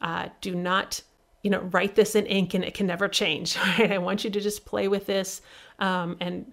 Uh, 0.00 0.28
do 0.40 0.54
not 0.54 1.00
you 1.42 1.50
know 1.50 1.60
write 1.60 1.94
this 1.94 2.14
in 2.14 2.26
ink 2.26 2.54
and 2.54 2.64
it 2.64 2.74
can 2.74 2.86
never 2.86 3.08
change 3.08 3.56
right? 3.78 3.92
I 3.92 3.98
want 3.98 4.24
you 4.24 4.30
to 4.30 4.40
just 4.40 4.64
play 4.64 4.88
with 4.88 5.06
this. 5.06 5.42
Um, 5.78 6.16
and 6.20 6.52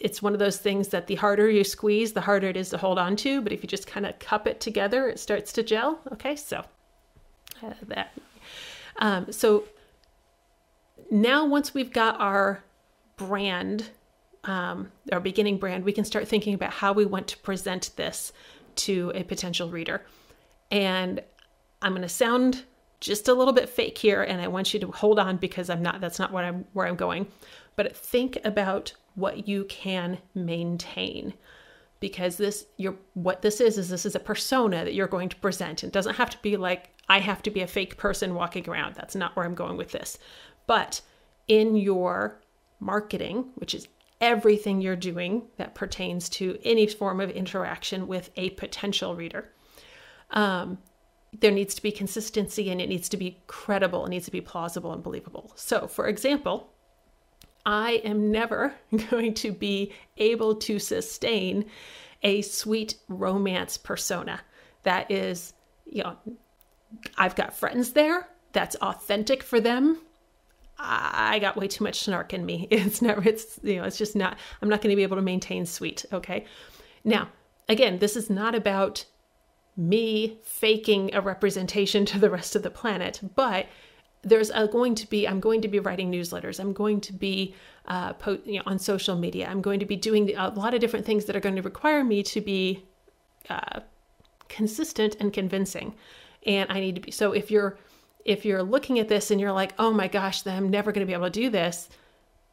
it's 0.00 0.22
one 0.22 0.32
of 0.32 0.38
those 0.38 0.56
things 0.56 0.88
that 0.88 1.06
the 1.06 1.14
harder 1.16 1.48
you 1.48 1.64
squeeze 1.64 2.12
the 2.12 2.20
harder 2.20 2.48
it 2.48 2.56
is 2.56 2.70
to 2.70 2.78
hold 2.78 2.98
on 2.98 3.16
to. 3.16 3.40
But 3.40 3.52
if 3.52 3.62
you 3.62 3.68
just 3.68 3.86
kind 3.86 4.06
of 4.06 4.18
cup 4.18 4.46
it 4.46 4.60
together 4.60 5.08
it 5.08 5.18
starts 5.18 5.52
to 5.54 5.62
gel. 5.62 6.00
Okay 6.12 6.36
so 6.36 6.64
uh, 7.62 7.74
that. 7.88 8.12
Um, 8.98 9.32
so 9.32 9.64
now 11.12 11.44
once 11.44 11.74
we've 11.74 11.92
got 11.92 12.18
our 12.18 12.64
brand, 13.16 13.90
um, 14.44 14.90
our 15.12 15.20
beginning 15.20 15.58
brand, 15.58 15.84
we 15.84 15.92
can 15.92 16.04
start 16.04 16.26
thinking 16.26 16.54
about 16.54 16.72
how 16.72 16.92
we 16.92 17.04
want 17.04 17.28
to 17.28 17.38
present 17.38 17.90
this 17.96 18.32
to 18.74 19.12
a 19.14 19.22
potential 19.22 19.68
reader. 19.68 20.04
And 20.70 21.22
I'm 21.82 21.92
going 21.92 22.02
to 22.02 22.08
sound 22.08 22.64
just 23.00 23.28
a 23.28 23.34
little 23.34 23.52
bit 23.52 23.68
fake 23.68 23.98
here, 23.98 24.22
and 24.22 24.40
I 24.40 24.48
want 24.48 24.72
you 24.72 24.80
to 24.80 24.86
hold 24.86 25.18
on 25.18 25.36
because 25.36 25.68
I'm 25.68 25.82
not. 25.82 26.00
That's 26.00 26.18
not 26.18 26.32
what 26.32 26.44
I'm 26.44 26.64
where 26.72 26.86
I'm 26.86 26.96
going. 26.96 27.26
But 27.76 27.94
think 27.94 28.38
about 28.44 28.94
what 29.14 29.46
you 29.46 29.64
can 29.64 30.18
maintain 30.34 31.34
because 32.02 32.36
this 32.36 32.66
you're 32.76 32.96
what 33.14 33.42
this 33.42 33.60
is 33.60 33.78
is 33.78 33.88
this 33.88 34.04
is 34.04 34.14
a 34.14 34.20
persona 34.20 34.84
that 34.84 34.92
you're 34.92 35.06
going 35.06 35.28
to 35.28 35.36
present 35.36 35.84
it 35.84 35.92
doesn't 35.92 36.16
have 36.16 36.28
to 36.28 36.36
be 36.42 36.56
like 36.56 36.90
i 37.08 37.20
have 37.20 37.40
to 37.42 37.50
be 37.50 37.60
a 37.60 37.66
fake 37.66 37.96
person 37.96 38.34
walking 38.34 38.68
around 38.68 38.94
that's 38.96 39.14
not 39.14 39.36
where 39.36 39.46
i'm 39.46 39.54
going 39.54 39.76
with 39.76 39.92
this 39.92 40.18
but 40.66 41.00
in 41.48 41.76
your 41.76 42.40
marketing, 42.80 43.50
which 43.56 43.74
is 43.74 43.88
everything 44.20 44.80
you're 44.80 44.96
doing 44.96 45.42
that 45.56 45.74
pertains 45.74 46.28
to 46.28 46.58
any 46.64 46.86
form 46.86 47.20
of 47.20 47.30
interaction 47.30 48.06
with 48.06 48.30
a 48.36 48.50
potential 48.50 49.14
reader, 49.14 49.50
um, 50.30 50.78
there 51.40 51.50
needs 51.50 51.74
to 51.74 51.82
be 51.82 51.90
consistency 51.90 52.70
and 52.70 52.80
it 52.80 52.88
needs 52.88 53.08
to 53.08 53.16
be 53.16 53.38
credible, 53.46 54.06
it 54.06 54.10
needs 54.10 54.26
to 54.26 54.30
be 54.30 54.40
plausible 54.40 54.92
and 54.92 55.02
believable. 55.02 55.52
So, 55.56 55.86
for 55.86 56.06
example, 56.06 56.72
I 57.64 58.02
am 58.04 58.30
never 58.30 58.74
going 59.10 59.34
to 59.34 59.52
be 59.52 59.92
able 60.16 60.56
to 60.56 60.78
sustain 60.78 61.66
a 62.22 62.42
sweet 62.42 62.96
romance 63.08 63.76
persona 63.76 64.40
that 64.82 65.10
is, 65.10 65.54
you 65.86 66.02
know, 66.02 66.16
I've 67.16 67.34
got 67.34 67.56
friends 67.56 67.92
there, 67.92 68.28
that's 68.52 68.76
authentic 68.76 69.42
for 69.42 69.60
them, 69.60 69.98
I 70.84 71.38
got 71.38 71.56
way 71.56 71.68
too 71.68 71.84
much 71.84 72.00
snark 72.00 72.34
in 72.34 72.44
me. 72.44 72.66
It's 72.70 73.00
never, 73.00 73.26
it's, 73.26 73.60
you 73.62 73.76
know, 73.76 73.84
it's 73.84 73.98
just 73.98 74.16
not, 74.16 74.36
I'm 74.60 74.68
not 74.68 74.82
going 74.82 74.90
to 74.90 74.96
be 74.96 75.04
able 75.04 75.16
to 75.16 75.22
maintain 75.22 75.64
sweet. 75.64 76.04
Okay. 76.12 76.44
Now, 77.04 77.28
again, 77.68 77.98
this 77.98 78.16
is 78.16 78.28
not 78.28 78.54
about 78.54 79.04
me 79.76 80.38
faking 80.42 81.14
a 81.14 81.20
representation 81.20 82.04
to 82.06 82.18
the 82.18 82.28
rest 82.28 82.56
of 82.56 82.62
the 82.62 82.70
planet, 82.70 83.20
but 83.36 83.66
there's 84.22 84.50
a, 84.50 84.68
going 84.68 84.94
to 84.96 85.08
be, 85.08 85.26
I'm 85.26 85.40
going 85.40 85.62
to 85.62 85.68
be 85.68 85.78
writing 85.78 86.10
newsletters. 86.10 86.60
I'm 86.60 86.72
going 86.72 87.00
to 87.02 87.12
be 87.12 87.54
uh, 87.86 88.12
po- 88.14 88.40
you 88.44 88.56
know, 88.56 88.62
on 88.66 88.78
social 88.78 89.16
media. 89.16 89.48
I'm 89.48 89.62
going 89.62 89.80
to 89.80 89.86
be 89.86 89.96
doing 89.96 90.36
a 90.36 90.50
lot 90.50 90.74
of 90.74 90.80
different 90.80 91.06
things 91.06 91.24
that 91.26 91.36
are 91.36 91.40
going 91.40 91.56
to 91.56 91.62
require 91.62 92.04
me 92.04 92.22
to 92.24 92.40
be 92.40 92.84
uh, 93.48 93.80
consistent 94.48 95.16
and 95.20 95.32
convincing. 95.32 95.94
And 96.46 96.70
I 96.70 96.80
need 96.80 96.96
to 96.96 97.00
be, 97.00 97.10
so 97.10 97.32
if 97.32 97.50
you're, 97.50 97.78
if 98.24 98.44
you're 98.44 98.62
looking 98.62 98.98
at 98.98 99.08
this 99.08 99.30
and 99.30 99.40
you're 99.40 99.52
like, 99.52 99.74
oh 99.78 99.92
my 99.92 100.08
gosh, 100.08 100.46
I'm 100.46 100.70
never 100.70 100.92
going 100.92 101.06
to 101.06 101.10
be 101.10 101.14
able 101.14 101.26
to 101.26 101.30
do 101.30 101.50
this, 101.50 101.88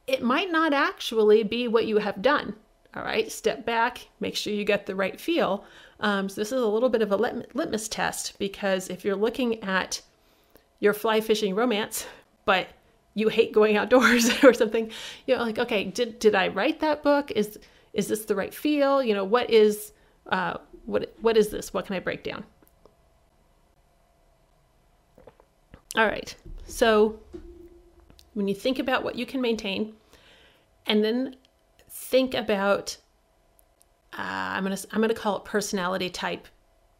it 0.07 0.23
might 0.23 0.51
not 0.51 0.73
actually 0.73 1.43
be 1.43 1.67
what 1.67 1.85
you 1.85 1.97
have 1.97 2.21
done. 2.21 2.55
All 2.95 3.03
right, 3.03 3.31
step 3.31 3.65
back, 3.65 4.07
make 4.19 4.35
sure 4.35 4.51
you 4.51 4.65
get 4.65 4.87
the 4.87 4.95
right 4.95 5.19
feel. 5.19 5.63
Um, 5.99 6.27
so, 6.27 6.41
this 6.41 6.51
is 6.51 6.61
a 6.61 6.67
little 6.67 6.89
bit 6.89 7.03
of 7.03 7.11
a 7.11 7.15
litmus 7.15 7.87
test 7.87 8.39
because 8.39 8.89
if 8.89 9.05
you're 9.05 9.15
looking 9.15 9.63
at 9.63 10.01
your 10.79 10.93
fly 10.93 11.21
fishing 11.21 11.53
romance, 11.53 12.07
but 12.45 12.67
you 13.13 13.29
hate 13.29 13.51
going 13.51 13.77
outdoors 13.77 14.31
or 14.43 14.53
something, 14.53 14.91
you 15.27 15.35
know, 15.35 15.43
like, 15.43 15.59
okay, 15.59 15.83
did, 15.83 16.17
did 16.17 16.33
I 16.33 16.47
write 16.47 16.79
that 16.79 17.03
book? 17.03 17.31
Is, 17.35 17.59
is 17.93 18.07
this 18.07 18.25
the 18.25 18.35
right 18.35 18.53
feel? 18.53 19.03
You 19.03 19.13
know, 19.13 19.23
what 19.23 19.49
is, 19.51 19.91
uh, 20.27 20.57
what, 20.85 21.13
what 21.21 21.37
is 21.37 21.49
this? 21.49 21.73
What 21.73 21.85
can 21.85 21.95
I 21.95 21.99
break 21.99 22.23
down? 22.23 22.43
All 25.95 26.05
right. 26.05 26.35
So 26.65 27.19
when 28.33 28.47
you 28.47 28.55
think 28.55 28.79
about 28.79 29.03
what 29.03 29.15
you 29.15 29.25
can 29.25 29.41
maintain, 29.41 29.93
and 30.85 31.03
then 31.03 31.35
think 31.89 32.33
about 32.33 32.97
uh, 34.13 34.17
I'm 34.17 34.63
gonna 34.63 34.77
I'm 34.91 35.01
gonna 35.01 35.13
call 35.13 35.37
it 35.37 35.45
personality 35.45 36.09
type, 36.09 36.47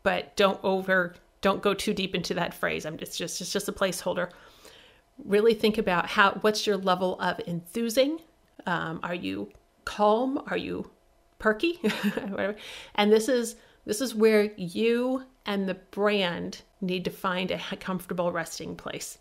but 0.04 0.36
don't 0.36 0.60
over 0.64 1.16
don't 1.42 1.62
go 1.62 1.74
too 1.74 1.94
deep 1.94 2.16
into 2.16 2.34
that 2.36 2.54
phrase. 2.54 2.86
I'm 2.86 2.98
just 2.98 3.18
just 3.18 3.42
it's 3.42 3.52
just 3.52 3.70
a 3.70 3.72
placeholder. 3.72 4.30
Really 5.24 5.54
think 5.54 5.78
about 5.78 6.08
how 6.08 6.38
what's 6.42 6.66
your 6.66 6.78
level 6.78 7.20
of 7.20 7.40
enthusing. 7.48 8.20
Um, 8.66 9.00
are 9.04 9.16
you 9.16 9.52
calm? 9.86 10.44
Are 10.48 10.58
you 10.58 10.90
perky? 11.40 11.74
Whatever. 12.30 12.56
And 12.96 13.12
this 13.12 13.30
is 13.30 13.56
this 13.86 14.02
is 14.02 14.14
where 14.14 14.52
you 14.56 15.24
and 15.46 15.68
the 15.68 15.76
brand 15.76 16.62
need 16.82 17.06
to 17.06 17.12
find 17.12 17.52
a 17.52 17.60
comfortable 17.78 18.32
resting 18.32 18.76
place. 18.76 19.18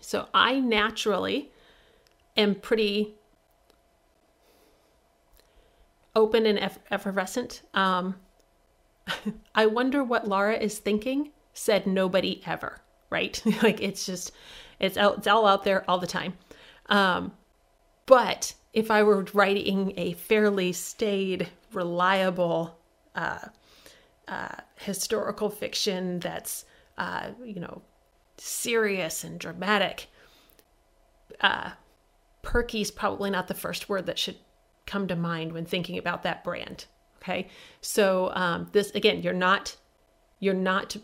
So 0.00 0.28
I 0.32 0.60
naturally 0.60 1.50
am 2.36 2.54
pretty 2.54 3.14
open 6.14 6.46
and 6.46 6.70
effervescent. 6.90 7.62
Um, 7.74 8.16
I 9.54 9.66
wonder 9.66 10.02
what 10.02 10.28
Laura 10.28 10.56
is 10.56 10.78
thinking. 10.78 11.30
Said 11.52 11.86
nobody 11.86 12.42
ever, 12.46 12.80
right? 13.10 13.42
like 13.62 13.80
it's 13.82 14.06
just, 14.06 14.32
it's 14.78 14.96
out, 14.96 15.18
it's 15.18 15.26
all 15.26 15.46
out 15.46 15.64
there 15.64 15.88
all 15.88 15.98
the 15.98 16.06
time. 16.06 16.34
Um, 16.86 17.32
but 18.06 18.54
if 18.72 18.90
I 18.90 19.02
were 19.02 19.26
writing 19.34 19.94
a 19.96 20.14
fairly 20.14 20.72
staid, 20.72 21.48
reliable, 21.72 22.78
uh, 23.14 23.48
uh, 24.28 24.56
historical 24.76 25.50
fiction 25.50 26.20
that's, 26.20 26.64
uh, 27.00 27.30
you 27.42 27.58
know, 27.58 27.80
serious 28.36 29.24
and 29.24 29.40
dramatic, 29.40 30.08
uh, 31.40 31.70
is 32.74 32.90
probably 32.90 33.30
not 33.30 33.48
the 33.48 33.54
first 33.54 33.88
word 33.88 34.04
that 34.04 34.18
should 34.18 34.36
come 34.86 35.08
to 35.08 35.16
mind 35.16 35.52
when 35.52 35.64
thinking 35.64 35.96
about 35.96 36.22
that 36.22 36.44
brand. 36.44 36.84
Okay, 37.16 37.48
so 37.80 38.30
um, 38.34 38.68
this 38.72 38.90
again, 38.90 39.22
you're 39.22 39.32
not 39.32 39.76
you're 40.40 40.52
not 40.54 40.96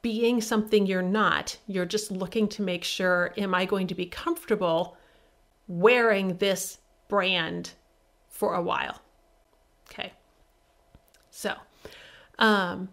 being 0.00 0.40
something 0.40 0.86
you're 0.86 1.02
not. 1.02 1.58
You're 1.66 1.86
just 1.86 2.10
looking 2.10 2.48
to 2.48 2.62
make 2.62 2.82
sure: 2.82 3.34
Am 3.36 3.54
I 3.54 3.66
going 3.66 3.86
to 3.88 3.94
be 3.94 4.06
comfortable 4.06 4.96
wearing 5.68 6.36
this 6.38 6.78
brand 7.08 7.72
for 8.30 8.54
a 8.54 8.62
while? 8.62 9.02
Okay, 9.90 10.14
so 11.30 11.54
um, 12.38 12.88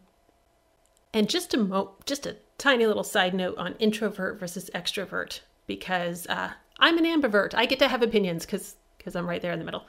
and 1.14 1.30
just 1.30 1.54
a 1.54 1.58
mo- 1.58 1.96
just 2.06 2.26
a 2.26 2.36
tiny 2.60 2.86
little 2.86 3.04
side 3.04 3.34
note 3.34 3.58
on 3.58 3.74
introvert 3.80 4.40
versus 4.40 4.70
extrovert 4.76 5.40
because 5.66 6.28
uh, 6.28 6.52
I'm 6.78 6.98
an 6.98 7.06
ambivert. 7.06 7.56
I 7.56 7.66
get 7.66 7.80
to 7.80 7.88
have 7.88 8.04
opinions 8.04 8.46
because 8.46 8.76
because 8.98 9.16
I'm 9.16 9.28
right 9.28 9.42
there 9.42 9.54
in 9.54 9.60
the 9.60 9.66
middle. 9.66 9.86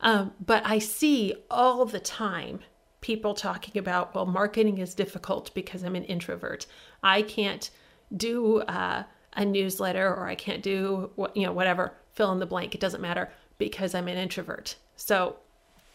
Um, 0.00 0.32
but 0.44 0.62
I 0.66 0.80
see 0.80 1.34
all 1.50 1.84
the 1.84 2.00
time 2.00 2.60
people 3.00 3.34
talking 3.34 3.78
about, 3.78 4.14
well, 4.14 4.26
marketing 4.26 4.78
is 4.78 4.94
difficult 4.94 5.54
because 5.54 5.84
I'm 5.84 5.94
an 5.94 6.04
introvert. 6.04 6.66
I 7.02 7.22
can't 7.22 7.70
do 8.16 8.62
uh, 8.62 9.04
a 9.34 9.44
newsletter 9.44 10.12
or 10.12 10.26
I 10.26 10.34
can't 10.34 10.62
do 10.62 11.10
what 11.14 11.36
you 11.36 11.46
know 11.46 11.52
whatever 11.52 11.94
fill 12.12 12.32
in 12.32 12.40
the 12.40 12.46
blank. 12.46 12.74
It 12.74 12.80
doesn't 12.80 13.00
matter 13.00 13.30
because 13.58 13.94
I'm 13.94 14.08
an 14.08 14.18
introvert. 14.18 14.76
So 14.96 15.36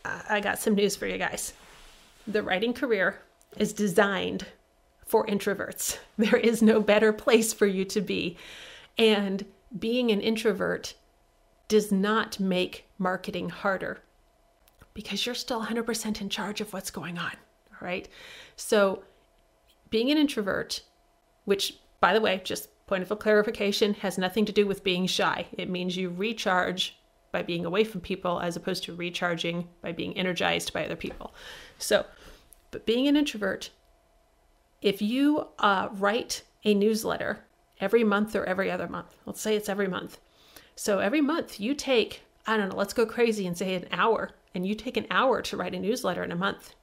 I 0.05 0.39
got 0.39 0.59
some 0.59 0.75
news 0.75 0.95
for 0.95 1.07
you 1.07 1.17
guys. 1.17 1.53
The 2.27 2.41
writing 2.41 2.73
career 2.73 3.19
is 3.57 3.73
designed 3.73 4.45
for 5.13 5.27
introverts. 5.27 5.99
There 6.17 6.37
is 6.37 6.63
no 6.63 6.81
better 6.81 7.13
place 7.13 7.53
for 7.53 7.67
you 7.67 7.85
to 7.85 8.01
be. 8.01 8.35
And 8.97 9.45
being 9.77 10.09
an 10.09 10.21
introvert 10.21 10.95
does 11.67 11.91
not 11.91 12.39
make 12.39 12.85
marketing 12.97 13.49
harder 13.49 13.99
because 14.95 15.23
you're 15.23 15.35
still 15.35 15.65
100% 15.65 16.19
in 16.19 16.29
charge 16.29 16.61
of 16.61 16.73
what's 16.73 16.89
going 16.89 17.19
on. 17.19 17.33
All 17.71 17.87
right. 17.87 18.09
So, 18.55 19.03
being 19.91 20.09
an 20.09 20.17
introvert, 20.17 20.81
which, 21.45 21.77
by 21.99 22.11
the 22.15 22.21
way, 22.21 22.41
just 22.43 22.69
point 22.87 23.03
of 23.03 23.19
clarification, 23.19 23.93
has 23.95 24.17
nothing 24.17 24.45
to 24.45 24.51
do 24.51 24.65
with 24.65 24.83
being 24.83 25.05
shy. 25.05 25.45
It 25.51 25.69
means 25.69 25.95
you 25.95 26.09
recharge 26.09 26.97
by 27.31 27.43
being 27.43 27.65
away 27.65 27.83
from 27.83 28.01
people 28.01 28.39
as 28.39 28.55
opposed 28.55 28.83
to 28.85 28.95
recharging 28.95 29.67
by 29.83 29.91
being 29.91 30.17
energized 30.17 30.73
by 30.73 30.85
other 30.85 30.95
people. 30.95 31.35
So, 31.77 32.03
but 32.71 32.87
being 32.87 33.07
an 33.07 33.15
introvert, 33.15 33.69
if 34.83 35.01
you 35.01 35.47
uh, 35.59 35.89
write 35.93 36.43
a 36.63 36.73
newsletter 36.73 37.45
every 37.81 38.03
month 38.03 38.35
or 38.35 38.45
every 38.45 38.69
other 38.69 38.87
month, 38.87 39.15
let's 39.25 39.41
say 39.41 39.55
it's 39.55 39.69
every 39.69 39.87
month. 39.87 40.19
So 40.75 40.99
every 40.99 41.21
month 41.21 41.59
you 41.59 41.73
take 41.73 42.23
I 42.45 42.57
don't 42.57 42.69
know, 42.69 42.75
let's 42.75 42.93
go 42.93 43.05
crazy 43.05 43.47
and 43.47 43.57
say 43.57 43.75
an 43.75 43.87
hour, 43.91 44.31
and 44.53 44.67
you 44.67 44.75
take 44.75 44.97
an 44.97 45.07
hour 45.09 45.41
to 45.41 45.57
write 45.57 45.73
a 45.73 45.79
newsletter 45.79 46.23
in 46.23 46.31
a 46.31 46.35
month. 46.35 46.75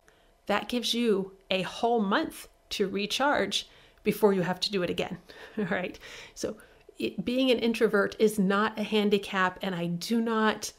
That 0.46 0.68
gives 0.68 0.94
you 0.94 1.32
a 1.50 1.62
whole 1.62 2.00
month 2.00 2.48
to 2.70 2.88
recharge 2.88 3.68
before 4.02 4.32
you 4.32 4.42
have 4.42 4.60
to 4.60 4.70
do 4.70 4.82
it 4.82 4.90
again. 4.90 5.18
All 5.58 5.66
right. 5.66 5.98
So 6.34 6.56
it, 6.98 7.24
being 7.24 7.50
an 7.50 7.58
introvert 7.58 8.16
is 8.18 8.38
not 8.38 8.78
a 8.78 8.82
handicap, 8.82 9.58
and 9.62 9.74
I 9.74 9.86
do 9.86 10.20
not. 10.20 10.72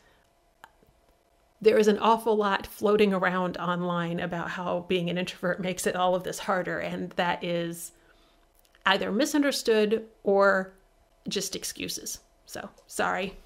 There 1.62 1.78
is 1.78 1.88
an 1.88 2.00
awful 2.00 2.36
lot 2.36 2.66
floating 2.66 3.14
around 3.14 3.58
online 3.58 4.20
about 4.20 4.50
how 4.50 4.86
being 4.88 5.10
an 5.10 5.18
introvert 5.18 5.60
makes 5.60 5.86
it 5.86 5.96
all 5.96 6.16
of 6.16 6.24
this 6.24 6.40
harder, 6.40 6.80
and 6.80 7.12
that 7.12 7.44
is 7.44 7.92
either 8.86 9.12
misunderstood 9.12 10.08
or 10.24 10.74
just 11.28 11.56
excuses. 11.56 12.20
So, 12.46 12.70
sorry, 12.88 13.38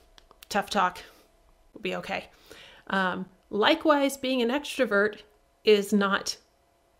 tough 0.47 0.69
talk 0.69 0.99
will 1.73 1.82
be 1.82 1.95
okay. 1.97 2.30
Um, 2.88 3.25
likewise, 3.49 4.15
being 4.15 4.41
an 4.41 4.49
extrovert 4.49 5.19
is 5.65 5.91
not 5.91 6.38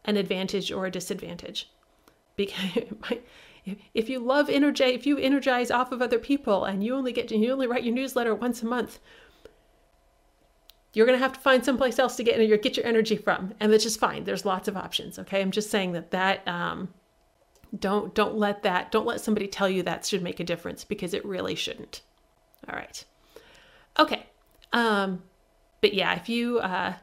an 0.04 0.18
advantage 0.18 0.72
or 0.72 0.86
a 0.86 0.92
disadvantage. 0.92 1.70
Because 2.36 2.84
if 3.94 4.10
you 4.10 4.20
love 4.20 4.50
energy, 4.50 4.84
if 4.84 5.06
you 5.06 5.18
energize 5.18 5.72
off 5.72 5.92
of 5.92 6.02
other 6.02 6.20
people 6.20 6.66
and 6.66 6.84
you 6.84 6.96
only 6.96 7.12
get 7.12 7.28
to, 7.30 7.38
you 7.38 7.52
only 7.52 7.68
write 7.68 7.84
your 7.84 7.94
newsletter 7.94 8.36
once 8.36 8.62
a 8.62 8.66
month, 8.66 9.00
you're 10.96 11.06
going 11.06 11.18
to 11.18 11.24
have 11.24 11.34
to 11.34 11.40
find 11.40 11.64
someplace 11.64 12.00
else 12.00 12.16
to 12.18 12.24
get 12.24 12.40
your 12.48 12.58
get 12.58 12.78
your 12.78 12.86
energy 12.86 13.18
from, 13.18 13.54
and 13.60 13.72
that's 13.72 13.84
just 13.84 14.00
fine. 14.00 14.24
There's 14.24 14.46
lots 14.46 14.68
of 14.68 14.78
options. 14.78 15.20
Okay, 15.20 15.42
I'm 15.42 15.52
just 15.52 15.70
saying 15.70 15.92
that 15.92 16.12
that 16.12 16.48
um, 16.48 16.94
don't 17.78 18.16
don't 18.16 18.36
let 18.38 18.64
that 18.64 18.92
don't 18.92 19.06
let 19.06 19.22
somebody 19.22 19.48
tell 19.48 19.70
you 19.70 19.84
that 19.84 20.06
should 20.06 20.24
make 20.24 20.40
a 20.40 20.44
difference 20.44 20.84
because 20.84 21.14
it 21.14 21.26
really 21.26 21.56
shouldn't. 21.56 22.02
All 22.68 22.76
right. 22.76 23.04
Okay. 24.00 24.26
Um, 24.74 25.24
but 25.82 25.94
yeah, 25.94 26.16
if 26.16 26.30
you, 26.30 26.60
uh, 26.60 26.94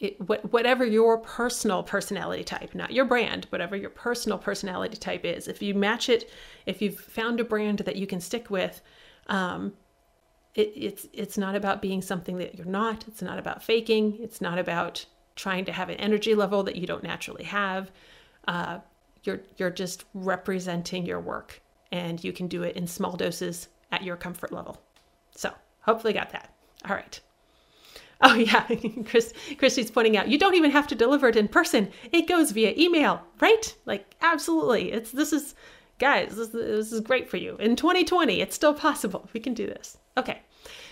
it, 0.00 0.16
wh- 0.20 0.52
whatever 0.52 0.84
your 0.84 1.18
personal 1.18 1.82
personality 1.82 2.44
type, 2.44 2.74
not 2.74 2.92
your 2.92 3.04
brand, 3.04 3.46
whatever 3.50 3.76
your 3.76 3.90
personal 3.90 4.38
personality 4.38 4.96
type 4.96 5.24
is, 5.24 5.48
if 5.48 5.62
you 5.62 5.74
match 5.74 6.08
it, 6.08 6.30
if 6.66 6.82
you've 6.82 6.98
found 6.98 7.40
a 7.40 7.44
brand 7.44 7.78
that 7.80 7.96
you 7.96 8.06
can 8.06 8.20
stick 8.20 8.50
with, 8.50 8.82
um, 9.28 9.72
it, 10.54 10.72
it's 10.74 11.06
it's 11.12 11.38
not 11.38 11.54
about 11.54 11.82
being 11.82 12.02
something 12.02 12.38
that 12.38 12.56
you're 12.56 12.66
not. 12.66 13.06
It's 13.08 13.22
not 13.22 13.38
about 13.38 13.62
faking. 13.62 14.18
It's 14.20 14.40
not 14.40 14.58
about 14.58 15.04
trying 15.36 15.64
to 15.66 15.72
have 15.72 15.88
an 15.88 15.96
energy 15.96 16.34
level 16.34 16.62
that 16.64 16.76
you 16.76 16.86
don't 16.86 17.02
naturally 17.04 17.44
have. 17.44 17.90
Uh, 18.46 18.78
you're 19.24 19.40
you're 19.56 19.70
just 19.70 20.04
representing 20.14 21.06
your 21.06 21.20
work, 21.20 21.60
and 21.92 22.22
you 22.22 22.32
can 22.32 22.48
do 22.48 22.62
it 22.62 22.76
in 22.76 22.86
small 22.86 23.16
doses 23.16 23.68
at 23.92 24.02
your 24.02 24.16
comfort 24.16 24.52
level. 24.52 24.80
So 25.34 25.52
hopefully, 25.80 26.12
got 26.12 26.30
that. 26.30 26.52
All 26.88 26.96
right. 26.96 27.20
Oh 28.20 28.34
yeah, 28.34 28.66
Chris 29.04 29.32
Christy's 29.58 29.90
pointing 29.90 30.16
out 30.16 30.28
you 30.28 30.38
don't 30.38 30.54
even 30.54 30.70
have 30.70 30.88
to 30.88 30.94
deliver 30.94 31.28
it 31.28 31.36
in 31.36 31.48
person. 31.48 31.90
It 32.10 32.28
goes 32.28 32.50
via 32.50 32.74
email, 32.76 33.22
right? 33.40 33.74
Like 33.86 34.16
absolutely. 34.20 34.92
It's 34.92 35.12
this 35.12 35.32
is 35.32 35.54
guys, 35.98 36.36
this, 36.36 36.48
this 36.48 36.92
is 36.92 37.00
great 37.00 37.28
for 37.28 37.36
you. 37.36 37.56
In 37.56 37.76
2020, 37.76 38.40
it's 38.40 38.54
still 38.54 38.74
possible. 38.74 39.28
We 39.32 39.40
can 39.40 39.54
do 39.54 39.66
this. 39.66 39.98
Okay. 40.18 40.42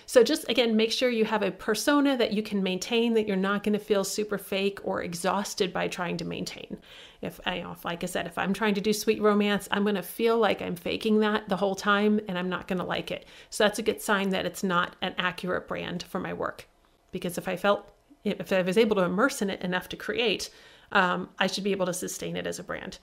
So 0.09 0.23
just 0.23 0.49
again, 0.49 0.77
make 0.77 0.93
sure 0.93 1.11
you 1.11 1.25
have 1.25 1.43
a 1.43 1.51
persona 1.51 2.17
that 2.17 2.33
you 2.33 2.41
can 2.41 2.63
maintain, 2.63 3.15
that 3.15 3.27
you're 3.27 3.37
not 3.37 3.65
going 3.65 3.73
to 3.73 3.79
feel 3.79 4.05
super 4.05 4.39
fake 4.39 4.79
or 4.85 5.03
exhausted 5.03 5.73
by 5.73 5.89
trying 5.89 6.17
to 6.19 6.25
maintain. 6.25 6.79
If 7.21 7.41
you 7.45 7.65
know, 7.65 7.73
if, 7.73 7.85
like 7.85 8.05
I 8.05 8.07
said, 8.07 8.27
if 8.27 8.39
I'm 8.39 8.53
trying 8.53 8.75
to 8.75 8.81
do 8.81 8.93
sweet 8.93 9.21
romance, 9.21 9.67
I'm 9.73 9.83
going 9.83 9.97
to 9.97 10.03
feel 10.03 10.39
like 10.39 10.63
I'm 10.63 10.77
faking 10.77 11.19
that 11.21 11.49
the 11.49 11.57
whole 11.57 11.75
time, 11.75 12.21
and 12.29 12.39
I'm 12.39 12.49
not 12.49 12.69
going 12.69 12.79
to 12.79 12.85
like 12.85 13.11
it. 13.11 13.27
So 13.51 13.65
that's 13.65 13.81
a 13.81 13.83
good 13.83 14.01
sign 14.01 14.29
that 14.29 14.47
it's 14.47 14.63
not 14.63 14.95
an 15.03 15.15
accurate 15.19 15.67
brand 15.67 16.05
for 16.05 16.21
my 16.21 16.33
work. 16.33 16.69
Because 17.11 17.37
if 17.37 17.49
I 17.49 17.57
felt, 17.57 17.91
if 18.23 18.53
I 18.53 18.63
was 18.63 18.79
able 18.79 18.95
to 18.97 19.03
immerse 19.03 19.43
in 19.43 19.51
it 19.51 19.61
enough 19.63 19.89
to 19.89 19.97
create, 19.97 20.51
um, 20.93 21.31
I 21.41 21.49
should 21.49 21.65
be 21.65 21.73
able 21.73 21.87
to 21.87 21.95
sustain 21.95 22.37
it 22.37 22.47
as 22.47 22.61
a 22.61 22.65
brand. 22.65 22.99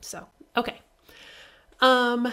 So 0.00 0.26
okay. 0.56 0.80
Um, 1.80 2.32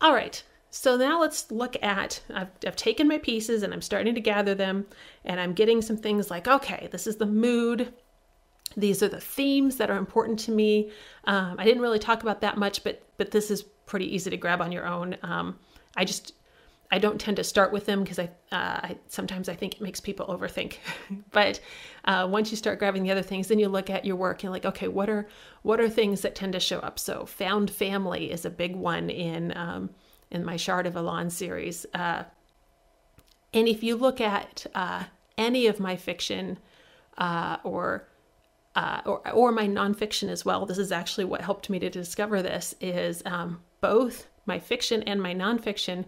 all 0.00 0.14
right. 0.14 0.42
So 0.76 0.96
now 0.96 1.20
let's 1.20 1.52
look 1.52 1.80
at, 1.84 2.20
I've, 2.34 2.50
I've 2.66 2.74
taken 2.74 3.06
my 3.06 3.18
pieces 3.18 3.62
and 3.62 3.72
I'm 3.72 3.80
starting 3.80 4.12
to 4.16 4.20
gather 4.20 4.56
them 4.56 4.86
and 5.24 5.38
I'm 5.38 5.52
getting 5.52 5.80
some 5.80 5.96
things 5.96 6.32
like, 6.32 6.48
okay, 6.48 6.88
this 6.90 7.06
is 7.06 7.14
the 7.14 7.26
mood. 7.26 7.94
These 8.76 9.00
are 9.00 9.08
the 9.08 9.20
themes 9.20 9.76
that 9.76 9.88
are 9.88 9.96
important 9.96 10.40
to 10.40 10.50
me. 10.50 10.90
Um, 11.26 11.54
I 11.60 11.64
didn't 11.64 11.80
really 11.80 12.00
talk 12.00 12.24
about 12.24 12.40
that 12.40 12.58
much, 12.58 12.82
but 12.82 13.04
but 13.18 13.30
this 13.30 13.52
is 13.52 13.62
pretty 13.62 14.12
easy 14.12 14.30
to 14.30 14.36
grab 14.36 14.60
on 14.60 14.72
your 14.72 14.84
own. 14.84 15.16
Um, 15.22 15.60
I 15.96 16.04
just 16.04 16.34
I 16.90 16.98
don't 16.98 17.20
tend 17.20 17.36
to 17.36 17.44
start 17.44 17.72
with 17.72 17.86
them 17.86 18.02
because 18.02 18.18
I, 18.18 18.24
uh, 18.50 18.80
I, 18.82 18.98
sometimes 19.06 19.48
I 19.48 19.54
think 19.54 19.76
it 19.76 19.80
makes 19.80 20.00
people 20.00 20.26
overthink. 20.26 20.78
but 21.30 21.60
uh, 22.04 22.26
once 22.28 22.50
you 22.50 22.56
start 22.56 22.80
grabbing 22.80 23.04
the 23.04 23.12
other 23.12 23.22
things, 23.22 23.46
then 23.46 23.60
you 23.60 23.68
look 23.68 23.90
at 23.90 24.04
your 24.04 24.16
work 24.16 24.42
and 24.42 24.52
like, 24.52 24.64
okay, 24.64 24.88
what 24.88 25.08
are 25.08 25.28
what 25.62 25.78
are 25.78 25.88
things 25.88 26.22
that 26.22 26.34
tend 26.34 26.52
to 26.54 26.60
show 26.60 26.80
up? 26.80 26.98
So 26.98 27.26
found 27.26 27.70
family 27.70 28.32
is 28.32 28.44
a 28.44 28.50
big 28.50 28.74
one 28.74 29.08
in 29.08 29.56
um, 29.56 29.90
in 30.34 30.44
my 30.44 30.56
Shard 30.56 30.86
of 30.86 30.96
Elan 30.96 31.30
series. 31.30 31.86
Uh, 31.94 32.24
and 33.52 33.68
if 33.68 33.82
you 33.82 33.96
look 33.96 34.20
at 34.20 34.66
uh, 34.74 35.04
any 35.38 35.66
of 35.68 35.80
my 35.80 35.96
fiction 35.96 36.58
uh, 37.16 37.56
or, 37.62 38.08
uh, 38.74 39.00
or 39.06 39.30
or 39.30 39.52
my 39.52 39.68
nonfiction 39.68 40.28
as 40.28 40.44
well, 40.44 40.66
this 40.66 40.78
is 40.78 40.92
actually 40.92 41.24
what 41.24 41.40
helped 41.40 41.70
me 41.70 41.78
to 41.78 41.88
discover 41.88 42.42
this. 42.42 42.74
Is 42.80 43.22
um, 43.24 43.62
both 43.80 44.26
my 44.44 44.58
fiction 44.58 45.02
and 45.04 45.22
my 45.22 45.34
nonfiction 45.34 46.04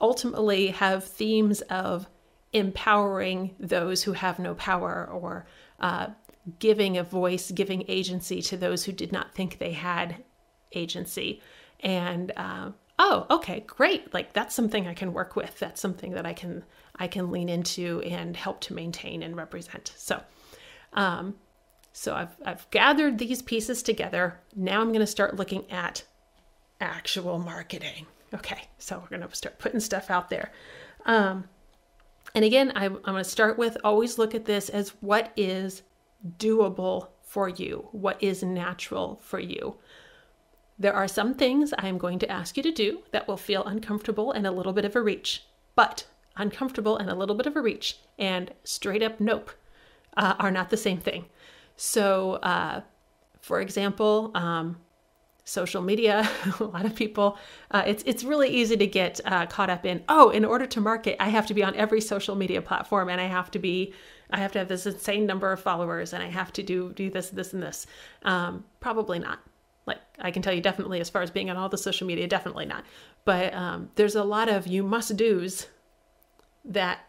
ultimately 0.00 0.68
have 0.68 1.04
themes 1.04 1.62
of 1.62 2.06
empowering 2.52 3.54
those 3.58 4.02
who 4.02 4.12
have 4.12 4.38
no 4.38 4.54
power 4.54 5.08
or 5.10 5.46
uh, 5.80 6.08
giving 6.58 6.98
a 6.98 7.02
voice, 7.02 7.50
giving 7.50 7.84
agency 7.88 8.42
to 8.42 8.56
those 8.56 8.84
who 8.84 8.92
did 8.92 9.10
not 9.10 9.34
think 9.34 9.58
they 9.58 9.72
had 9.72 10.22
agency. 10.72 11.40
And 11.80 12.32
uh, 12.36 12.70
oh, 12.98 13.26
okay, 13.30 13.64
great. 13.66 14.12
Like 14.14 14.32
that's 14.32 14.54
something 14.54 14.86
I 14.86 14.94
can 14.94 15.12
work 15.12 15.36
with. 15.36 15.58
That's 15.58 15.80
something 15.80 16.12
that 16.12 16.26
I 16.26 16.32
can 16.32 16.64
I 16.96 17.08
can 17.08 17.30
lean 17.30 17.48
into 17.48 18.00
and 18.02 18.36
help 18.36 18.60
to 18.62 18.74
maintain 18.74 19.22
and 19.22 19.36
represent. 19.36 19.92
So, 19.96 20.22
um, 20.92 21.34
so 21.92 22.14
I've 22.14 22.36
I've 22.44 22.70
gathered 22.70 23.18
these 23.18 23.42
pieces 23.42 23.82
together. 23.82 24.40
Now 24.54 24.80
I'm 24.80 24.88
going 24.88 25.00
to 25.00 25.06
start 25.06 25.36
looking 25.36 25.70
at 25.70 26.04
actual 26.80 27.38
marketing. 27.38 28.06
Okay, 28.32 28.62
so 28.78 28.98
we're 28.98 29.16
going 29.16 29.28
to 29.28 29.34
start 29.34 29.58
putting 29.58 29.80
stuff 29.80 30.10
out 30.10 30.28
there. 30.28 30.50
Um, 31.06 31.44
and 32.34 32.44
again, 32.44 32.72
I, 32.74 32.86
I'm 32.86 33.00
going 33.02 33.16
to 33.16 33.24
start 33.24 33.58
with 33.58 33.76
always 33.84 34.18
look 34.18 34.34
at 34.34 34.44
this 34.44 34.68
as 34.68 34.90
what 35.00 35.32
is 35.36 35.82
doable 36.38 37.08
for 37.22 37.48
you, 37.48 37.88
what 37.92 38.20
is 38.22 38.42
natural 38.42 39.20
for 39.22 39.38
you. 39.38 39.76
There 40.78 40.92
are 40.92 41.06
some 41.06 41.34
things 41.34 41.72
I 41.78 41.88
am 41.88 41.98
going 41.98 42.18
to 42.20 42.30
ask 42.30 42.56
you 42.56 42.62
to 42.62 42.72
do 42.72 43.02
that 43.12 43.28
will 43.28 43.36
feel 43.36 43.64
uncomfortable 43.64 44.32
and 44.32 44.46
a 44.46 44.50
little 44.50 44.72
bit 44.72 44.84
of 44.84 44.96
a 44.96 45.02
reach, 45.02 45.44
but 45.76 46.06
uncomfortable 46.36 46.96
and 46.96 47.08
a 47.08 47.14
little 47.14 47.36
bit 47.36 47.46
of 47.46 47.54
a 47.54 47.60
reach 47.60 47.98
and 48.18 48.50
straight 48.64 49.02
up 49.02 49.20
nope 49.20 49.52
uh, 50.16 50.34
are 50.38 50.50
not 50.50 50.70
the 50.70 50.76
same 50.76 50.98
thing. 50.98 51.26
So, 51.76 52.34
uh, 52.34 52.82
for 53.40 53.60
example, 53.60 54.30
um, 54.34 54.78
social 55.44 55.82
media, 55.82 56.28
a 56.60 56.64
lot 56.64 56.86
of 56.86 56.94
people, 56.94 57.38
uh, 57.70 57.82
it's 57.86 58.02
it's 58.06 58.24
really 58.24 58.48
easy 58.48 58.76
to 58.76 58.86
get 58.86 59.20
uh, 59.24 59.46
caught 59.46 59.70
up 59.70 59.84
in. 59.84 60.02
Oh, 60.08 60.30
in 60.30 60.44
order 60.44 60.66
to 60.66 60.80
market, 60.80 61.16
I 61.20 61.28
have 61.28 61.46
to 61.46 61.54
be 61.54 61.62
on 61.62 61.74
every 61.74 62.00
social 62.00 62.34
media 62.34 62.62
platform, 62.62 63.08
and 63.08 63.20
I 63.20 63.26
have 63.26 63.50
to 63.52 63.58
be, 63.58 63.92
I 64.30 64.38
have 64.38 64.52
to 64.52 64.60
have 64.60 64.68
this 64.68 64.86
insane 64.86 65.26
number 65.26 65.52
of 65.52 65.60
followers, 65.60 66.12
and 66.12 66.22
I 66.22 66.28
have 66.28 66.52
to 66.54 66.62
do 66.62 66.92
do 66.92 67.10
this, 67.10 67.30
this, 67.30 67.52
and 67.52 67.62
this. 67.62 67.86
Um, 68.22 68.64
probably 68.80 69.18
not. 69.18 69.40
Like 69.86 70.00
I 70.18 70.30
can 70.30 70.42
tell 70.42 70.52
you, 70.52 70.60
definitely 70.60 71.00
as 71.00 71.10
far 71.10 71.22
as 71.22 71.30
being 71.30 71.50
on 71.50 71.56
all 71.56 71.68
the 71.68 71.78
social 71.78 72.06
media, 72.06 72.26
definitely 72.26 72.66
not. 72.66 72.84
But 73.24 73.54
um, 73.54 73.90
there's 73.96 74.14
a 74.14 74.24
lot 74.24 74.48
of 74.48 74.66
you 74.66 74.82
must 74.82 75.16
dos 75.16 75.66
that 76.64 77.00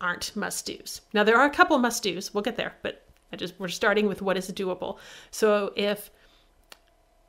aren't 0.00 0.34
must 0.34 0.66
dos. 0.66 1.02
Now 1.12 1.24
there 1.24 1.36
are 1.36 1.46
a 1.46 1.50
couple 1.50 1.78
must 1.78 2.02
dos. 2.02 2.32
We'll 2.32 2.42
get 2.42 2.56
there, 2.56 2.74
but 2.82 3.06
I 3.32 3.36
just 3.36 3.58
we're 3.58 3.68
starting 3.68 4.06
with 4.06 4.22
what 4.22 4.36
is 4.36 4.50
doable. 4.50 4.98
So 5.30 5.72
if 5.76 6.10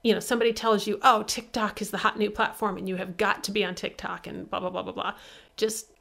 you 0.04 0.14
know 0.14 0.20
somebody 0.20 0.54
tells 0.54 0.88
you, 0.88 1.00
"Oh, 1.02 1.24
TikTok 1.24 1.82
is 1.82 1.92
the 1.92 1.98
hot 1.98 2.18
new 2.18 2.30
platform 2.30 2.78
and 2.78 2.88
you 2.88 2.96
have 2.98 3.18
got 3.18 3.44
to 3.46 3.52
be 3.52 3.64
on 3.64 3.76
TikTok 3.76 4.28
and 4.28 4.50
blah 4.50 4.60
blah 4.60 4.70
blah 4.70 4.84
blah 4.84 4.94
blah." 4.94 5.14
Just 5.56 5.92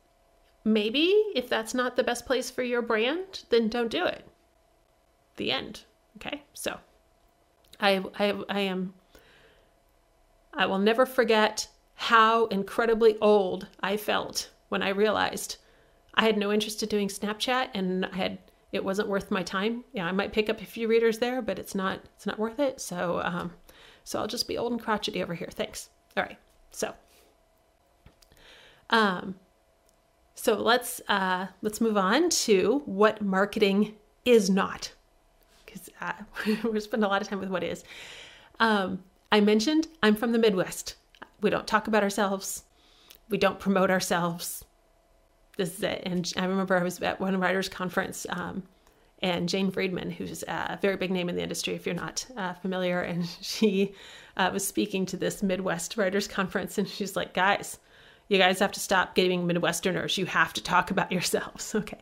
maybe 0.64 1.06
if 1.34 1.48
that's 1.48 1.74
not 1.74 1.96
the 1.96 2.04
best 2.04 2.26
place 2.26 2.50
for 2.50 2.62
your 2.62 2.82
brand, 2.82 3.44
then 3.50 3.68
don't 3.68 3.90
do 3.90 4.04
it. 4.04 4.26
The 5.36 5.50
end. 5.52 5.82
Okay? 6.16 6.42
So 6.52 6.78
I 7.82 8.02
I 8.18 8.34
I 8.48 8.60
am 8.60 8.94
I 10.54 10.66
will 10.66 10.78
never 10.78 11.04
forget 11.04 11.68
how 11.94 12.46
incredibly 12.46 13.18
old 13.20 13.66
I 13.80 13.96
felt 13.96 14.50
when 14.68 14.82
I 14.82 14.88
realized 14.90 15.56
I 16.14 16.24
had 16.24 16.36
no 16.38 16.52
interest 16.52 16.82
in 16.82 16.88
doing 16.88 17.08
Snapchat 17.08 17.68
and 17.74 18.06
I 18.06 18.16
had 18.16 18.38
it 18.70 18.82
wasn't 18.82 19.08
worth 19.08 19.30
my 19.30 19.42
time. 19.42 19.84
Yeah, 19.92 20.06
I 20.06 20.12
might 20.12 20.32
pick 20.32 20.48
up 20.48 20.62
a 20.62 20.66
few 20.66 20.88
readers 20.88 21.18
there, 21.18 21.42
but 21.42 21.58
it's 21.58 21.74
not 21.74 22.00
it's 22.16 22.26
not 22.26 22.38
worth 22.38 22.58
it. 22.58 22.80
So 22.80 23.20
um, 23.22 23.52
so 24.04 24.18
I'll 24.18 24.26
just 24.26 24.48
be 24.48 24.56
old 24.56 24.72
and 24.72 24.80
crotchety 24.80 25.22
over 25.22 25.34
here. 25.34 25.50
Thanks. 25.50 25.90
All 26.16 26.22
right. 26.22 26.38
So 26.70 26.94
um, 28.90 29.34
so 30.34 30.54
let's 30.54 31.00
uh, 31.08 31.46
let's 31.62 31.80
move 31.80 31.96
on 31.96 32.30
to 32.30 32.82
what 32.84 33.22
marketing 33.22 33.94
is 34.24 34.50
not, 34.50 34.92
we're 36.64 36.80
spending 36.80 37.04
a 37.04 37.08
lot 37.08 37.22
of 37.22 37.28
time 37.28 37.40
with 37.40 37.50
what 37.50 37.62
is. 37.62 37.84
Um, 38.60 39.02
I 39.30 39.40
mentioned 39.40 39.88
I'm 40.02 40.14
from 40.14 40.32
the 40.32 40.38
Midwest. 40.38 40.96
We 41.40 41.50
don't 41.50 41.66
talk 41.66 41.88
about 41.88 42.02
ourselves. 42.02 42.64
We 43.28 43.38
don't 43.38 43.58
promote 43.58 43.90
ourselves. 43.90 44.64
This 45.56 45.78
is 45.78 45.82
it. 45.82 46.02
And 46.04 46.32
I 46.36 46.44
remember 46.44 46.76
I 46.76 46.82
was 46.82 47.00
at 47.02 47.20
one 47.20 47.38
writers' 47.38 47.68
conference, 47.68 48.26
um, 48.30 48.62
and 49.20 49.48
Jane 49.48 49.70
Friedman, 49.70 50.10
who's 50.10 50.42
a 50.42 50.78
very 50.82 50.96
big 50.96 51.10
name 51.10 51.28
in 51.28 51.36
the 51.36 51.42
industry, 51.42 51.74
if 51.74 51.86
you're 51.86 51.94
not 51.94 52.26
uh, 52.36 52.54
familiar, 52.54 53.00
and 53.00 53.26
she 53.40 53.94
uh, 54.36 54.50
was 54.52 54.66
speaking 54.66 55.06
to 55.06 55.16
this 55.16 55.42
Midwest 55.42 55.96
writers' 55.96 56.28
conference, 56.28 56.78
and 56.78 56.88
she's 56.88 57.16
like, 57.16 57.34
"Guys, 57.34 57.78
you 58.32 58.38
guys 58.38 58.58
have 58.58 58.72
to 58.72 58.80
stop 58.80 59.14
giving 59.14 59.46
Midwesterners. 59.46 60.16
You 60.16 60.26
have 60.26 60.52
to 60.54 60.62
talk 60.62 60.90
about 60.90 61.12
yourselves, 61.16 61.74
okay? 61.74 62.00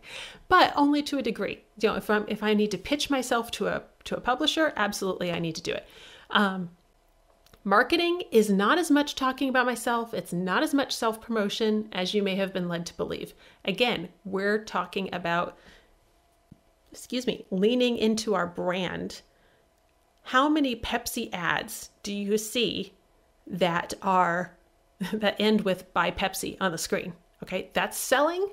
But 0.48 0.72
only 0.76 1.02
to 1.04 1.18
a 1.18 1.22
degree. 1.22 1.64
You 1.80 1.90
know, 1.90 1.96
if 1.96 2.08
I'm 2.08 2.24
if 2.28 2.42
I 2.42 2.54
need 2.54 2.70
to 2.70 2.78
pitch 2.78 3.10
myself 3.10 3.50
to 3.52 3.66
a 3.66 3.82
to 4.04 4.16
a 4.16 4.20
publisher, 4.20 4.72
absolutely, 4.76 5.32
I 5.32 5.38
need 5.38 5.56
to 5.56 5.62
do 5.62 5.72
it. 5.72 5.86
Um, 6.30 6.70
Marketing 7.64 8.22
is 8.30 8.48
not 8.48 8.78
as 8.78 8.90
much 8.90 9.14
talking 9.14 9.50
about 9.50 9.66
myself, 9.66 10.14
it's 10.14 10.32
not 10.32 10.62
as 10.62 10.72
much 10.72 10.94
self 10.94 11.20
promotion 11.20 11.88
as 11.92 12.14
you 12.14 12.22
may 12.22 12.34
have 12.36 12.54
been 12.54 12.68
led 12.68 12.86
to 12.86 12.96
believe. 12.96 13.34
Again, 13.66 14.08
we're 14.24 14.64
talking 14.64 15.10
about, 15.12 15.58
excuse 16.90 17.26
me, 17.26 17.44
leaning 17.50 17.98
into 17.98 18.34
our 18.34 18.46
brand. 18.46 19.20
How 20.22 20.48
many 20.48 20.74
Pepsi 20.74 21.28
ads 21.34 21.90
do 22.02 22.14
you 22.14 22.38
see 22.38 22.94
that 23.46 23.92
are 24.00 24.56
that 25.12 25.36
end 25.40 25.62
with 25.62 25.92
buy 25.92 26.10
Pepsi 26.10 26.56
on 26.60 26.72
the 26.72 26.78
screen? 26.78 27.12
Okay, 27.42 27.70
that's 27.72 27.96
selling. 27.96 28.48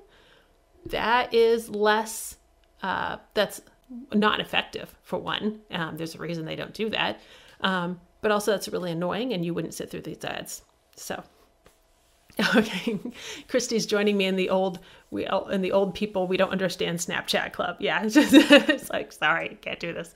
That 0.86 1.34
is 1.34 1.70
less, 1.70 2.38
uh, 2.82 3.18
that's 3.34 3.62
not 4.14 4.40
effective 4.40 4.96
for 5.04 5.20
one. 5.20 5.60
Um, 5.72 5.98
there's 5.98 6.16
a 6.16 6.20
reason 6.20 6.46
they 6.46 6.56
don't 6.56 6.74
do 6.74 6.90
that. 6.92 7.20
Um, 7.62 8.00
but 8.22 8.32
also 8.32 8.52
that's 8.52 8.68
really 8.68 8.92
annoying 8.92 9.34
and 9.34 9.46
you 9.46 9.54
wouldn't 9.54 9.74
sit 9.74 9.90
through 9.90 10.02
these 10.02 10.24
ads. 10.24 10.62
So 10.96 11.24
Okay, 12.56 13.00
Christy's 13.48 13.86
joining 13.86 14.16
me 14.16 14.26
in 14.26 14.36
the 14.36 14.50
old 14.50 14.80
we 15.10 15.28
in 15.50 15.62
the 15.62 15.72
old 15.72 15.96
people 15.96 16.28
we 16.28 16.38
don't 16.38 16.52
understand 16.52 17.00
Snapchat 17.00 17.52
club. 17.52 17.78
Yeah, 17.80 18.04
it's, 18.04 18.14
just, 18.14 18.34
it's 18.34 18.90
like 18.90 19.12
sorry, 19.12 19.58
can't 19.62 19.80
do 19.80 19.92
this. 19.94 20.14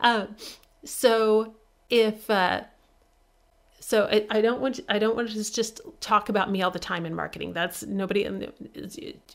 Um, 0.00 0.36
so 0.84 1.56
if 1.90 2.30
uh, 2.30 2.62
so, 3.80 4.06
I, 4.10 4.26
I, 4.30 4.40
don't 4.40 4.60
want 4.60 4.80
I 4.88 4.98
don't 4.98 5.16
want 5.16 5.30
to 5.30 5.52
just 5.52 5.80
talk 6.00 6.28
about 6.28 6.50
me 6.50 6.62
all 6.62 6.70
the 6.70 6.78
time 6.78 7.06
in 7.06 7.14
marketing. 7.14 7.52
That's 7.52 7.84
nobody. 7.84 8.48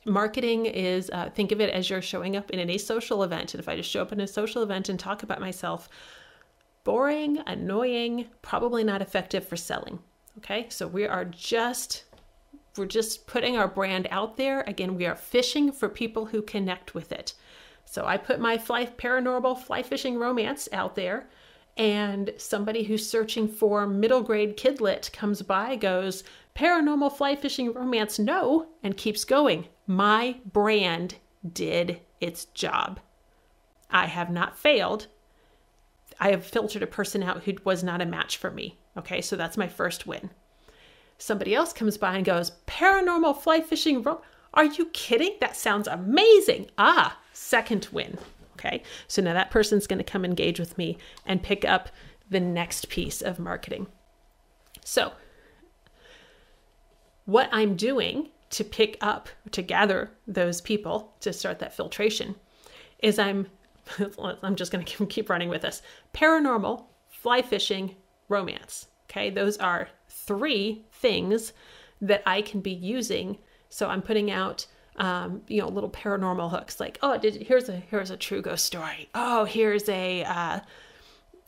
Marketing 0.06 0.66
is 0.66 1.10
uh, 1.12 1.30
think 1.30 1.52
of 1.52 1.62
it 1.62 1.70
as 1.70 1.90
you're 1.90 2.02
showing 2.02 2.36
up 2.36 2.52
in 2.52 2.70
a 2.70 2.78
social 2.78 3.24
event, 3.24 3.54
and 3.54 3.60
if 3.60 3.70
I 3.70 3.76
just 3.76 3.90
show 3.90 4.02
up 4.02 4.12
in 4.12 4.20
a 4.20 4.28
social 4.28 4.62
event 4.62 4.90
and 4.90 5.00
talk 5.00 5.24
about 5.24 5.40
myself, 5.40 5.90
boring, 6.84 7.40
annoying, 7.48 8.28
probably 8.42 8.84
not 8.84 9.02
effective 9.02 9.48
for 9.48 9.56
selling. 9.56 10.00
Okay, 10.40 10.68
so 10.70 10.88
we 10.88 11.08
are 11.08 11.26
just 11.26 12.04
we're 12.78 12.86
just 12.86 13.28
putting 13.28 13.56
our 13.58 13.68
brand 13.68 14.08
out 14.10 14.38
there. 14.38 14.62
Again, 14.62 14.96
we 14.96 15.06
are 15.06 15.16
fishing 15.16 15.72
for 15.72 15.90
people 15.90 16.26
who 16.26 16.42
connect 16.42 16.96
with 16.96 17.12
it. 17.12 17.34
So 17.86 18.06
I 18.06 18.18
put 18.18 18.40
my 18.40 18.58
fly 18.58 18.86
paranormal 18.86 19.62
fly 19.62 19.84
fishing 19.84 20.18
romance 20.18 20.68
out 20.72 20.96
there, 20.96 21.30
and 21.78 22.34
somebody 22.38 22.84
who's 22.84 23.10
searching 23.10 23.48
for 23.48 23.88
middle 23.88 24.22
grade 24.22 24.58
kidlit 24.58 25.12
comes 25.12 25.42
by, 25.42 25.76
goes, 25.76 26.24
Paranormal 26.56 27.16
fly 27.18 27.36
fishing 27.36 27.74
romance, 27.74 28.20
no, 28.20 28.68
and 28.84 28.96
keeps 28.96 29.26
going. 29.26 29.68
My 29.88 30.38
brand 30.46 31.16
did 31.52 32.00
its 32.22 32.46
job. 32.46 33.00
I 33.90 34.06
have 34.06 34.30
not 34.30 34.58
failed. 34.58 35.08
I 36.20 36.30
have 36.30 36.46
filtered 36.46 36.84
a 36.84 36.88
person 36.88 37.24
out 37.24 37.44
who 37.44 37.54
was 37.64 37.84
not 37.84 38.02
a 38.02 38.06
match 38.06 38.38
for 38.38 38.52
me. 38.52 38.78
Okay, 38.98 39.20
so 39.22 39.36
that's 39.36 39.58
my 39.58 39.68
first 39.68 40.06
win. 40.06 40.30
Somebody 41.18 41.56
else 41.56 41.74
comes 41.74 41.98
by 41.98 42.16
and 42.16 42.26
goes, 42.26 42.52
Paranormal 42.68 43.42
fly 43.42 43.62
fishing. 43.62 44.06
Are 44.54 44.66
you 44.66 44.86
kidding? 44.88 45.38
That 45.42 45.56
sounds 45.56 45.88
amazing. 45.88 46.70
Ah, 46.78 47.18
second 47.34 47.88
win. 47.92 48.20
Okay, 48.64 48.84
so 49.08 49.22
now 49.22 49.34
that 49.34 49.52
person's 49.52 49.88
going 49.88 49.98
to 49.98 50.04
come 50.04 50.24
engage 50.24 50.60
with 50.60 50.78
me 50.78 50.98
and 51.26 51.44
pick 51.44 51.66
up 51.66 51.90
the 52.30 52.40
next 52.40 52.90
piece 52.90 53.22
of 53.22 53.40
marketing. 53.40 53.88
So, 54.86 55.14
what 57.26 57.50
I'm 57.52 57.76
doing 57.76 58.30
to 58.52 58.64
pick 58.64 58.98
up, 59.02 59.30
to 59.52 59.62
gather 59.62 60.12
those 60.28 60.62
people 60.62 61.14
to 61.22 61.34
start 61.34 61.60
that 61.60 61.76
filtration, 61.76 62.36
is 63.00 63.20
I'm 63.20 63.48
I'm 64.42 64.56
just 64.56 64.72
going 64.72 64.86
to 64.86 65.06
keep 65.08 65.30
running 65.30 65.50
with 65.50 65.62
this. 65.62 65.82
Paranormal, 66.14 66.86
fly 67.10 67.42
fishing, 67.42 67.96
romance. 68.30 68.88
Okay, 69.10 69.30
those 69.30 69.58
are 69.58 69.90
three 70.10 70.86
things 70.92 71.54
that 72.02 72.24
I 72.26 72.42
can 72.42 72.62
be 72.62 72.72
using. 72.72 73.38
So 73.70 73.90
I'm 73.90 74.02
putting 74.02 74.32
out, 74.32 74.66
um, 74.98 75.42
you 75.48 75.62
know, 75.62 75.68
little 75.68 75.90
paranormal 75.90 76.52
hooks 76.52 76.80
like, 76.80 77.00
oh, 77.02 77.18
did, 77.18 77.36
here's 77.36 77.70
a 77.70 77.78
here's 77.78 78.10
a 78.10 78.18
true 78.18 78.42
ghost 78.42 78.66
story. 78.66 79.10
Oh, 79.16 79.46
here's 79.46 79.88
a 79.90 80.24
uh, 80.24 80.60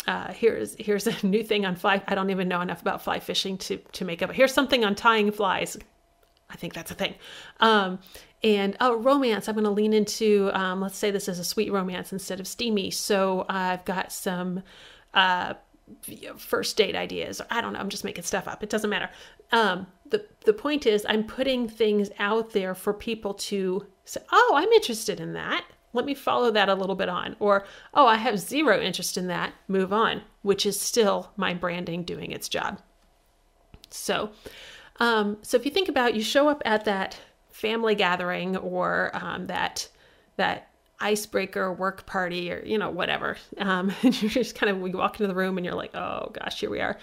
uh, 0.07 0.33
here's 0.33 0.75
here's 0.79 1.07
a 1.07 1.15
new 1.25 1.43
thing 1.43 1.65
on 1.65 1.75
fly. 1.75 2.01
I 2.07 2.15
don't 2.15 2.29
even 2.29 2.47
know 2.47 2.61
enough 2.61 2.81
about 2.81 3.01
fly 3.03 3.19
fishing 3.19 3.57
to 3.59 3.77
to 3.77 4.05
make 4.05 4.21
up. 4.21 4.31
Here's 4.31 4.53
something 4.53 4.83
on 4.83 4.95
tying 4.95 5.31
flies. 5.31 5.77
I 6.49 6.55
think 6.55 6.73
that's 6.73 6.91
a 6.91 6.95
thing. 6.95 7.15
Um, 7.59 7.99
and 8.43 8.77
oh, 8.79 8.97
romance. 8.97 9.47
I'm 9.47 9.55
going 9.55 9.65
to 9.65 9.71
lean 9.71 9.93
into, 9.93 10.51
um, 10.53 10.79
let's 10.79 10.97
say 10.97 11.09
this 11.09 11.27
is 11.27 11.39
a 11.39 11.43
sweet 11.43 11.71
romance 11.71 12.13
instead 12.13 12.39
of 12.39 12.47
steamy. 12.47 12.91
So 12.91 13.45
I've 13.49 13.83
got 13.85 14.11
some 14.11 14.61
uh, 15.15 15.55
first 16.37 16.77
date 16.77 16.95
ideas. 16.95 17.41
I 17.49 17.61
don't 17.61 17.73
know. 17.73 17.79
I'm 17.79 17.89
just 17.89 18.03
making 18.03 18.23
stuff 18.23 18.47
up. 18.47 18.61
It 18.61 18.69
doesn't 18.69 18.89
matter. 18.89 19.09
Um, 19.51 19.87
the 20.09 20.25
the 20.45 20.53
point 20.53 20.85
is, 20.85 21.05
I'm 21.07 21.23
putting 21.23 21.67
things 21.67 22.09
out 22.19 22.51
there 22.51 22.75
for 22.75 22.93
people 22.93 23.33
to 23.33 23.85
say, 24.03 24.21
"Oh, 24.31 24.53
I'm 24.55 24.71
interested 24.71 25.19
in 25.19 25.33
that. 25.33 25.65
Let 25.93 26.05
me 26.05 26.13
follow 26.13 26.51
that 26.51 26.69
a 26.69 26.75
little 26.75 26.95
bit 26.95 27.09
on." 27.09 27.35
Or, 27.39 27.65
"Oh, 27.93 28.07
I 28.07 28.15
have 28.15 28.39
zero 28.39 28.79
interest 28.79 29.17
in 29.17 29.27
that. 29.27 29.53
Move 29.67 29.91
on." 29.93 30.21
Which 30.41 30.65
is 30.65 30.79
still 30.79 31.31
my 31.37 31.53
branding 31.53 32.03
doing 32.03 32.31
its 32.31 32.49
job. 32.49 32.81
So, 33.89 34.31
um, 34.99 35.37
so 35.41 35.57
if 35.57 35.65
you 35.65 35.71
think 35.71 35.89
about, 35.89 36.15
you 36.15 36.21
show 36.21 36.49
up 36.49 36.61
at 36.65 36.85
that 36.85 37.17
family 37.55 37.95
gathering 37.95 38.57
or 38.57 39.11
um, 39.13 39.47
that 39.47 39.87
that 40.35 40.67
icebreaker 40.99 41.71
work 41.71 42.05
party 42.05 42.51
or 42.51 42.61
you 42.65 42.77
know 42.77 42.89
whatever 42.89 43.37
um, 43.59 43.93
and 44.03 44.21
you're 44.21 44.29
just 44.29 44.55
kind 44.55 44.69
of 44.69 44.79
we 44.79 44.91
walk 44.91 45.19
into 45.19 45.27
the 45.27 45.35
room 45.35 45.57
and 45.57 45.65
you're 45.65 45.75
like 45.75 45.95
oh 45.95 46.31
gosh 46.33 46.59
here 46.59 46.69
we 46.69 46.81
are 46.81 46.97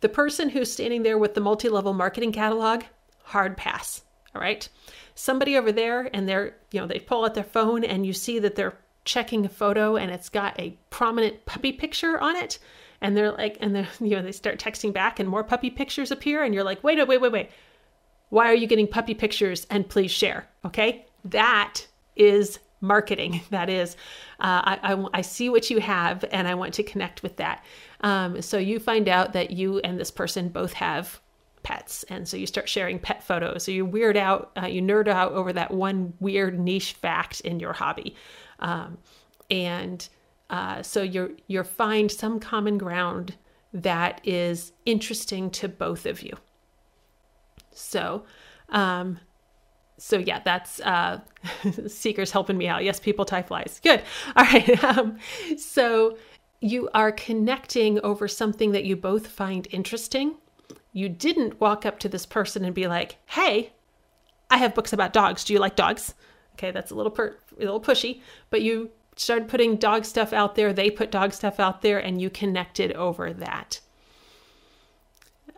the 0.00 0.08
person 0.08 0.48
who's 0.48 0.72
standing 0.72 1.02
there 1.02 1.18
with 1.18 1.34
the 1.34 1.40
multi-level 1.40 1.92
marketing 1.92 2.32
catalog 2.32 2.82
hard 3.24 3.56
pass 3.56 4.02
all 4.34 4.40
right 4.40 4.68
somebody 5.14 5.56
over 5.56 5.72
there 5.72 6.10
and 6.12 6.28
they're 6.28 6.56
you 6.70 6.80
know 6.80 6.86
they 6.86 6.98
pull 6.98 7.24
out 7.24 7.34
their 7.34 7.44
phone 7.44 7.84
and 7.84 8.06
you 8.06 8.12
see 8.12 8.38
that 8.38 8.54
they're 8.54 8.78
checking 9.04 9.44
a 9.44 9.48
photo 9.48 9.96
and 9.96 10.10
it's 10.10 10.28
got 10.28 10.58
a 10.58 10.76
prominent 10.90 11.44
puppy 11.46 11.72
picture 11.72 12.18
on 12.18 12.36
it 12.36 12.58
and 13.00 13.16
they're 13.16 13.32
like 13.32 13.56
and 13.60 13.74
then 13.74 13.86
you 14.00 14.10
know 14.10 14.22
they 14.22 14.32
start 14.32 14.58
texting 14.58 14.92
back 14.92 15.18
and 15.18 15.28
more 15.28 15.44
puppy 15.44 15.70
pictures 15.70 16.10
appear 16.10 16.42
and 16.42 16.54
you're 16.54 16.64
like 16.64 16.82
wait 16.84 16.98
wait 17.06 17.20
wait 17.20 17.32
wait 17.32 17.50
why 18.28 18.50
are 18.50 18.54
you 18.54 18.66
getting 18.66 18.88
puppy 18.88 19.14
pictures? 19.14 19.66
And 19.70 19.88
please 19.88 20.10
share. 20.10 20.46
Okay. 20.64 21.06
That 21.24 21.86
is 22.16 22.58
marketing. 22.80 23.40
That 23.50 23.70
is, 23.70 23.96
uh, 24.40 24.62
I, 24.64 24.78
I, 24.82 25.06
I, 25.14 25.20
see 25.22 25.48
what 25.48 25.70
you 25.70 25.80
have 25.80 26.24
and 26.30 26.46
I 26.46 26.54
want 26.54 26.74
to 26.74 26.82
connect 26.82 27.22
with 27.22 27.36
that. 27.36 27.64
Um, 28.00 28.42
so 28.42 28.58
you 28.58 28.78
find 28.78 29.08
out 29.08 29.32
that 29.32 29.50
you 29.50 29.78
and 29.80 29.98
this 29.98 30.10
person 30.10 30.48
both 30.48 30.74
have 30.74 31.20
pets. 31.62 32.04
And 32.08 32.28
so 32.28 32.36
you 32.36 32.46
start 32.46 32.68
sharing 32.68 32.98
pet 32.98 33.22
photos. 33.24 33.64
So 33.64 33.72
you 33.72 33.84
weird 33.84 34.16
out, 34.16 34.52
uh, 34.60 34.66
you 34.66 34.80
nerd 34.80 35.08
out 35.08 35.32
over 35.32 35.52
that 35.52 35.72
one 35.72 36.12
weird 36.20 36.60
niche 36.60 36.92
fact 36.92 37.40
in 37.40 37.58
your 37.58 37.72
hobby. 37.72 38.14
Um, 38.60 38.98
and 39.50 40.08
uh, 40.48 40.82
so 40.82 41.02
you're, 41.02 41.30
you're 41.48 41.64
find 41.64 42.10
some 42.10 42.38
common 42.38 42.78
ground 42.78 43.34
that 43.72 44.20
is 44.22 44.72
interesting 44.84 45.50
to 45.50 45.68
both 45.68 46.06
of 46.06 46.22
you. 46.22 46.34
So, 47.72 48.24
um, 48.68 49.18
so 49.98 50.18
yeah, 50.18 50.40
that's 50.44 50.80
uh, 50.80 51.20
seekers 51.88 52.30
helping 52.30 52.56
me 52.56 52.68
out. 52.68 52.84
Yes, 52.84 53.00
people 53.00 53.24
tie 53.24 53.42
flies. 53.42 53.80
Good. 53.82 54.02
All 54.36 54.44
right. 54.44 54.84
Um, 54.84 55.18
so 55.58 56.16
you 56.66 56.88
are 56.94 57.12
connecting 57.12 58.00
over 58.00 58.26
something 58.26 58.72
that 58.72 58.84
you 58.84 58.96
both 58.96 59.28
find 59.28 59.68
interesting. 59.70 60.36
You 60.92 61.08
didn't 61.08 61.60
walk 61.60 61.86
up 61.86 61.98
to 62.00 62.08
this 62.08 62.26
person 62.26 62.64
and 62.64 62.74
be 62.74 62.86
like, 62.86 63.16
"Hey, 63.26 63.72
I 64.50 64.58
have 64.58 64.74
books 64.74 64.92
about 64.92 65.12
dogs. 65.12 65.44
Do 65.44 65.52
you 65.52 65.58
like 65.58 65.76
dogs?" 65.76 66.14
Okay, 66.54 66.70
that's 66.70 66.90
a 66.90 66.94
little 66.94 67.12
per- 67.12 67.36
a 67.56 67.60
little 67.60 67.80
pushy, 67.80 68.20
but 68.50 68.62
you 68.62 68.90
started 69.16 69.48
putting 69.48 69.76
dog 69.76 70.04
stuff 70.04 70.32
out 70.32 70.54
there. 70.54 70.72
They 70.72 70.90
put 70.90 71.10
dog 71.10 71.32
stuff 71.32 71.60
out 71.60 71.82
there, 71.82 71.98
and 71.98 72.20
you 72.20 72.30
connected 72.30 72.92
over 72.92 73.32
that. 73.32 73.80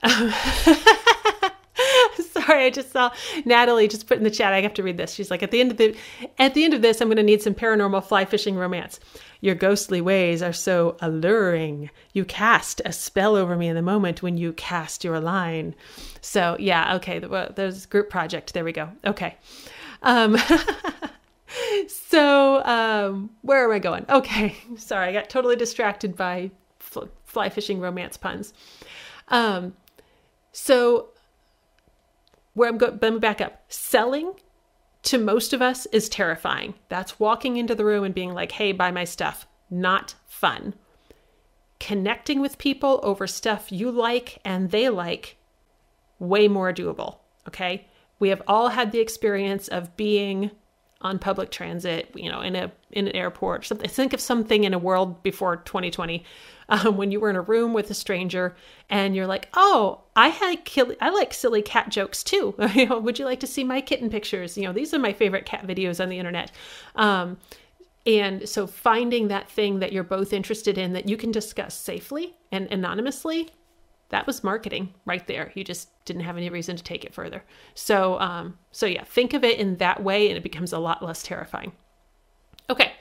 Sorry, 2.48 2.64
I 2.64 2.70
just 2.70 2.92
saw 2.92 3.12
Natalie 3.44 3.88
just 3.88 4.06
put 4.06 4.16
in 4.16 4.24
the 4.24 4.30
chat. 4.30 4.54
I 4.54 4.62
have 4.62 4.72
to 4.74 4.82
read 4.82 4.96
this. 4.96 5.12
She's 5.12 5.30
like, 5.30 5.42
at 5.42 5.50
the 5.50 5.60
end 5.60 5.70
of 5.70 5.76
the 5.76 5.94
at 6.38 6.54
the 6.54 6.64
end 6.64 6.72
of 6.72 6.80
this, 6.80 7.00
I'm 7.00 7.08
gonna 7.08 7.22
need 7.22 7.42
some 7.42 7.54
paranormal 7.54 8.02
fly 8.04 8.24
fishing 8.24 8.56
romance. 8.56 9.00
Your 9.42 9.54
ghostly 9.54 10.00
ways 10.00 10.42
are 10.42 10.54
so 10.54 10.96
alluring. 11.02 11.90
You 12.14 12.24
cast 12.24 12.80
a 12.86 12.92
spell 12.92 13.36
over 13.36 13.54
me 13.54 13.68
in 13.68 13.76
the 13.76 13.82
moment 13.82 14.22
when 14.22 14.38
you 14.38 14.54
cast 14.54 15.04
your 15.04 15.20
line. 15.20 15.74
So 16.22 16.56
yeah, 16.58 16.96
okay. 16.96 17.18
There's 17.18 17.84
group 17.84 18.08
project. 18.08 18.54
There 18.54 18.64
we 18.64 18.72
go. 18.72 18.88
Okay. 19.04 19.36
Um, 20.00 20.38
so 21.86 22.64
um, 22.64 23.28
where 23.42 23.62
am 23.62 23.72
I 23.72 23.78
going? 23.78 24.06
Okay, 24.08 24.56
sorry, 24.78 25.08
I 25.08 25.12
got 25.12 25.28
totally 25.28 25.56
distracted 25.56 26.16
by 26.16 26.50
fly 26.78 27.50
fishing 27.50 27.78
romance 27.78 28.16
puns. 28.16 28.54
Um, 29.28 29.74
so 30.52 31.10
where 32.58 32.68
I'm 32.68 32.76
going, 32.76 32.98
let 33.00 33.12
me 33.12 33.18
back 33.18 33.40
up. 33.40 33.62
Selling 33.68 34.34
to 35.04 35.16
most 35.16 35.52
of 35.52 35.62
us 35.62 35.86
is 35.86 36.08
terrifying. 36.08 36.74
That's 36.88 37.20
walking 37.20 37.56
into 37.56 37.74
the 37.74 37.84
room 37.84 38.04
and 38.04 38.14
being 38.14 38.34
like, 38.34 38.52
hey, 38.52 38.72
buy 38.72 38.90
my 38.90 39.04
stuff. 39.04 39.46
Not 39.70 40.16
fun. 40.26 40.74
Connecting 41.78 42.40
with 42.40 42.58
people 42.58 43.00
over 43.04 43.26
stuff 43.26 43.70
you 43.70 43.90
like 43.90 44.38
and 44.44 44.70
they 44.70 44.88
like, 44.88 45.36
way 46.18 46.48
more 46.48 46.72
doable. 46.72 47.18
Okay. 47.46 47.86
We 48.18 48.30
have 48.30 48.42
all 48.48 48.68
had 48.68 48.90
the 48.90 48.98
experience 48.98 49.68
of 49.68 49.96
being 49.96 50.50
on 51.00 51.20
public 51.20 51.52
transit, 51.52 52.10
you 52.16 52.30
know, 52.30 52.40
in 52.40 52.56
a 52.56 52.72
in 52.90 53.06
an 53.06 53.14
airport. 53.14 53.64
Something. 53.66 53.88
Think 53.88 54.12
of 54.12 54.20
something 54.20 54.64
in 54.64 54.74
a 54.74 54.78
world 54.78 55.22
before 55.22 55.58
2020, 55.58 56.24
um, 56.68 56.96
when 56.96 57.10
you 57.10 57.20
were 57.20 57.30
in 57.30 57.36
a 57.36 57.40
room 57.40 57.72
with 57.72 57.90
a 57.90 57.94
stranger 57.94 58.56
and 58.90 59.14
you're 59.14 59.26
like, 59.26 59.48
"Oh, 59.54 60.02
I 60.16 60.28
had 60.28 60.60
I 61.00 61.10
like 61.10 61.34
silly 61.34 61.62
cat 61.62 61.90
jokes 61.90 62.22
too. 62.22 62.54
Would 62.90 63.18
you 63.18 63.24
like 63.24 63.40
to 63.40 63.46
see 63.46 63.64
my 63.64 63.80
kitten 63.80 64.10
pictures? 64.10 64.56
You 64.56 64.64
know, 64.64 64.72
these 64.72 64.92
are 64.94 64.98
my 64.98 65.12
favorite 65.12 65.46
cat 65.46 65.66
videos 65.66 66.02
on 66.02 66.08
the 66.08 66.18
internet." 66.18 66.52
Um, 66.96 67.38
and 68.06 68.48
so 68.48 68.66
finding 68.66 69.28
that 69.28 69.50
thing 69.50 69.80
that 69.80 69.92
you're 69.92 70.04
both 70.04 70.32
interested 70.32 70.78
in 70.78 70.92
that 70.94 71.08
you 71.08 71.16
can 71.16 71.30
discuss 71.30 71.74
safely 71.74 72.34
and 72.50 72.66
anonymously 72.70 73.50
that 74.10 74.26
was 74.26 74.42
marketing 74.42 74.94
right 75.04 75.26
there. 75.26 75.52
You 75.54 75.64
just 75.64 75.88
didn't 76.04 76.22
have 76.22 76.36
any 76.36 76.48
reason 76.48 76.76
to 76.76 76.82
take 76.82 77.04
it 77.04 77.12
further. 77.12 77.44
So, 77.74 78.18
um, 78.20 78.58
so 78.72 78.86
yeah, 78.86 79.04
think 79.04 79.34
of 79.34 79.44
it 79.44 79.58
in 79.58 79.76
that 79.76 80.02
way, 80.02 80.28
and 80.28 80.36
it 80.36 80.42
becomes 80.42 80.72
a 80.72 80.78
lot 80.78 81.04
less 81.04 81.22
terrifying. 81.22 81.72
Okay, 82.70 82.92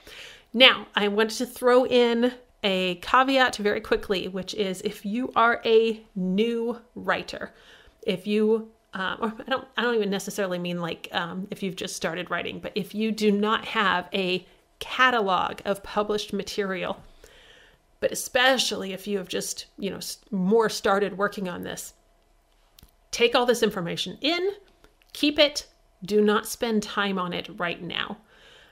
now 0.53 0.87
I 0.95 1.07
wanted 1.07 1.37
to 1.37 1.45
throw 1.45 1.85
in 1.85 2.33
a 2.67 2.95
caveat 2.95 3.55
very 3.55 3.81
quickly, 3.81 4.27
which 4.27 4.53
is 4.53 4.81
if 4.81 5.05
you 5.05 5.31
are 5.35 5.61
a 5.65 6.03
new 6.15 6.79
writer, 6.95 7.53
if 8.05 8.27
you 8.27 8.69
um, 8.93 9.17
or 9.21 9.33
I 9.45 9.49
don't, 9.49 9.67
I 9.77 9.81
don't 9.81 9.95
even 9.95 10.09
necessarily 10.09 10.59
mean 10.59 10.81
like 10.81 11.09
um, 11.11 11.47
if 11.51 11.61
you've 11.61 11.75
just 11.75 11.95
started 11.95 12.31
writing, 12.31 12.59
but 12.59 12.71
if 12.75 12.95
you 12.95 13.11
do 13.11 13.31
not 13.31 13.65
have 13.65 14.07
a 14.13 14.45
catalog 14.79 15.61
of 15.65 15.83
published 15.83 16.33
material 16.33 16.97
but 17.99 18.11
especially 18.11 18.93
if 18.93 19.07
you 19.07 19.17
have 19.17 19.27
just, 19.27 19.65
you 19.77 19.89
know, 19.89 19.99
more 20.31 20.69
started 20.69 21.17
working 21.17 21.49
on 21.49 21.63
this. 21.63 21.93
Take 23.11 23.35
all 23.35 23.45
this 23.45 23.63
information 23.63 24.17
in, 24.21 24.51
keep 25.13 25.39
it, 25.39 25.67
do 26.03 26.21
not 26.21 26.47
spend 26.47 26.83
time 26.83 27.17
on 27.17 27.33
it 27.33 27.49
right 27.57 27.81
now. 27.81 28.17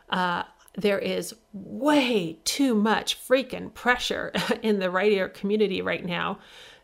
Uh, 0.10 0.44
there 0.78 1.00
is 1.00 1.34
way 1.54 2.38
too 2.44 2.76
much 2.76 3.18
freaking 3.28 3.74
pressure 3.74 4.32
in 4.62 4.80
the 4.80 4.90
writer 4.90 5.30
community 5.30 5.82
right 5.82 6.06
now 6.06 6.38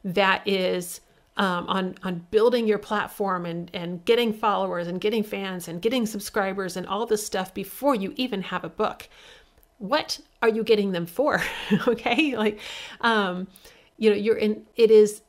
that 0.04 0.48
is 0.48 1.02
um, 1.38 1.68
on 1.68 1.96
on 2.04 2.26
building 2.32 2.68
your 2.68 2.78
platform 2.78 3.46
and 3.46 3.72
and 3.74 4.04
getting 4.06 4.34
followers 4.34 4.88
and 4.88 5.00
getting 5.00 5.24
fans 5.24 5.68
and 5.68 5.82
getting 5.82 6.06
subscribers 6.06 6.76
and 6.78 6.86
all 6.88 7.06
this 7.06 7.26
stuff 7.26 7.54
before 7.54 7.96
you 7.96 8.14
even 8.18 8.42
have 8.42 8.64
a 8.64 8.70
book 8.70 9.08
what 9.82 10.20
are 10.44 10.50
you 10.50 10.64
getting 10.64 10.92
them 10.92 11.08
for? 11.08 11.42
okay. 11.88 12.38
Like, 12.38 12.60
um, 13.02 13.48
you 13.98 14.12
know, 14.12 14.16
you're 14.16 14.38
in, 14.38 14.64
it 14.76 14.92
is, 14.92 15.24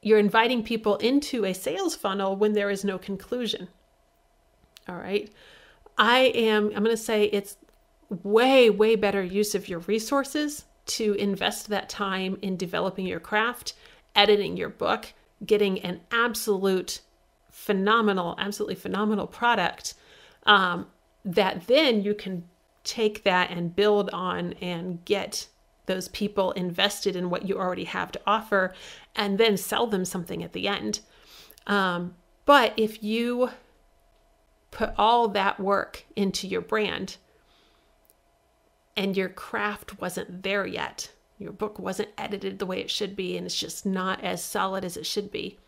you're 0.00 0.18
inviting 0.18 0.64
people 0.64 0.96
into 0.96 1.44
a 1.44 1.52
sales 1.52 1.94
funnel 1.94 2.34
when 2.34 2.54
there 2.54 2.70
is 2.70 2.84
no 2.84 2.98
conclusion. 2.98 3.68
All 4.88 4.96
right. 4.96 5.30
I 5.98 6.32
am, 6.34 6.72
I'm 6.74 6.82
going 6.82 6.96
to 6.96 7.02
say 7.02 7.24
it's 7.24 7.58
way, 8.22 8.70
way 8.70 8.96
better 8.96 9.22
use 9.22 9.54
of 9.54 9.68
your 9.68 9.80
resources 9.80 10.64
to 10.84 11.14
invest 11.14 11.68
that 11.68 11.88
time 11.88 12.38
in 12.42 12.56
developing 12.56 13.06
your 13.06 13.20
craft, 13.20 13.74
editing 14.14 14.56
your 14.56 14.68
book, 14.68 15.12
getting 15.44 15.80
an 15.80 16.00
absolute 16.10 17.00
phenomenal, 17.50 18.34
absolutely 18.38 18.74
phenomenal 18.74 19.26
product 19.26 19.94
um, 20.44 20.86
that 21.24 21.66
then 21.66 22.02
you 22.02 22.14
can 22.14 22.44
take 22.84 23.22
that 23.22 23.50
and 23.50 23.76
build 23.76 24.10
on 24.10 24.54
and 24.54 25.04
get 25.04 25.46
those 25.86 26.08
people 26.08 26.52
invested 26.52 27.16
in 27.16 27.30
what 27.30 27.48
you 27.48 27.58
already 27.58 27.84
have 27.84 28.10
to 28.12 28.20
offer 28.26 28.74
and 29.14 29.38
then 29.38 29.56
sell 29.56 29.86
them 29.86 30.04
something 30.04 30.42
at 30.42 30.52
the 30.52 30.68
end. 30.68 31.00
Um, 31.66 32.14
but 32.44 32.72
if 32.76 33.02
you 33.02 33.50
put 34.70 34.92
all 34.96 35.28
that 35.28 35.60
work 35.60 36.04
into 36.16 36.48
your 36.48 36.60
brand 36.60 37.16
and 38.96 39.16
your 39.16 39.28
craft 39.28 40.00
wasn't 40.00 40.42
there 40.42 40.66
yet, 40.66 41.10
your 41.38 41.52
book 41.52 41.78
wasn't 41.78 42.10
edited 42.18 42.58
the 42.58 42.66
way 42.66 42.80
it 42.80 42.90
should 42.90 43.16
be, 43.16 43.36
and 43.36 43.46
it's 43.46 43.58
just 43.58 43.84
not 43.84 44.22
as 44.22 44.44
solid 44.44 44.84
as 44.84 44.96
it 44.96 45.06
should 45.06 45.30
be, 45.30 45.58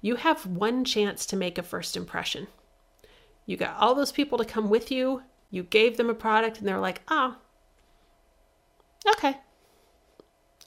you 0.00 0.16
have 0.16 0.44
one 0.44 0.84
chance 0.84 1.24
to 1.26 1.36
make 1.36 1.56
a 1.56 1.62
first 1.62 1.96
impression. 1.96 2.46
You 3.46 3.56
got 3.56 3.76
all 3.78 3.94
those 3.94 4.12
people 4.12 4.36
to 4.38 4.44
come 4.44 4.68
with 4.68 4.90
you. 4.90 5.22
You 5.50 5.62
gave 5.62 5.96
them 5.96 6.10
a 6.10 6.14
product 6.14 6.58
and 6.58 6.68
they're 6.68 6.78
like, 6.78 7.00
oh, 7.08 7.36
okay, 9.14 9.38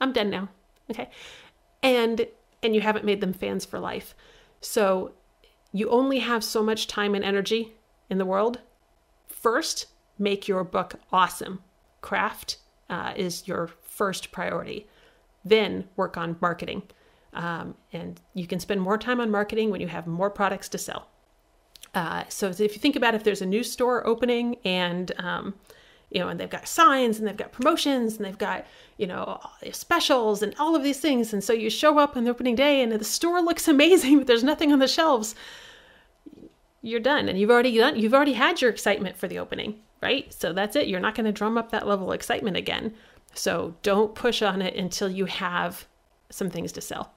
I'm 0.01 0.11
done 0.11 0.29
now. 0.29 0.49
Okay. 0.89 1.09
And 1.83 2.27
and 2.63 2.73
you 2.73 2.81
haven't 2.81 3.05
made 3.05 3.21
them 3.21 3.33
fans 3.33 3.65
for 3.65 3.79
life. 3.79 4.15
So 4.59 5.11
you 5.71 5.89
only 5.89 6.19
have 6.19 6.43
so 6.43 6.63
much 6.63 6.87
time 6.87 7.13
and 7.13 7.23
energy 7.23 7.73
in 8.09 8.17
the 8.17 8.25
world. 8.25 8.59
First, 9.27 9.85
make 10.17 10.47
your 10.47 10.63
book 10.63 10.95
awesome. 11.11 11.61
Craft 12.07 12.55
uh, 12.89 13.11
is 13.17 13.49
your 13.49 13.67
first 13.81 14.31
priority. 14.31 14.87
Then 15.43 15.89
work 15.97 16.15
on 16.15 16.37
marketing. 16.39 16.83
Um, 17.33 17.75
and 17.91 18.21
you 18.33 18.47
can 18.47 18.61
spend 18.61 18.79
more 18.79 18.97
time 18.97 19.19
on 19.19 19.29
marketing 19.29 19.71
when 19.71 19.81
you 19.81 19.89
have 19.89 20.07
more 20.07 20.29
products 20.29 20.69
to 20.69 20.77
sell. 20.77 21.09
Uh, 21.93 22.23
so 22.29 22.47
if 22.47 22.59
you 22.59 22.79
think 22.79 22.95
about 22.95 23.13
if 23.13 23.25
there's 23.25 23.41
a 23.41 23.45
new 23.45 23.61
store 23.61 24.07
opening 24.07 24.55
and 24.63 25.11
um, 25.17 25.53
you 26.09 26.21
know, 26.21 26.29
and 26.29 26.39
they've 26.39 26.49
got 26.49 26.65
signs 26.65 27.19
and 27.19 27.27
they've 27.27 27.35
got 27.35 27.51
promotions 27.51 28.15
and 28.15 28.25
they've 28.25 28.37
got, 28.37 28.65
you 28.95 29.05
know, 29.05 29.41
specials 29.73 30.41
and 30.41 30.55
all 30.57 30.77
of 30.77 30.83
these 30.83 31.01
things. 31.01 31.33
And 31.33 31.43
so 31.43 31.51
you 31.51 31.69
show 31.69 31.99
up 31.99 32.15
on 32.15 32.23
the 32.23 32.29
opening 32.29 32.55
day 32.55 32.81
and 32.81 32.93
the 32.93 33.03
store 33.03 33.41
looks 33.41 33.67
amazing, 33.75 34.19
but 34.19 34.27
there's 34.27 34.45
nothing 34.45 34.71
on 34.71 34.79
the 34.79 34.87
shelves. 34.87 35.35
You're 36.81 37.01
done. 37.01 37.27
And 37.27 37.37
you've 37.37 37.51
already 37.51 37.77
done, 37.77 37.99
you've 37.99 38.13
already 38.13 38.33
had 38.33 38.61
your 38.61 38.71
excitement 38.71 39.17
for 39.17 39.27
the 39.27 39.39
opening, 39.39 39.81
right? 40.01 40.31
So 40.33 40.53
that's 40.53 40.75
it. 40.75 40.87
You're 40.87 40.99
not 40.99 41.15
going 41.15 41.25
to 41.25 41.31
drum 41.31 41.57
up 41.57 41.71
that 41.71 41.87
level 41.87 42.11
of 42.11 42.15
excitement 42.15 42.57
again. 42.57 42.93
So 43.33 43.75
don't 43.83 44.15
push 44.15 44.41
on 44.41 44.61
it 44.61 44.75
until 44.75 45.09
you 45.09 45.25
have 45.25 45.87
some 46.29 46.49
things 46.49 46.71
to 46.73 46.81
sell. 46.81 47.13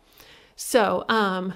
So, 0.56 1.04
um, 1.08 1.54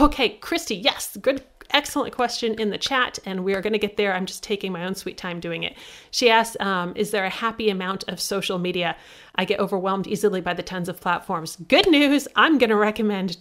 okay, 0.00 0.30
Christy, 0.30 0.76
yes, 0.76 1.16
good 1.20 1.44
excellent 1.70 2.14
question 2.14 2.54
in 2.54 2.70
the 2.70 2.78
chat, 2.78 3.18
and 3.26 3.44
we 3.44 3.54
are 3.54 3.60
going 3.60 3.72
to 3.72 3.78
get 3.78 3.96
there. 3.96 4.14
I'm 4.14 4.26
just 4.26 4.42
taking 4.42 4.72
my 4.72 4.84
own 4.84 4.94
sweet 4.94 5.18
time 5.18 5.40
doing 5.40 5.62
it. 5.62 5.76
She 6.10 6.30
asks, 6.30 6.56
um, 6.60 6.92
Is 6.96 7.10
there 7.10 7.24
a 7.24 7.30
happy 7.30 7.70
amount 7.70 8.04
of 8.08 8.20
social 8.20 8.58
media? 8.58 8.96
I 9.34 9.44
get 9.44 9.60
overwhelmed 9.60 10.06
easily 10.06 10.40
by 10.40 10.54
the 10.54 10.62
tons 10.62 10.88
of 10.88 11.00
platforms. 11.00 11.56
Good 11.68 11.88
news, 11.90 12.26
I'm 12.36 12.58
going 12.58 12.70
to 12.70 12.76
recommend 12.76 13.38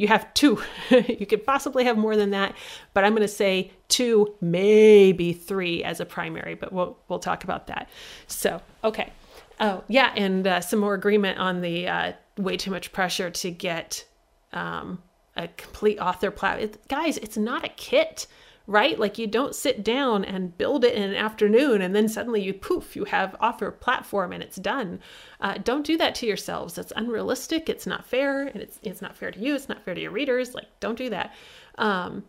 you 0.00 0.08
have 0.08 0.32
two. 0.32 0.58
you 0.90 1.26
could 1.26 1.44
possibly 1.44 1.84
have 1.84 1.98
more 1.98 2.16
than 2.16 2.30
that, 2.30 2.56
but 2.94 3.04
I'm 3.04 3.12
going 3.12 3.20
to 3.20 3.28
say 3.28 3.70
two, 3.88 4.34
maybe 4.40 5.34
three 5.34 5.84
as 5.84 6.00
a 6.00 6.06
primary, 6.06 6.54
but 6.54 6.72
we'll, 6.72 6.96
we'll 7.08 7.18
talk 7.18 7.44
about 7.44 7.66
that. 7.66 7.90
So, 8.26 8.62
okay. 8.82 9.12
Oh, 9.60 9.84
yeah, 9.88 10.10
and 10.16 10.46
uh, 10.46 10.62
some 10.62 10.78
more 10.78 10.94
agreement 10.94 11.38
on 11.38 11.60
the 11.60 11.86
uh, 11.86 12.12
way 12.38 12.56
too 12.56 12.70
much 12.70 12.92
pressure 12.92 13.28
to 13.28 13.50
get 13.50 14.06
um, 14.54 15.02
a 15.36 15.48
complete 15.48 15.98
author 15.98 16.30
platform. 16.30 16.70
Guys, 16.88 17.18
it's 17.18 17.36
not 17.36 17.66
a 17.66 17.68
kit, 17.68 18.26
right? 18.70 19.00
Like 19.00 19.18
you 19.18 19.26
don't 19.26 19.52
sit 19.52 19.82
down 19.82 20.24
and 20.24 20.56
build 20.56 20.84
it 20.84 20.94
in 20.94 21.02
an 21.02 21.16
afternoon 21.16 21.82
and 21.82 21.92
then 21.92 22.08
suddenly 22.08 22.40
you 22.40 22.54
poof, 22.54 22.94
you 22.94 23.04
have 23.04 23.34
author 23.40 23.72
platform 23.72 24.32
and 24.32 24.44
it's 24.44 24.58
done. 24.58 25.00
Uh, 25.40 25.54
don't 25.64 25.84
do 25.84 25.96
that 25.96 26.14
to 26.14 26.26
yourselves. 26.26 26.78
It's 26.78 26.92
unrealistic. 26.94 27.68
It's 27.68 27.84
not 27.84 28.06
fair, 28.06 28.42
and 28.42 28.62
it's 28.62 28.78
it's 28.84 29.02
not 29.02 29.16
fair 29.16 29.32
to 29.32 29.40
you. 29.40 29.56
It's 29.56 29.68
not 29.68 29.82
fair 29.82 29.94
to 29.94 30.00
your 30.00 30.12
readers. 30.12 30.54
Like 30.54 30.68
don't 30.78 30.96
do 30.96 31.10
that. 31.10 31.34
Um, 31.78 32.22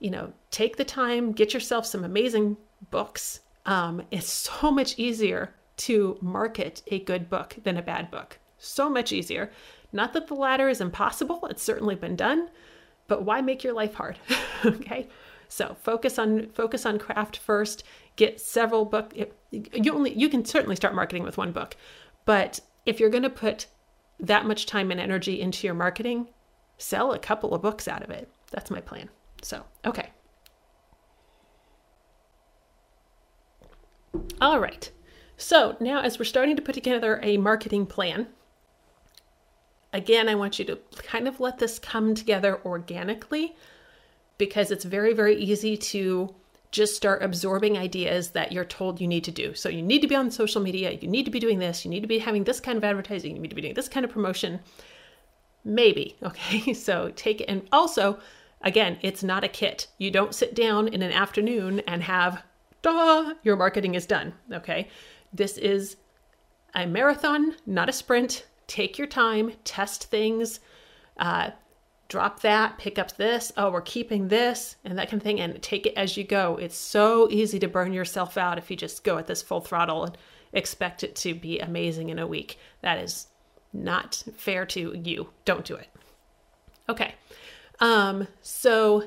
you 0.00 0.10
know, 0.10 0.32
take 0.50 0.76
the 0.76 0.84
time, 0.84 1.30
get 1.30 1.54
yourself 1.54 1.86
some 1.86 2.02
amazing 2.02 2.56
books. 2.90 3.40
Um, 3.64 4.02
it's 4.10 4.28
so 4.60 4.72
much 4.72 4.98
easier 4.98 5.54
to 5.76 6.18
market 6.20 6.82
a 6.88 6.98
good 7.04 7.30
book 7.30 7.54
than 7.62 7.76
a 7.76 7.82
bad 7.82 8.10
book. 8.10 8.40
So 8.58 8.90
much 8.90 9.12
easier. 9.12 9.52
Not 9.92 10.12
that 10.14 10.26
the 10.26 10.34
latter 10.34 10.68
is 10.68 10.80
impossible, 10.80 11.46
it's 11.48 11.62
certainly 11.62 11.94
been 11.94 12.16
done, 12.16 12.48
but 13.06 13.22
why 13.22 13.40
make 13.42 13.62
your 13.62 13.74
life 13.74 13.94
hard? 13.94 14.18
okay? 14.64 15.06
So 15.48 15.76
focus 15.80 16.18
on 16.18 16.50
focus 16.50 16.84
on 16.86 16.98
craft 16.98 17.38
first. 17.38 17.82
Get 18.16 18.40
several 18.40 18.84
book. 18.84 19.14
You 19.50 19.92
only 19.92 20.12
you 20.12 20.28
can 20.28 20.44
certainly 20.44 20.76
start 20.76 20.94
marketing 20.94 21.22
with 21.22 21.38
one 21.38 21.52
book, 21.52 21.76
but 22.24 22.60
if 22.86 23.00
you're 23.00 23.10
going 23.10 23.22
to 23.22 23.30
put 23.30 23.66
that 24.20 24.46
much 24.46 24.66
time 24.66 24.90
and 24.90 25.00
energy 25.00 25.40
into 25.40 25.66
your 25.66 25.74
marketing, 25.74 26.28
sell 26.76 27.12
a 27.12 27.18
couple 27.18 27.54
of 27.54 27.62
books 27.62 27.88
out 27.88 28.02
of 28.02 28.10
it. 28.10 28.28
That's 28.50 28.70
my 28.70 28.80
plan. 28.80 29.08
So 29.42 29.64
okay. 29.84 30.10
All 34.40 34.60
right. 34.60 34.90
So 35.36 35.76
now, 35.80 36.00
as 36.00 36.18
we're 36.18 36.24
starting 36.24 36.56
to 36.56 36.62
put 36.62 36.74
together 36.74 37.20
a 37.22 37.36
marketing 37.36 37.86
plan, 37.86 38.26
again, 39.92 40.28
I 40.28 40.34
want 40.34 40.58
you 40.58 40.64
to 40.66 40.78
kind 40.96 41.28
of 41.28 41.40
let 41.40 41.58
this 41.58 41.78
come 41.78 42.14
together 42.14 42.60
organically 42.64 43.54
because 44.38 44.70
it's 44.70 44.84
very, 44.84 45.12
very 45.12 45.36
easy 45.36 45.76
to 45.76 46.34
just 46.70 46.94
start 46.94 47.22
absorbing 47.22 47.78
ideas 47.78 48.30
that 48.30 48.52
you're 48.52 48.64
told 48.64 49.00
you 49.00 49.08
need 49.08 49.24
to 49.24 49.30
do. 49.30 49.54
So 49.54 49.68
you 49.68 49.82
need 49.82 50.00
to 50.02 50.08
be 50.08 50.14
on 50.14 50.30
social 50.30 50.60
media, 50.60 50.92
you 50.92 51.08
need 51.08 51.24
to 51.24 51.30
be 51.30 51.40
doing 51.40 51.58
this, 51.58 51.84
you 51.84 51.90
need 51.90 52.02
to 52.02 52.06
be 52.06 52.18
having 52.18 52.44
this 52.44 52.60
kind 52.60 52.76
of 52.76 52.84
advertising, 52.84 53.34
you 53.34 53.42
need 53.42 53.48
to 53.48 53.54
be 53.54 53.62
doing 53.62 53.74
this 53.74 53.88
kind 53.88 54.04
of 54.04 54.12
promotion. 54.12 54.60
Maybe, 55.64 56.16
okay? 56.22 56.72
So 56.74 57.12
take 57.16 57.40
it. 57.40 57.46
And 57.48 57.66
also, 57.72 58.18
again, 58.62 58.98
it's 59.02 59.22
not 59.22 59.44
a 59.44 59.48
kit. 59.48 59.88
You 59.98 60.10
don't 60.10 60.34
sit 60.34 60.54
down 60.54 60.88
in 60.88 61.02
an 61.02 61.12
afternoon 61.12 61.80
and 61.86 62.02
have, 62.02 62.42
duh, 62.82 63.34
your 63.42 63.56
marketing 63.56 63.94
is 63.94 64.06
done, 64.06 64.34
okay? 64.52 64.88
This 65.32 65.56
is 65.56 65.96
a 66.74 66.86
marathon, 66.86 67.56
not 67.66 67.88
a 67.88 67.92
sprint 67.92 68.44
take 68.68 68.98
your 68.98 69.06
time, 69.08 69.52
test 69.64 70.04
things, 70.04 70.60
uh, 71.16 71.50
drop 72.08 72.40
that, 72.40 72.78
pick 72.78 72.98
up 72.98 73.16
this, 73.16 73.52
oh, 73.56 73.70
we're 73.70 73.82
keeping 73.82 74.28
this, 74.28 74.76
and 74.84 74.98
that 74.98 75.10
kind 75.10 75.20
of 75.20 75.24
thing, 75.24 75.40
and 75.40 75.60
take 75.62 75.86
it 75.86 75.94
as 75.94 76.16
you 76.16 76.24
go. 76.24 76.56
It's 76.56 76.76
so 76.76 77.28
easy 77.30 77.58
to 77.58 77.68
burn 77.68 77.92
yourself 77.92 78.36
out 78.38 78.58
if 78.58 78.70
you 78.70 78.76
just 78.76 79.04
go 79.04 79.18
at 79.18 79.26
this 79.26 79.42
full 79.42 79.60
throttle 79.60 80.04
and 80.04 80.18
expect 80.52 81.04
it 81.04 81.14
to 81.16 81.34
be 81.34 81.58
amazing 81.58 82.08
in 82.08 82.18
a 82.18 82.26
week. 82.26 82.58
That 82.80 82.98
is 82.98 83.28
not 83.72 84.22
fair 84.36 84.64
to 84.66 84.98
you. 84.98 85.28
Don't 85.44 85.64
do 85.64 85.74
it. 85.74 85.88
Okay. 86.88 87.14
Um, 87.80 88.26
so 88.40 89.04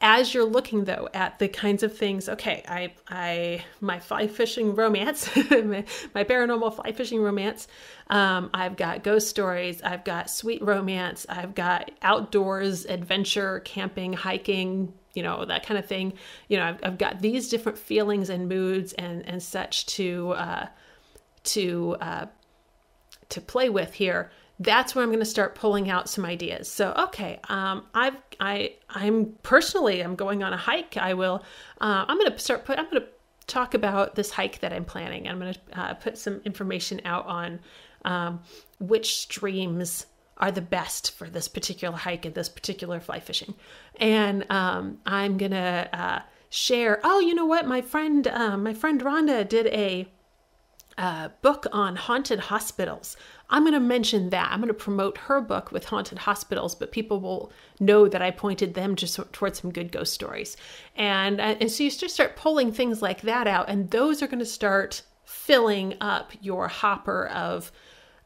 as 0.00 0.32
you're 0.32 0.44
looking 0.44 0.84
though 0.84 1.08
at 1.12 1.38
the 1.38 1.48
kinds 1.48 1.82
of 1.82 1.96
things 1.96 2.28
okay 2.28 2.62
i 2.68 2.92
i 3.08 3.64
my 3.80 3.98
fly 3.98 4.28
fishing 4.28 4.74
romance 4.74 5.34
my, 5.50 5.84
my, 6.14 6.24
paranormal 6.24 6.72
fly 6.74 6.92
fishing 6.92 7.20
romance 7.20 7.66
um, 8.08 8.48
i've 8.54 8.76
got 8.76 9.02
ghost 9.02 9.28
stories 9.28 9.82
i've 9.82 10.04
got 10.04 10.30
sweet 10.30 10.62
romance 10.62 11.26
i've 11.28 11.54
got 11.54 11.90
outdoors 12.02 12.84
adventure 12.86 13.60
camping 13.60 14.12
hiking 14.12 14.92
you 15.14 15.22
know 15.24 15.44
that 15.44 15.66
kind 15.66 15.78
of 15.78 15.86
thing. 15.86 16.12
You 16.48 16.58
know 16.58 16.64
i've, 16.64 16.80
I've 16.84 16.98
got 16.98 17.20
these 17.20 17.48
different 17.48 17.76
feelings 17.76 18.30
and 18.30 18.48
moods 18.48 18.92
and 18.92 19.26
and 19.26 19.42
such 19.42 19.86
to 19.86 20.30
uh 20.30 20.66
to 21.44 21.96
uh 22.00 22.26
to 23.30 23.40
play 23.40 23.68
with 23.68 23.94
here 23.94 24.30
that's 24.60 24.94
where 24.94 25.02
I'm 25.02 25.10
going 25.10 25.20
to 25.20 25.24
start 25.26 25.54
pulling 25.54 25.88
out 25.88 26.08
some 26.08 26.24
ideas. 26.24 26.70
So, 26.70 26.92
okay, 26.96 27.40
um, 27.48 27.86
I've 27.94 28.16
I 28.40 28.74
I'm 28.88 29.34
personally 29.42 30.00
I'm 30.00 30.16
going 30.16 30.42
on 30.42 30.52
a 30.52 30.56
hike. 30.56 30.96
I 30.96 31.14
will. 31.14 31.44
Uh, 31.80 32.04
I'm 32.08 32.18
going 32.18 32.32
to 32.32 32.38
start 32.38 32.64
put. 32.64 32.78
I'm 32.78 32.86
going 32.90 33.02
to 33.02 33.08
talk 33.46 33.74
about 33.74 34.14
this 34.14 34.30
hike 34.30 34.60
that 34.60 34.72
I'm 34.72 34.84
planning. 34.84 35.28
I'm 35.28 35.38
going 35.38 35.54
to 35.54 35.80
uh, 35.80 35.94
put 35.94 36.18
some 36.18 36.40
information 36.44 37.00
out 37.04 37.26
on 37.26 37.60
um, 38.04 38.40
which 38.78 39.16
streams 39.16 40.06
are 40.38 40.52
the 40.52 40.60
best 40.60 41.12
for 41.12 41.28
this 41.28 41.48
particular 41.48 41.96
hike 41.96 42.24
and 42.24 42.34
this 42.34 42.48
particular 42.48 43.00
fly 43.00 43.20
fishing, 43.20 43.54
and 43.96 44.44
um, 44.50 44.98
I'm 45.06 45.38
going 45.38 45.52
to 45.52 45.88
uh, 45.92 46.20
share. 46.50 47.00
Oh, 47.04 47.20
you 47.20 47.34
know 47.34 47.46
what? 47.46 47.66
My 47.66 47.80
friend, 47.80 48.26
uh, 48.26 48.56
my 48.56 48.74
friend 48.74 49.00
Rhonda 49.00 49.48
did 49.48 49.66
a 49.68 50.08
uh, 50.98 51.28
book 51.42 51.66
on 51.72 51.94
haunted 51.94 52.40
hospitals. 52.40 53.16
I'm 53.48 53.62
going 53.62 53.72
to 53.72 53.80
mention 53.80 54.30
that. 54.30 54.50
I'm 54.50 54.58
going 54.58 54.68
to 54.68 54.74
promote 54.74 55.16
her 55.16 55.40
book 55.40 55.70
with 55.70 55.86
haunted 55.86 56.18
hospitals, 56.18 56.74
but 56.74 56.90
people 56.90 57.20
will 57.20 57.52
know 57.78 58.08
that 58.08 58.20
I 58.20 58.32
pointed 58.32 58.74
them 58.74 58.96
just 58.96 59.18
towards 59.32 59.60
some 59.60 59.70
good 59.70 59.92
ghost 59.92 60.12
stories. 60.12 60.56
And, 60.96 61.40
uh, 61.40 61.54
and 61.60 61.70
so 61.70 61.84
you 61.84 61.90
just 61.90 62.14
start 62.14 62.36
pulling 62.36 62.72
things 62.72 63.00
like 63.00 63.22
that 63.22 63.46
out, 63.46 63.70
and 63.70 63.90
those 63.90 64.22
are 64.22 64.26
going 64.26 64.40
to 64.40 64.44
start 64.44 65.02
filling 65.24 65.94
up 66.00 66.32
your 66.42 66.66
hopper 66.66 67.28
of, 67.28 67.70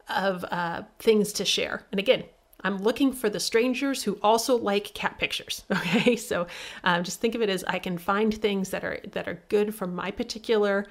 of 0.08 0.44
uh, 0.50 0.82
things 0.98 1.32
to 1.34 1.44
share. 1.44 1.86
And 1.92 1.98
again, 2.00 2.24
I'm 2.64 2.78
looking 2.78 3.12
for 3.12 3.28
the 3.28 3.40
strangers 3.40 4.02
who 4.04 4.18
also 4.22 4.56
like 4.56 4.94
cat 4.94 5.18
pictures. 5.18 5.64
Okay, 5.72 6.16
so 6.16 6.46
um, 6.84 7.04
just 7.04 7.20
think 7.20 7.34
of 7.34 7.42
it 7.42 7.50
as 7.50 7.64
I 7.64 7.78
can 7.78 7.98
find 7.98 8.32
things 8.32 8.70
that 8.70 8.84
are 8.84 9.00
that 9.12 9.28
are 9.28 9.42
good 9.48 9.74
for 9.74 9.86
my 9.86 10.10
particular 10.10 10.86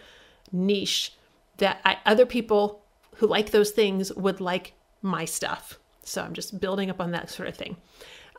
niche 0.52 1.14
that 1.62 1.80
I, 1.86 1.98
other 2.06 2.26
people 2.26 2.84
who 3.16 3.28
like 3.28 3.52
those 3.52 3.72
things 3.72 4.12
would 4.14 4.42
like 4.42 4.74
my 5.02 5.26
stuff. 5.26 5.80
So 6.04 6.22
I'm 6.22 6.34
just 6.34 6.60
building 6.60 6.90
up 6.90 7.00
on 7.00 7.12
that 7.12 7.30
sort 7.30 7.48
of 7.48 7.56
thing. 7.56 7.78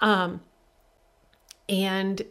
Um, 0.01 0.41
and 1.68 2.23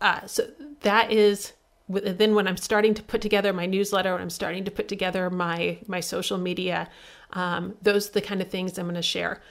uh, 0.00 0.26
so 0.26 0.48
that 0.80 1.12
is 1.12 1.52
then 1.88 2.34
when 2.34 2.48
I'm 2.48 2.56
starting 2.56 2.94
to 2.94 3.02
put 3.02 3.20
together 3.20 3.52
my 3.52 3.66
newsletter, 3.66 4.12
when 4.12 4.22
I'm 4.22 4.30
starting 4.30 4.64
to 4.64 4.70
put 4.70 4.88
together 4.88 5.28
my 5.28 5.78
my 5.86 6.00
social 6.00 6.38
media, 6.38 6.88
um, 7.32 7.74
those 7.82 8.08
are 8.08 8.12
the 8.12 8.22
kind 8.22 8.40
of 8.40 8.48
things 8.48 8.78
I'm 8.78 8.86
going 8.86 8.94
to 8.94 9.02
share. 9.02 9.42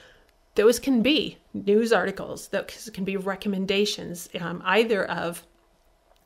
those 0.56 0.80
can 0.80 1.02
be 1.02 1.38
news 1.54 1.94
articles, 1.94 2.48
those 2.50 2.90
can 2.94 3.04
be 3.04 3.18
recommendations, 3.18 4.30
um, 4.40 4.62
either 4.66 5.06
of 5.06 5.44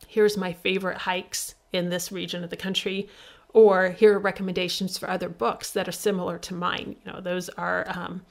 here's 0.07 0.37
my 0.37 0.53
favorite 0.53 0.97
hikes 0.97 1.55
in 1.73 1.89
this 1.89 2.11
region 2.11 2.43
of 2.43 2.49
the 2.49 2.57
country, 2.57 3.07
or 3.55 3.91
here 3.91 4.13
are 4.13 4.19
recommendations 4.19 4.97
for 4.97 5.09
other 5.09 5.29
books 5.29 5.71
that 5.71 5.87
are 5.87 5.93
similar 5.93 6.37
to 6.37 6.53
mine. 6.53 6.97
You 7.05 7.13
know, 7.13 7.21
those 7.21 7.47
are, 7.47 7.85
um, 7.87 8.21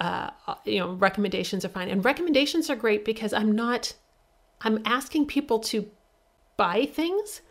uh, 0.00 0.30
you 0.64 0.78
know, 0.78 0.94
recommendations 0.94 1.62
are 1.62 1.68
fine. 1.68 1.90
And 1.90 2.02
recommendations 2.02 2.70
are 2.70 2.74
great 2.74 3.04
because 3.04 3.34
I'm 3.34 3.52
not, 3.52 3.92
I'm 4.62 4.80
asking 4.86 5.26
people 5.26 5.58
to 5.58 5.90
buy 6.56 6.86
things, 6.86 7.42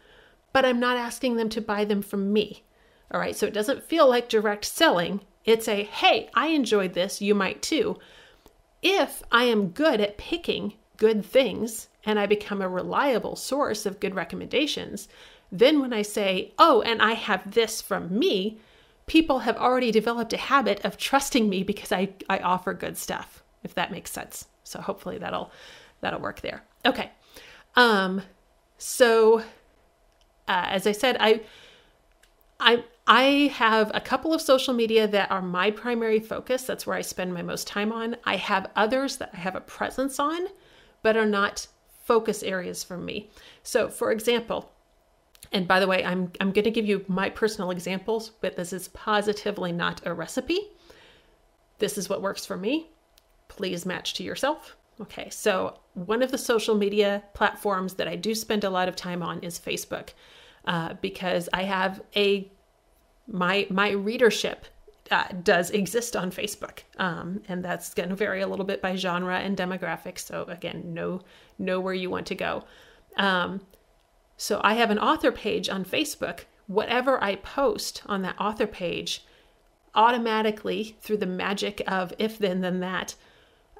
but 0.51 0.65
I'm 0.65 0.79
not 0.79 0.97
asking 0.97 1.35
them 1.35 1.47
to 1.49 1.61
buy 1.61 1.85
them 1.85 2.01
from 2.01 2.33
me. 2.33 2.63
All 3.11 3.19
right. 3.19 3.35
So 3.35 3.45
it 3.45 3.53
doesn't 3.53 3.83
feel 3.83 4.09
like 4.09 4.27
direct 4.27 4.65
selling. 4.65 5.21
It's 5.45 5.67
a, 5.67 5.83
hey, 5.83 6.31
I 6.33 6.47
enjoyed 6.47 6.95
this. 6.95 7.21
You 7.21 7.35
might 7.35 7.61
too. 7.61 7.99
If 8.81 9.21
I 9.31 9.43
am 9.43 9.69
good 9.69 10.01
at 10.01 10.17
picking 10.17 10.73
good 10.97 11.23
things 11.23 11.89
and 12.03 12.17
I 12.17 12.25
become 12.25 12.63
a 12.63 12.67
reliable 12.67 13.35
source 13.35 13.85
of 13.85 13.99
good 13.99 14.15
recommendations, 14.15 15.07
then 15.51 15.81
when 15.81 15.93
I 15.93 16.01
say, 16.01 16.53
oh, 16.57 16.81
and 16.81 17.01
I 17.01 17.13
have 17.13 17.51
this 17.53 17.81
from 17.81 18.17
me, 18.17 18.59
people 19.07 19.39
have 19.39 19.57
already 19.57 19.91
developed 19.91 20.33
a 20.33 20.37
habit 20.37 20.83
of 20.85 20.97
trusting 20.97 21.49
me 21.49 21.63
because 21.63 21.91
I, 21.91 22.09
I 22.29 22.39
offer 22.39 22.73
good 22.73 22.97
stuff, 22.97 23.43
if 23.63 23.73
that 23.73 23.91
makes 23.91 24.11
sense. 24.11 24.47
So 24.63 24.79
hopefully 24.79 25.17
that'll 25.17 25.51
that'll 26.01 26.19
work 26.19 26.41
there. 26.41 26.63
Okay. 26.85 27.09
Um, 27.75 28.21
so 28.77 29.39
uh, 30.47 30.65
as 30.67 30.85
I 30.85 30.91
said, 30.91 31.17
I 31.19 31.41
I 32.59 32.83
I 33.07 33.51
have 33.55 33.91
a 33.93 34.01
couple 34.01 34.33
of 34.33 34.41
social 34.41 34.73
media 34.73 35.07
that 35.07 35.31
are 35.31 35.41
my 35.41 35.71
primary 35.71 36.19
focus. 36.19 36.63
That's 36.63 36.85
where 36.85 36.95
I 36.95 37.01
spend 37.01 37.33
my 37.33 37.41
most 37.41 37.67
time 37.67 37.91
on. 37.91 38.15
I 38.23 38.35
have 38.35 38.69
others 38.75 39.17
that 39.17 39.31
I 39.33 39.37
have 39.37 39.55
a 39.55 39.61
presence 39.61 40.19
on, 40.19 40.47
but 41.01 41.17
are 41.17 41.25
not 41.25 41.67
focus 42.03 42.43
areas 42.43 42.83
for 42.83 42.97
me. 42.97 43.29
So, 43.63 43.89
for 43.89 44.11
example, 44.11 44.71
and 45.51 45.67
by 45.67 45.79
the 45.79 45.87
way, 45.87 46.03
I'm 46.03 46.31
I'm 46.39 46.51
going 46.51 46.65
to 46.65 46.71
give 46.71 46.85
you 46.85 47.03
my 47.07 47.29
personal 47.29 47.71
examples, 47.71 48.31
but 48.41 48.55
this 48.55 48.71
is 48.73 48.87
positively 48.89 49.71
not 49.71 50.01
a 50.05 50.13
recipe. 50.13 50.59
This 51.79 51.97
is 51.97 52.09
what 52.09 52.21
works 52.21 52.45
for 52.45 52.57
me. 52.57 52.89
Please 53.47 53.85
match 53.85 54.13
to 54.15 54.23
yourself. 54.23 54.75
Okay, 55.01 55.29
so 55.29 55.79
one 55.93 56.21
of 56.21 56.31
the 56.31 56.37
social 56.37 56.75
media 56.75 57.23
platforms 57.33 57.93
that 57.95 58.07
I 58.07 58.15
do 58.15 58.35
spend 58.35 58.63
a 58.63 58.69
lot 58.69 58.89
of 58.89 58.95
time 58.95 59.23
on 59.23 59.39
is 59.39 59.57
Facebook, 59.57 60.09
uh, 60.65 60.95
because 61.01 61.47
I 61.53 61.63
have 61.63 62.01
a 62.15 62.51
my 63.27 63.65
my 63.69 63.91
readership 63.91 64.65
uh, 65.09 65.25
does 65.41 65.71
exist 65.71 66.15
on 66.15 66.31
Facebook, 66.31 66.79
um, 66.97 67.41
and 67.47 67.63
that's 67.63 67.93
going 67.93 68.09
to 68.09 68.15
vary 68.15 68.41
a 68.41 68.47
little 68.47 68.65
bit 68.65 68.81
by 68.81 68.95
genre 68.95 69.39
and 69.39 69.57
demographics. 69.57 70.19
So 70.19 70.43
again, 70.43 70.93
know 70.93 71.21
know 71.57 71.79
where 71.79 71.93
you 71.93 72.09
want 72.09 72.27
to 72.27 72.35
go. 72.35 72.65
Um, 73.17 73.61
so 74.41 74.61
I 74.63 74.75
have 74.75 74.89
an 74.89 74.99
author 74.99 75.33
page 75.33 75.67
on 75.67 75.83
Facebook. 75.83 76.45
Whatever 76.67 77.21
I 77.21 77.35
post 77.35 78.03
on 78.05 78.21
that 78.21 78.39
author 78.39 78.67
page, 78.67 79.25
automatically 79.93 80.95
through 81.01 81.17
the 81.17 81.25
magic 81.25 81.81
of 81.85 82.13
if 82.17 82.39
then 82.39 82.61
then 82.61 82.79
that, 82.79 83.15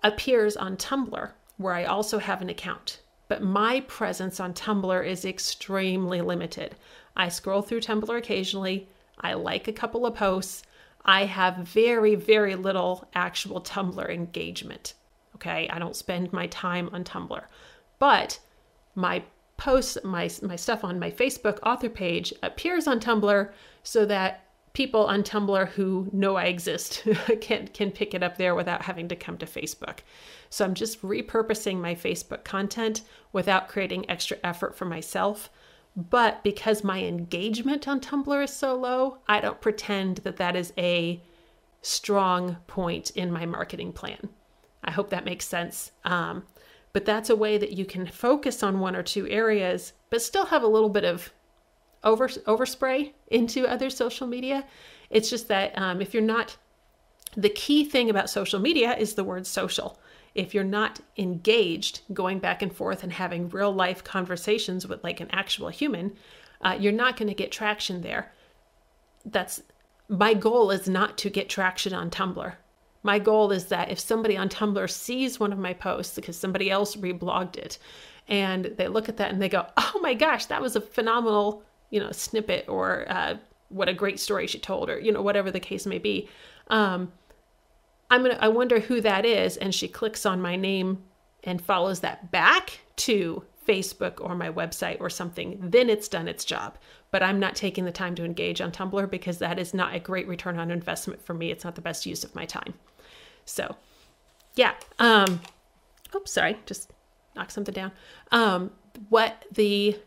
appears 0.03 0.57
on 0.57 0.75
Tumblr, 0.75 1.31
where 1.55 1.73
I 1.73 1.85
also 1.85 2.19
have 2.19 2.41
an 2.41 2.49
account. 2.49 2.99
But 3.29 3.41
my 3.41 3.79
presence 3.87 4.41
on 4.41 4.53
Tumblr 4.53 5.07
is 5.07 5.23
extremely 5.23 6.19
limited. 6.19 6.75
I 7.15 7.29
scroll 7.29 7.61
through 7.61 7.81
Tumblr 7.81 8.17
occasionally 8.17 8.89
I 9.21 9.35
like 9.35 9.69
a 9.69 9.73
couple 9.73 10.05
of 10.05 10.15
posts. 10.15 10.63
I 11.05 11.23
have 11.23 11.55
very, 11.55 12.15
very 12.15 12.55
little 12.55 13.07
actual 13.13 13.61
Tumblr 13.61 14.09
engagement. 14.09 14.93
Okay, 15.35 15.69
I 15.69 15.79
don't 15.79 15.95
spend 15.95 16.33
my 16.33 16.47
time 16.47 16.89
on 16.91 17.05
Tumblr, 17.05 17.43
but 17.97 18.39
my 18.93 19.23
posts, 19.59 19.97
my 20.03 20.29
my 20.41 20.55
stuff 20.55 20.83
on 20.83 20.99
my 20.99 21.11
Facebook 21.11 21.59
author 21.63 21.89
page 21.89 22.33
appears 22.41 22.87
on 22.87 22.99
Tumblr 22.99 23.51
so 23.83 24.05
that 24.05 24.45
people 24.73 25.05
on 25.05 25.23
Tumblr 25.23 25.67
who 25.69 26.09
know 26.11 26.35
I 26.35 26.45
exist 26.45 27.03
can 27.41 27.67
can 27.67 27.91
pick 27.91 28.13
it 28.13 28.23
up 28.23 28.37
there 28.37 28.55
without 28.55 28.83
having 28.83 29.07
to 29.09 29.15
come 29.15 29.37
to 29.37 29.45
Facebook. 29.45 29.99
So 30.49 30.65
I'm 30.65 30.73
just 30.73 31.01
repurposing 31.01 31.79
my 31.79 31.93
Facebook 31.93 32.43
content 32.43 33.03
without 33.33 33.67
creating 33.67 34.09
extra 34.09 34.37
effort 34.43 34.75
for 34.75 34.85
myself 34.85 35.49
but 35.95 36.43
because 36.43 36.83
my 36.83 37.03
engagement 37.03 37.87
on 37.87 37.99
Tumblr 37.99 38.43
is 38.43 38.53
so 38.53 38.75
low, 38.75 39.17
I 39.27 39.41
don't 39.41 39.59
pretend 39.59 40.17
that 40.17 40.37
that 40.37 40.55
is 40.55 40.71
a 40.77 41.21
strong 41.81 42.57
point 42.67 43.09
in 43.11 43.31
my 43.31 43.45
marketing 43.45 43.93
plan. 43.93 44.29
I 44.83 44.91
hope 44.91 45.09
that 45.09 45.25
makes 45.25 45.47
sense. 45.47 45.91
Um, 46.05 46.43
but 46.93 47.05
that's 47.05 47.29
a 47.29 47.35
way 47.35 47.57
that 47.57 47.73
you 47.73 47.85
can 47.85 48.05
focus 48.05 48.63
on 48.63 48.79
one 48.79 48.95
or 48.95 49.03
two 49.03 49.27
areas, 49.27 49.93
but 50.09 50.21
still 50.21 50.47
have 50.47 50.63
a 50.63 50.67
little 50.67 50.89
bit 50.89 51.03
of 51.03 51.31
over 52.03 52.27
overspray 52.27 53.11
into 53.27 53.67
other 53.67 53.89
social 53.89 54.27
media. 54.27 54.65
It's 55.09 55.29
just 55.29 55.47
that 55.49 55.77
um, 55.77 56.01
if 56.01 56.13
you're 56.13 56.23
not, 56.23 56.57
the 57.35 57.49
key 57.49 57.83
thing 57.83 58.09
about 58.09 58.29
social 58.29 58.59
media 58.59 58.95
is 58.95 59.13
the 59.13 59.23
word 59.23 59.45
social. 59.45 59.99
If 60.35 60.53
you're 60.53 60.63
not 60.63 60.99
engaged 61.17 62.01
going 62.13 62.39
back 62.39 62.61
and 62.61 62.73
forth 62.73 63.03
and 63.03 63.11
having 63.11 63.49
real 63.49 63.73
life 63.73 64.03
conversations 64.03 64.87
with 64.87 65.03
like 65.03 65.19
an 65.19 65.29
actual 65.31 65.69
human 65.69 66.13
uh, 66.61 66.77
you're 66.79 66.91
not 66.91 67.17
going 67.17 67.27
to 67.27 67.33
get 67.33 67.51
traction 67.51 68.01
there. 68.01 68.31
That's 69.25 69.61
my 70.07 70.33
goal 70.33 70.71
is 70.71 70.89
not 70.89 71.17
to 71.19 71.29
get 71.29 71.49
traction 71.49 71.93
on 71.93 72.09
tumblr 72.09 72.53
my 73.03 73.17
goal 73.17 73.51
is 73.51 73.65
that 73.65 73.89
if 73.89 73.99
somebody 73.99 74.35
on 74.35 74.49
tumblr 74.49 74.89
sees 74.89 75.39
one 75.39 75.53
of 75.53 75.59
my 75.59 75.73
posts 75.73 76.15
because 76.15 76.37
somebody 76.37 76.69
else 76.69 76.95
reblogged 76.95 77.57
it 77.57 77.77
and 78.27 78.65
they 78.77 78.87
look 78.87 79.09
at 79.09 79.17
that 79.17 79.31
and 79.31 79.41
they 79.41 79.49
go 79.49 79.65
oh 79.77 79.99
my 80.01 80.13
gosh 80.13 80.45
that 80.47 80.61
was 80.61 80.75
a 80.75 80.81
phenomenal 80.81 81.63
you 81.89 81.99
know 81.99 82.11
snippet 82.11 82.65
or 82.67 83.05
uh, 83.09 83.35
what 83.69 83.89
a 83.89 83.93
great 83.93 84.19
story 84.19 84.47
she 84.47 84.59
told 84.59 84.89
or 84.89 84.99
you 84.99 85.11
know 85.11 85.21
whatever 85.21 85.51
the 85.51 85.59
case 85.59 85.85
may 85.85 85.97
be 85.97 86.27
um, 86.69 87.11
I'm 88.09 88.23
gonna 88.23 88.37
I 88.39 88.47
wonder 88.47 88.79
who 88.79 89.01
that 89.01 89.25
is, 89.25 89.57
and 89.57 89.73
she 89.73 89.87
clicks 89.87 90.25
on 90.25 90.41
my 90.41 90.55
name 90.55 91.03
and 91.43 91.61
follows 91.61 91.99
that 92.01 92.31
back 92.31 92.79
to 92.97 93.43
Facebook 93.67 94.19
or 94.19 94.35
my 94.35 94.49
website 94.49 94.99
or 94.99 95.09
something, 95.09 95.57
then 95.61 95.89
it's 95.89 96.07
done 96.07 96.27
its 96.27 96.43
job. 96.43 96.77
But 97.11 97.23
I'm 97.23 97.39
not 97.39 97.55
taking 97.55 97.85
the 97.85 97.91
time 97.91 98.15
to 98.15 98.25
engage 98.25 98.61
on 98.61 98.71
Tumblr 98.71 99.09
because 99.09 99.37
that 99.37 99.59
is 99.59 99.73
not 99.73 99.93
a 99.93 99.99
great 99.99 100.27
return 100.27 100.57
on 100.57 100.71
investment 100.71 101.23
for 101.23 101.33
me. 101.33 101.51
It's 101.51 101.63
not 101.63 101.75
the 101.75 101.81
best 101.81 102.05
use 102.05 102.23
of 102.23 102.35
my 102.35 102.45
time. 102.45 102.73
So, 103.49 103.75
yeah. 104.55 104.73
Um, 104.99 105.41
oops, 106.15 106.31
sorry, 106.31 106.57
just 106.65 106.91
knock 107.35 107.51
something 107.51 107.73
down. 107.73 107.91
Um, 108.31 108.71
what 109.09 109.45
the 109.51 109.97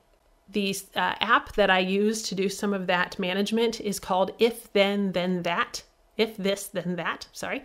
the 0.48 0.76
uh, 0.94 1.14
app 1.20 1.54
that 1.54 1.70
I 1.70 1.78
use 1.78 2.22
to 2.24 2.34
do 2.34 2.50
some 2.50 2.74
of 2.74 2.86
that 2.86 3.18
management 3.18 3.80
is 3.80 3.98
called 3.98 4.32
If 4.38 4.70
Then 4.74 5.12
Then 5.12 5.42
That 5.42 5.82
if 6.16 6.36
this, 6.36 6.66
then 6.66 6.96
that, 6.96 7.26
sorry, 7.32 7.64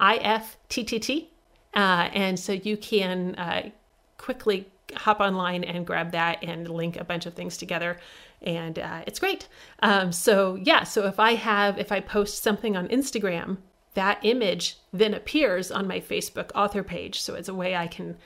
IFTTT. 0.00 1.26
Uh, 1.74 2.08
and 2.12 2.38
so 2.38 2.52
you 2.52 2.76
can 2.76 3.34
uh, 3.36 3.70
quickly 4.18 4.68
hop 4.94 5.20
online 5.20 5.64
and 5.64 5.86
grab 5.86 6.12
that 6.12 6.42
and 6.42 6.68
link 6.68 6.96
a 6.96 7.04
bunch 7.04 7.26
of 7.26 7.34
things 7.34 7.56
together. 7.56 7.98
And 8.42 8.78
uh, 8.78 9.02
it's 9.06 9.18
great. 9.18 9.48
Um, 9.82 10.12
so, 10.12 10.56
yeah, 10.56 10.84
so 10.84 11.06
if 11.06 11.18
I 11.18 11.34
have, 11.34 11.78
if 11.78 11.90
I 11.90 12.00
post 12.00 12.42
something 12.42 12.76
on 12.76 12.88
Instagram, 12.88 13.58
that 13.94 14.18
image 14.22 14.78
then 14.92 15.14
appears 15.14 15.70
on 15.70 15.88
my 15.88 16.00
Facebook 16.00 16.50
author 16.54 16.82
page. 16.82 17.20
So 17.20 17.34
it's 17.34 17.48
a 17.48 17.54
way 17.54 17.74
I 17.74 17.86
can 17.86 18.16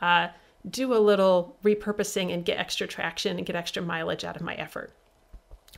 uh, 0.00 0.28
do 0.68 0.94
a 0.94 0.98
little 0.98 1.56
repurposing 1.64 2.32
and 2.32 2.44
get 2.44 2.58
extra 2.58 2.86
traction 2.86 3.36
and 3.36 3.46
get 3.46 3.56
extra 3.56 3.82
mileage 3.82 4.24
out 4.24 4.36
of 4.36 4.42
my 4.42 4.54
effort. 4.54 4.92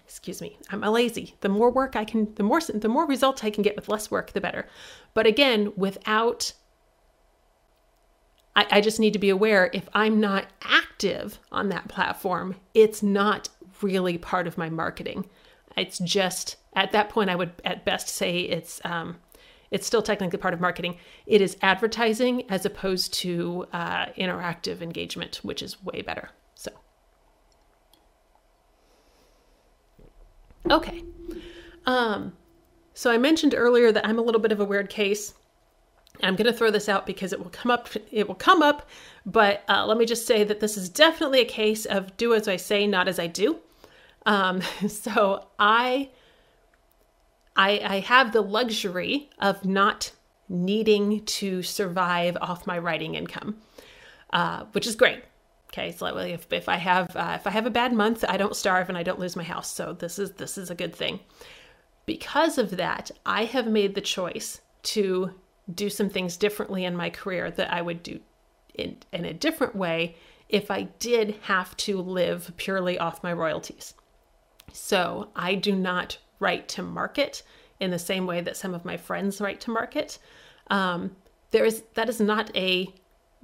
Excuse 0.04 0.40
me. 0.40 0.58
I'm 0.70 0.84
a 0.84 0.90
lazy. 0.90 1.34
The 1.40 1.48
more 1.48 1.70
work 1.70 1.94
i 1.94 2.04
can 2.04 2.34
the 2.34 2.42
more 2.42 2.60
the 2.60 2.88
more 2.88 3.06
results 3.06 3.44
i 3.44 3.50
can 3.50 3.62
get 3.62 3.76
with 3.76 3.88
less 3.88 4.10
work 4.10 4.32
the 4.32 4.40
better. 4.40 4.66
But 5.12 5.26
again 5.26 5.72
without 5.76 6.54
I, 8.56 8.66
I 8.70 8.80
just 8.80 8.98
need 8.98 9.12
to 9.12 9.18
be 9.18 9.28
aware 9.28 9.70
if 9.74 9.88
i'm 9.92 10.18
not 10.18 10.46
active 10.62 11.38
on 11.52 11.68
that 11.68 11.88
platform 11.88 12.56
it's 12.72 13.02
not 13.02 13.50
really 13.82 14.16
part 14.18 14.46
of 14.46 14.56
my 14.56 14.70
marketing. 14.70 15.28
It's 15.76 15.98
just 15.98 16.56
at 16.72 16.92
that 16.92 17.10
point 17.10 17.28
i 17.28 17.36
would 17.36 17.52
at 17.64 17.84
best 17.84 18.08
say 18.08 18.40
it's 18.40 18.80
um, 18.84 19.16
it's 19.70 19.86
still 19.86 20.02
technically 20.02 20.38
part 20.38 20.54
of 20.54 20.60
marketing 20.60 20.96
it 21.26 21.40
is 21.40 21.56
advertising 21.62 22.48
as 22.50 22.64
opposed 22.64 23.12
to 23.12 23.66
uh, 23.72 24.06
interactive 24.18 24.80
engagement 24.80 25.40
which 25.42 25.62
is 25.62 25.82
way 25.82 26.02
better 26.02 26.30
So, 26.54 26.70
Okay. 30.70 31.02
Um, 31.86 32.34
so 32.92 33.10
I 33.10 33.18
mentioned 33.18 33.54
earlier 33.56 33.92
that 33.92 34.06
I'm 34.06 34.18
a 34.18 34.22
little 34.22 34.40
bit 34.40 34.52
of 34.52 34.60
a 34.60 34.64
weird 34.64 34.90
case. 34.90 35.34
I'm 36.22 36.36
going 36.36 36.50
to 36.50 36.52
throw 36.52 36.70
this 36.70 36.88
out 36.88 37.06
because 37.06 37.32
it 37.32 37.38
will 37.38 37.50
come 37.50 37.70
up. 37.70 37.88
It 38.10 38.26
will 38.26 38.34
come 38.34 38.60
up, 38.60 38.88
but 39.24 39.62
uh, 39.68 39.86
let 39.86 39.96
me 39.96 40.04
just 40.04 40.26
say 40.26 40.44
that 40.44 40.60
this 40.60 40.76
is 40.76 40.88
definitely 40.88 41.40
a 41.40 41.44
case 41.44 41.86
of 41.86 42.16
do 42.16 42.34
as 42.34 42.48
I 42.48 42.56
say, 42.56 42.86
not 42.86 43.08
as 43.08 43.18
I 43.18 43.28
do. 43.28 43.60
Um, 44.26 44.60
so 44.88 45.46
I, 45.58 46.10
I, 47.58 47.80
I 47.84 48.00
have 48.00 48.32
the 48.32 48.40
luxury 48.40 49.28
of 49.40 49.64
not 49.64 50.12
needing 50.48 51.24
to 51.24 51.62
survive 51.62 52.36
off 52.40 52.66
my 52.66 52.78
writing 52.78 53.16
income, 53.16 53.58
uh, 54.32 54.64
which 54.72 54.86
is 54.86 54.94
great. 54.94 55.24
Okay, 55.70 55.92
so 55.92 56.06
if, 56.16 56.50
if 56.50 56.68
I 56.68 56.76
have 56.76 57.14
uh, 57.14 57.32
if 57.34 57.46
I 57.46 57.50
have 57.50 57.66
a 57.66 57.70
bad 57.70 57.92
month, 57.92 58.24
I 58.26 58.38
don't 58.38 58.56
starve 58.56 58.88
and 58.88 58.96
I 58.96 59.02
don't 59.02 59.18
lose 59.18 59.36
my 59.36 59.42
house. 59.42 59.70
So 59.70 59.92
this 59.92 60.18
is 60.18 60.32
this 60.32 60.56
is 60.56 60.70
a 60.70 60.74
good 60.74 60.94
thing. 60.94 61.20
Because 62.06 62.56
of 62.56 62.70
that, 62.78 63.10
I 63.26 63.44
have 63.44 63.66
made 63.66 63.94
the 63.94 64.00
choice 64.00 64.62
to 64.84 65.34
do 65.74 65.90
some 65.90 66.08
things 66.08 66.38
differently 66.38 66.86
in 66.86 66.96
my 66.96 67.10
career 67.10 67.50
that 67.50 67.70
I 67.70 67.82
would 67.82 68.02
do 68.02 68.20
in, 68.74 68.96
in 69.12 69.26
a 69.26 69.34
different 69.34 69.74
way 69.74 70.16
if 70.48 70.70
I 70.70 70.84
did 70.98 71.34
have 71.42 71.76
to 71.78 72.00
live 72.00 72.50
purely 72.56 72.98
off 72.98 73.22
my 73.22 73.32
royalties. 73.34 73.92
So 74.72 75.28
I 75.36 75.54
do 75.54 75.74
not 75.74 76.16
write 76.40 76.68
to 76.68 76.82
market 76.82 77.42
in 77.80 77.90
the 77.90 77.98
same 77.98 78.26
way 78.26 78.40
that 78.40 78.56
some 78.56 78.74
of 78.74 78.84
my 78.84 78.96
friends 78.96 79.40
write 79.40 79.60
to 79.62 79.70
market. 79.70 80.18
Um, 80.68 81.16
there 81.50 81.64
is 81.64 81.82
that 81.94 82.08
is 82.08 82.20
not 82.20 82.54
a 82.56 82.92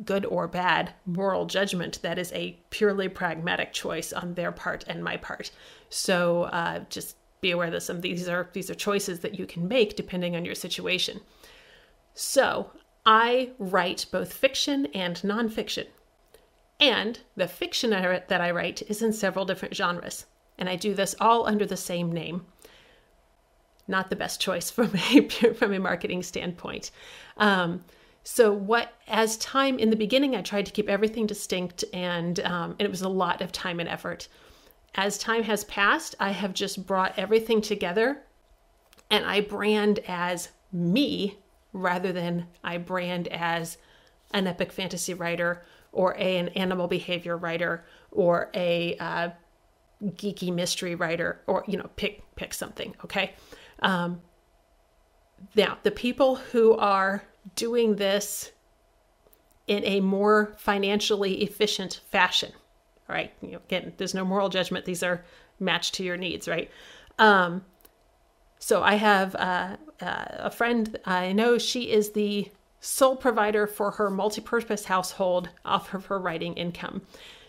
good 0.04 0.26
or 0.26 0.48
bad 0.48 0.92
moral 1.06 1.46
judgment. 1.46 2.00
That 2.02 2.18
is 2.18 2.32
a 2.32 2.58
purely 2.70 3.08
pragmatic 3.08 3.72
choice 3.72 4.12
on 4.12 4.34
their 4.34 4.52
part 4.52 4.84
and 4.88 5.04
my 5.04 5.16
part. 5.16 5.50
So 5.88 6.44
uh, 6.44 6.80
just 6.90 7.16
be 7.40 7.52
aware 7.52 7.70
that 7.70 7.82
some 7.82 7.96
of 7.96 8.02
these 8.02 8.28
are 8.28 8.48
these 8.52 8.70
are 8.70 8.74
choices 8.74 9.20
that 9.20 9.38
you 9.38 9.46
can 9.46 9.68
make 9.68 9.96
depending 9.96 10.34
on 10.34 10.44
your 10.44 10.54
situation. 10.54 11.20
So 12.14 12.70
I 13.06 13.50
write 13.58 14.06
both 14.10 14.32
fiction 14.32 14.86
and 14.94 15.16
nonfiction. 15.16 15.86
And 16.80 17.20
the 17.36 17.46
fiction 17.46 17.90
that 17.90 18.40
I 18.40 18.50
write 18.50 18.82
is 18.82 19.02
in 19.02 19.12
several 19.12 19.44
different 19.44 19.76
genres. 19.76 20.26
And 20.58 20.68
I 20.68 20.76
do 20.76 20.94
this 20.94 21.14
all 21.20 21.46
under 21.46 21.66
the 21.66 21.76
same 21.76 22.10
name 22.10 22.46
not 23.86 24.10
the 24.10 24.16
best 24.16 24.40
choice 24.40 24.70
from 24.70 24.92
a 24.94 25.28
from 25.54 25.72
a 25.72 25.78
marketing 25.78 26.22
standpoint. 26.22 26.90
Um, 27.36 27.84
so 28.22 28.52
what 28.52 28.94
as 29.06 29.36
time 29.36 29.78
in 29.78 29.90
the 29.90 29.96
beginning, 29.96 30.34
I 30.34 30.42
tried 30.42 30.66
to 30.66 30.72
keep 30.72 30.88
everything 30.88 31.26
distinct, 31.26 31.84
and 31.92 32.40
um, 32.40 32.70
and 32.78 32.82
it 32.82 32.90
was 32.90 33.02
a 33.02 33.08
lot 33.08 33.42
of 33.42 33.52
time 33.52 33.80
and 33.80 33.88
effort. 33.88 34.28
As 34.94 35.18
time 35.18 35.42
has 35.42 35.64
passed, 35.64 36.14
I 36.20 36.30
have 36.30 36.54
just 36.54 36.86
brought 36.86 37.18
everything 37.18 37.60
together, 37.60 38.22
and 39.10 39.24
I 39.24 39.40
brand 39.40 40.00
as 40.06 40.50
me 40.72 41.38
rather 41.72 42.12
than 42.12 42.46
I 42.62 42.78
brand 42.78 43.28
as 43.28 43.76
an 44.32 44.46
epic 44.46 44.72
fantasy 44.72 45.14
writer 45.14 45.64
or 45.92 46.14
a, 46.16 46.38
an 46.38 46.48
animal 46.50 46.88
behavior 46.88 47.36
writer 47.36 47.84
or 48.10 48.50
a 48.54 48.96
uh, 48.98 49.30
geeky 50.02 50.52
mystery 50.52 50.94
writer 50.94 51.40
or 51.46 51.64
you 51.66 51.76
know 51.76 51.88
pick 51.96 52.22
pick 52.36 52.52
something 52.52 52.94
okay 53.04 53.32
um, 53.80 54.20
now, 55.54 55.78
the 55.82 55.90
people 55.90 56.36
who 56.36 56.74
are 56.76 57.22
doing 57.54 57.96
this 57.96 58.52
in 59.66 59.84
a 59.84 60.00
more 60.00 60.54
financially 60.58 61.42
efficient 61.42 62.00
fashion, 62.10 62.52
right? 63.08 63.32
You 63.40 63.52
know, 63.52 63.60
again, 63.64 63.92
there's 63.96 64.14
no 64.14 64.24
moral 64.24 64.48
judgment. 64.48 64.84
These 64.84 65.02
are 65.02 65.24
matched 65.60 65.94
to 65.94 66.04
your 66.04 66.16
needs, 66.16 66.48
right? 66.48 66.70
Um, 67.18 67.64
so 68.58 68.82
I 68.82 68.94
have 68.94 69.34
uh, 69.34 69.76
uh, 70.00 70.24
a 70.30 70.50
friend 70.50 70.98
I 71.04 71.32
know. 71.32 71.58
She 71.58 71.90
is 71.90 72.12
the 72.12 72.50
sole 72.80 73.16
provider 73.16 73.66
for 73.66 73.92
her 73.92 74.10
multi-purpose 74.10 74.84
household 74.86 75.48
off 75.64 75.94
of 75.94 76.06
her 76.06 76.18
writing 76.18 76.54
income. 76.54 77.02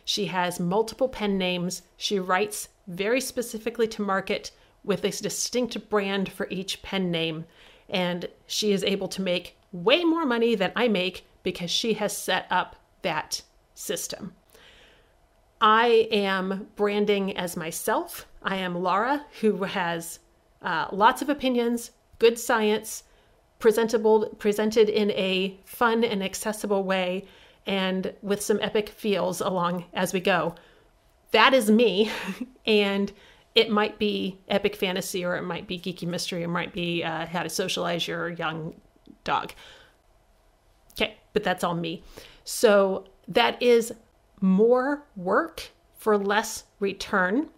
She 0.06 0.28
has 0.28 0.60
multiple 0.60 1.10
pen 1.10 1.38
names. 1.38 1.82
She 1.98 2.20
writes 2.20 2.70
very 2.88 3.20
specifically 3.20 3.88
to 3.90 4.02
market 4.02 4.52
with 4.86 5.04
a 5.04 5.12
distinct 5.12 5.90
brand 5.90 6.32
for 6.32 6.48
each 6.50 6.82
pen 6.82 7.12
name. 7.12 7.46
And 7.90 8.28
she 8.48 8.72
is 8.72 8.84
able 8.84 9.08
to 9.10 9.22
make 9.22 9.58
way 9.72 10.04
more 10.04 10.26
money 10.26 10.56
than 10.56 10.72
I 10.76 10.88
make 10.88 11.26
because 11.44 11.70
she 11.70 11.94
has 11.94 12.16
set 12.16 12.48
up 12.50 12.76
that 13.02 13.42
system. 13.74 14.34
I 15.62 16.08
am 16.12 16.68
branding 16.76 17.38
as 17.38 17.56
myself. 17.56 18.26
I 18.44 18.58
am 18.58 18.76
Laura, 18.76 19.26
who 19.42 19.64
has 19.64 20.20
uh, 20.62 20.88
lots 20.92 21.22
of 21.22 21.30
opinions, 21.30 21.92
good 22.20 22.38
science, 22.38 23.04
presentable, 23.60 24.30
presented 24.38 24.90
in 24.90 25.12
a 25.12 25.60
fun 25.66 26.04
and 26.04 26.24
accessible 26.24 26.84
way, 26.84 27.26
and 27.66 28.14
with 28.22 28.42
some 28.42 28.60
epic 28.62 28.90
feels 28.90 29.42
along 29.42 29.86
as 29.94 30.14
we 30.14 30.20
go. 30.20 30.56
That 31.32 31.54
is 31.54 31.72
me, 31.72 32.12
and 32.66 33.12
it 33.56 33.72
might 33.72 33.98
be 33.98 34.38
epic 34.50 34.76
fantasy 34.76 35.26
or 35.26 35.36
it 35.36 35.44
might 35.44 35.66
be 35.68 35.80
geeky 35.80 36.08
mystery. 36.08 36.42
Or 36.42 36.46
it 36.46 36.50
might 36.50 36.74
be 36.74 37.04
uh, 37.04 37.26
how 37.26 37.42
to 37.44 37.50
socialize 37.50 38.08
your 38.08 38.30
young 38.30 38.76
dog. 39.24 39.54
Okay 40.94 41.18
but 41.36 41.44
that's 41.44 41.64
all 41.64 41.76
me. 41.76 42.02
So 42.46 43.06
that 43.28 43.62
is 43.62 43.94
more 44.42 45.04
work 45.16 45.70
for 45.98 46.18
less 46.18 46.64
return 46.80 47.50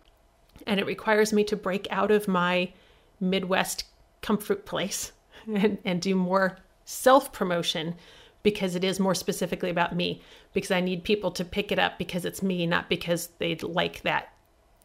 and 0.65 0.79
it 0.79 0.85
requires 0.85 1.31
me 1.31 1.43
to 1.43 1.55
break 1.55 1.87
out 1.91 2.09
of 2.09 2.27
my 2.27 2.73
midwest 3.19 3.83
comfort 4.21 4.65
place 4.65 5.11
and, 5.53 5.77
and 5.85 6.01
do 6.01 6.15
more 6.15 6.57
self 6.85 7.31
promotion 7.31 7.95
because 8.41 8.75
it 8.75 8.83
is 8.83 8.99
more 8.99 9.15
specifically 9.15 9.69
about 9.69 9.95
me 9.95 10.21
because 10.53 10.71
i 10.71 10.79
need 10.79 11.03
people 11.03 11.31
to 11.31 11.43
pick 11.43 11.71
it 11.71 11.79
up 11.79 11.97
because 11.97 12.23
it's 12.23 12.41
me 12.41 12.65
not 12.65 12.87
because 12.87 13.27
they'd 13.39 13.63
like 13.63 14.01
that 14.03 14.31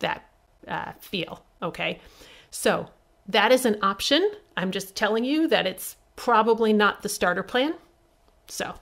that 0.00 0.28
uh, 0.68 0.92
feel. 1.00 1.44
Okay. 1.62 2.00
So 2.50 2.88
that 3.26 3.52
is 3.52 3.64
an 3.64 3.78
option. 3.82 4.30
I'm 4.56 4.70
just 4.70 4.94
telling 4.96 5.24
you 5.24 5.48
that 5.48 5.66
it's 5.66 5.96
probably 6.16 6.72
not 6.72 7.02
the 7.02 7.08
starter 7.08 7.42
plan. 7.42 7.74
So, 8.48 8.74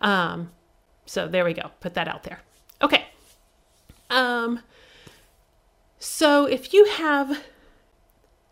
um, 0.00 0.50
so 1.06 1.28
there 1.28 1.44
we 1.44 1.54
go. 1.54 1.70
Put 1.80 1.94
that 1.94 2.08
out 2.08 2.24
there. 2.24 2.40
Okay. 2.82 3.06
Um, 4.10 4.60
so 5.98 6.46
if 6.46 6.72
you 6.72 6.84
have, 6.84 7.42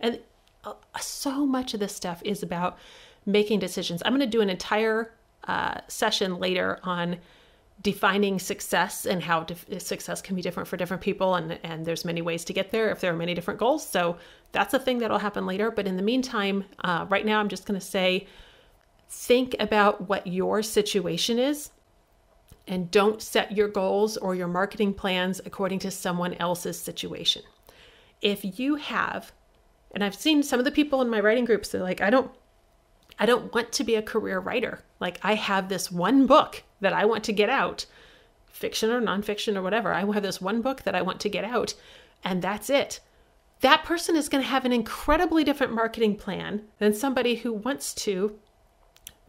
and 0.01 0.21
uh, 0.65 0.75
so 1.01 1.47
much 1.47 1.75
of 1.75 1.81
this 1.81 1.95
stuff 1.95 2.23
is 2.25 2.43
about 2.43 2.79
making 3.27 3.59
decisions. 3.59 4.03
I'm 4.05 4.13
going 4.13 4.21
to 4.21 4.27
do 4.27 4.41
an 4.41 4.51
entire 4.51 5.13
uh, 5.47 5.81
session 5.89 6.39
later 6.39 6.79
on 6.83 7.19
defining 7.83 8.39
success 8.39 9.05
and 9.05 9.23
how 9.23 9.47
success 9.79 10.23
can 10.23 10.37
be 10.37 10.43
different 10.43 10.69
for 10.69 10.77
different 10.77 11.03
people 11.03 11.35
and 11.35 11.59
and 11.65 11.85
there's 11.85 12.05
many 12.05 12.23
ways 12.23 12.45
to 12.45 12.53
get 12.53 12.71
there 12.71 12.91
if 12.91 13.01
there 13.01 13.13
are 13.13 13.17
many 13.17 13.35
different 13.35 13.61
goals. 13.61 13.87
So 13.87 14.17
that's 14.53 14.75
a 14.75 14.79
thing 14.79 14.99
that'll 14.99 15.19
happen 15.19 15.47
later. 15.47 15.71
But 15.71 15.87
in 15.87 15.97
the 15.97 16.03
meantime 16.03 16.65
uh, 16.83 17.07
right 17.09 17.27
now 17.27 17.41
i'm 17.41 17.49
just 17.49 17.67
going 17.67 17.79
to 17.79 17.87
say 17.87 18.27
think 19.09 19.55
about 19.61 20.09
what 20.09 20.27
your 20.27 20.63
situation 20.63 21.39
is 21.39 21.71
and 22.67 22.91
don't 22.91 23.21
set 23.21 23.53
your 23.53 23.69
goals 23.69 24.17
or 24.17 24.35
your 24.35 24.49
marketing 24.49 24.95
plans 24.95 25.41
according 25.45 25.79
to 25.81 25.91
someone 25.91 26.35
else's 26.35 26.81
situation. 26.81 27.43
If 28.23 28.59
you 28.59 28.77
have 28.77 29.33
and 29.95 30.03
i've 30.03 30.15
seen 30.15 30.43
some 30.43 30.59
of 30.59 30.65
the 30.65 30.71
people 30.71 31.01
in 31.01 31.09
my 31.09 31.21
writing 31.21 31.45
groups 31.45 31.69
they're 31.69 31.83
like 31.83 32.01
i 32.01 32.11
don't 32.11 32.31
I 33.19 33.27
don't 33.27 33.53
want 33.55 33.73
to 33.73 33.85
be 33.85 33.95
a 33.95 34.03
career 34.03 34.41
writer. 34.41 34.81
Like, 35.01 35.19
I 35.23 35.35
have 35.35 35.69
this 35.69 35.91
one 35.91 36.27
book 36.27 36.63
that 36.81 36.93
I 36.93 37.05
want 37.05 37.25
to 37.25 37.33
get 37.33 37.49
out, 37.49 37.87
fiction 38.47 38.91
or 38.91 39.01
nonfiction 39.01 39.57
or 39.57 39.63
whatever. 39.63 39.93
I 39.93 40.01
have 40.01 40.23
this 40.23 40.41
one 40.41 40.63
book 40.63 40.83
that 40.83 40.95
I 40.95 41.03
want 41.03 41.21
to 41.21 41.29
get 41.29 41.45
out, 41.45 41.75
and 42.23 42.43
that's 42.43 42.71
it. 42.71 43.01
That 43.61 43.85
person 43.85 44.17
is 44.17 44.29
going 44.29 44.43
to 44.43 44.51
have 44.51 44.65
an 44.65 44.73
incredibly 44.73 45.45
different 45.45 45.73
marketing 45.73 46.17
plan 46.17 46.63
than 46.79 46.93
somebody 46.93 47.37
who 47.37 47.53
wants 47.53 47.95
to 47.95 48.39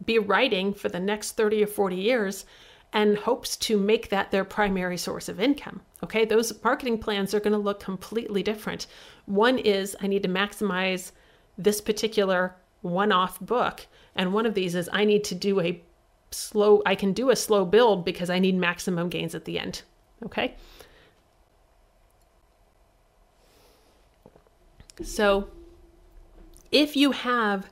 be 0.04 0.18
writing 0.18 0.74
for 0.74 0.88
the 0.88 1.00
next 1.00 1.32
30 1.32 1.62
or 1.62 1.66
40 1.66 1.96
years 1.96 2.44
and 2.92 3.18
hopes 3.18 3.56
to 3.56 3.78
make 3.78 4.10
that 4.10 4.30
their 4.30 4.44
primary 4.44 4.96
source 4.96 5.28
of 5.28 5.40
income. 5.40 5.80
Okay, 6.02 6.24
those 6.24 6.62
marketing 6.62 6.98
plans 6.98 7.34
are 7.34 7.40
going 7.40 7.52
to 7.52 7.58
look 7.58 7.80
completely 7.80 8.42
different. 8.42 8.86
One 9.24 9.58
is 9.58 9.96
I 10.00 10.06
need 10.06 10.22
to 10.22 10.28
maximize 10.28 11.12
this 11.58 11.80
particular 11.80 12.54
one 12.82 13.12
off 13.12 13.40
book. 13.40 13.86
And 14.14 14.32
one 14.32 14.46
of 14.46 14.54
these 14.54 14.74
is 14.74 14.88
I 14.92 15.04
need 15.04 15.24
to 15.24 15.34
do 15.34 15.60
a 15.60 15.82
slow, 16.30 16.82
I 16.86 16.94
can 16.94 17.12
do 17.12 17.30
a 17.30 17.36
slow 17.36 17.64
build 17.64 18.04
because 18.04 18.30
I 18.30 18.38
need 18.38 18.56
maximum 18.56 19.08
gains 19.08 19.34
at 19.34 19.44
the 19.44 19.58
end. 19.58 19.82
Okay. 20.24 20.54
So 25.02 25.48
if 26.72 26.96
you 26.96 27.12
have 27.12 27.70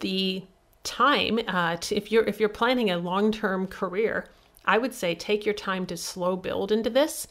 the 0.00 0.44
time 0.84 1.38
uh, 1.46 1.76
to, 1.76 1.96
if 1.96 2.10
you're 2.10 2.24
if 2.24 2.40
you're 2.40 2.48
planning 2.48 2.90
a 2.90 2.98
long-term 2.98 3.66
career 3.68 4.26
i 4.64 4.76
would 4.76 4.92
say 4.92 5.14
take 5.14 5.46
your 5.46 5.54
time 5.54 5.86
to 5.86 5.96
slow 5.96 6.36
build 6.36 6.72
into 6.72 6.90
this 6.90 7.28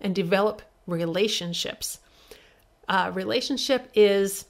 and 0.00 0.14
develop 0.14 0.60
relationships 0.86 1.98
uh, 2.88 3.10
relationship 3.14 3.88
is 3.94 4.46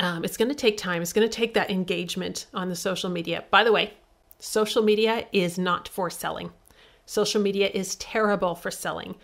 um, 0.00 0.24
it's 0.24 0.36
going 0.36 0.48
to 0.48 0.54
take 0.54 0.76
time. 0.76 1.02
It's 1.02 1.12
going 1.12 1.28
to 1.28 1.34
take 1.34 1.54
that 1.54 1.70
engagement 1.70 2.46
on 2.54 2.68
the 2.68 2.76
social 2.76 3.10
media. 3.10 3.44
By 3.50 3.64
the 3.64 3.72
way, 3.72 3.94
social 4.38 4.82
media 4.82 5.26
is 5.32 5.58
not 5.58 5.88
for 5.88 6.10
selling. 6.10 6.50
Social 7.06 7.40
media 7.40 7.70
is 7.72 7.96
terrible 7.96 8.54
for 8.54 8.70
selling. 8.70 9.14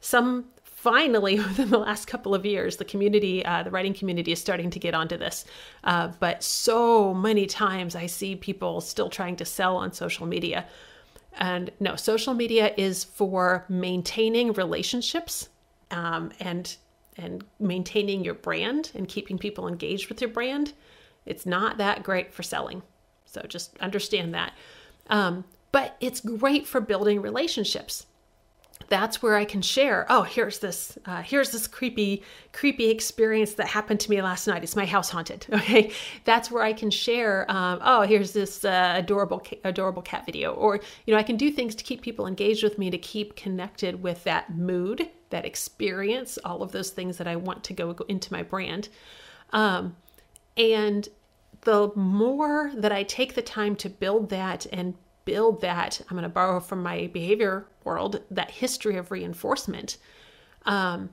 Some 0.00 0.46
finally, 0.84 1.38
within 1.48 1.70
the 1.70 1.78
last 1.78 2.06
couple 2.06 2.34
of 2.34 2.44
years, 2.44 2.76
the 2.76 2.84
community, 2.84 3.44
uh, 3.44 3.62
the 3.62 3.70
writing 3.70 3.94
community 3.94 4.32
is 4.32 4.40
starting 4.40 4.70
to 4.70 4.78
get 4.78 4.94
onto 4.94 5.16
this. 5.16 5.44
Uh, 5.82 6.12
but 6.20 6.42
so 6.42 7.14
many 7.14 7.46
times 7.46 7.96
I 7.96 8.06
see 8.06 8.36
people 8.36 8.80
still 8.80 9.08
trying 9.08 9.36
to 9.36 9.44
sell 9.44 9.76
on 9.76 9.92
social 9.92 10.26
media. 10.26 10.66
And 11.38 11.70
no, 11.80 11.96
social 11.96 12.34
media 12.34 12.72
is 12.76 13.02
for 13.02 13.64
maintaining 13.68 14.52
relationships 14.52 15.48
um, 15.90 16.32
and 16.38 16.76
and 17.16 17.44
maintaining 17.58 18.24
your 18.24 18.34
brand 18.34 18.90
and 18.94 19.08
keeping 19.08 19.38
people 19.38 19.68
engaged 19.68 20.08
with 20.08 20.20
your 20.20 20.30
brand. 20.30 20.72
It's 21.26 21.46
not 21.46 21.78
that 21.78 22.02
great 22.02 22.32
for 22.32 22.42
selling. 22.42 22.82
So 23.26 23.42
just 23.48 23.76
understand 23.78 24.34
that. 24.34 24.52
Um, 25.08 25.44
but 25.72 25.96
it's 26.00 26.20
great 26.20 26.66
for 26.66 26.80
building 26.80 27.20
relationships 27.20 28.06
that's 28.88 29.22
where 29.22 29.36
I 29.36 29.44
can 29.44 29.62
share. 29.62 30.06
Oh, 30.08 30.22
here's 30.22 30.58
this. 30.58 30.98
Uh, 31.06 31.22
here's 31.22 31.50
this 31.50 31.66
creepy, 31.66 32.22
creepy 32.52 32.90
experience 32.90 33.54
that 33.54 33.66
happened 33.66 34.00
to 34.00 34.10
me 34.10 34.20
last 34.20 34.46
night. 34.46 34.62
It's 34.62 34.76
my 34.76 34.86
house 34.86 35.10
haunted. 35.10 35.46
Okay, 35.64 35.92
that's 36.24 36.50
where 36.50 36.62
I 36.62 36.74
can 36.74 36.90
share. 36.90 37.50
Um, 37.50 37.78
oh, 37.82 38.02
here's 38.02 38.32
this 38.32 38.64
uh, 38.64 38.94
adorable, 38.96 39.42
adorable 39.62 40.02
cat 40.02 40.26
video, 40.26 40.52
or 40.52 40.78
you 41.06 41.14
know, 41.14 41.18
I 41.18 41.22
can 41.22 41.36
do 41.36 41.50
things 41.50 41.74
to 41.76 41.84
keep 41.84 42.02
people 42.02 42.26
engaged 42.26 42.62
with 42.62 42.76
me, 42.76 42.90
to 42.90 42.98
keep 42.98 43.34
connected 43.34 44.02
with 44.02 44.22
that 44.24 44.54
mood, 44.54 45.08
that 45.34 45.44
experience, 45.44 46.38
all 46.44 46.62
of 46.62 46.70
those 46.70 46.90
things 46.90 47.18
that 47.18 47.26
I 47.26 47.34
want 47.34 47.64
to 47.64 47.72
go, 47.72 47.90
into 48.08 48.32
my 48.32 48.44
brand. 48.44 48.88
Um, 49.52 49.96
and 50.56 51.08
the 51.62 51.90
more 51.96 52.70
that 52.76 52.92
I 52.92 53.02
take 53.02 53.34
the 53.34 53.42
time 53.42 53.74
to 53.76 53.88
build 53.88 54.30
that 54.30 54.64
and 54.72 54.94
build 55.24 55.60
that, 55.62 56.00
I'm 56.08 56.16
going 56.16 56.22
to 56.22 56.28
borrow 56.28 56.60
from 56.60 56.84
my 56.84 57.08
behavior 57.08 57.66
world, 57.82 58.22
that 58.30 58.52
history 58.52 58.96
of 58.96 59.10
reinforcement, 59.10 59.96
um, 60.66 61.10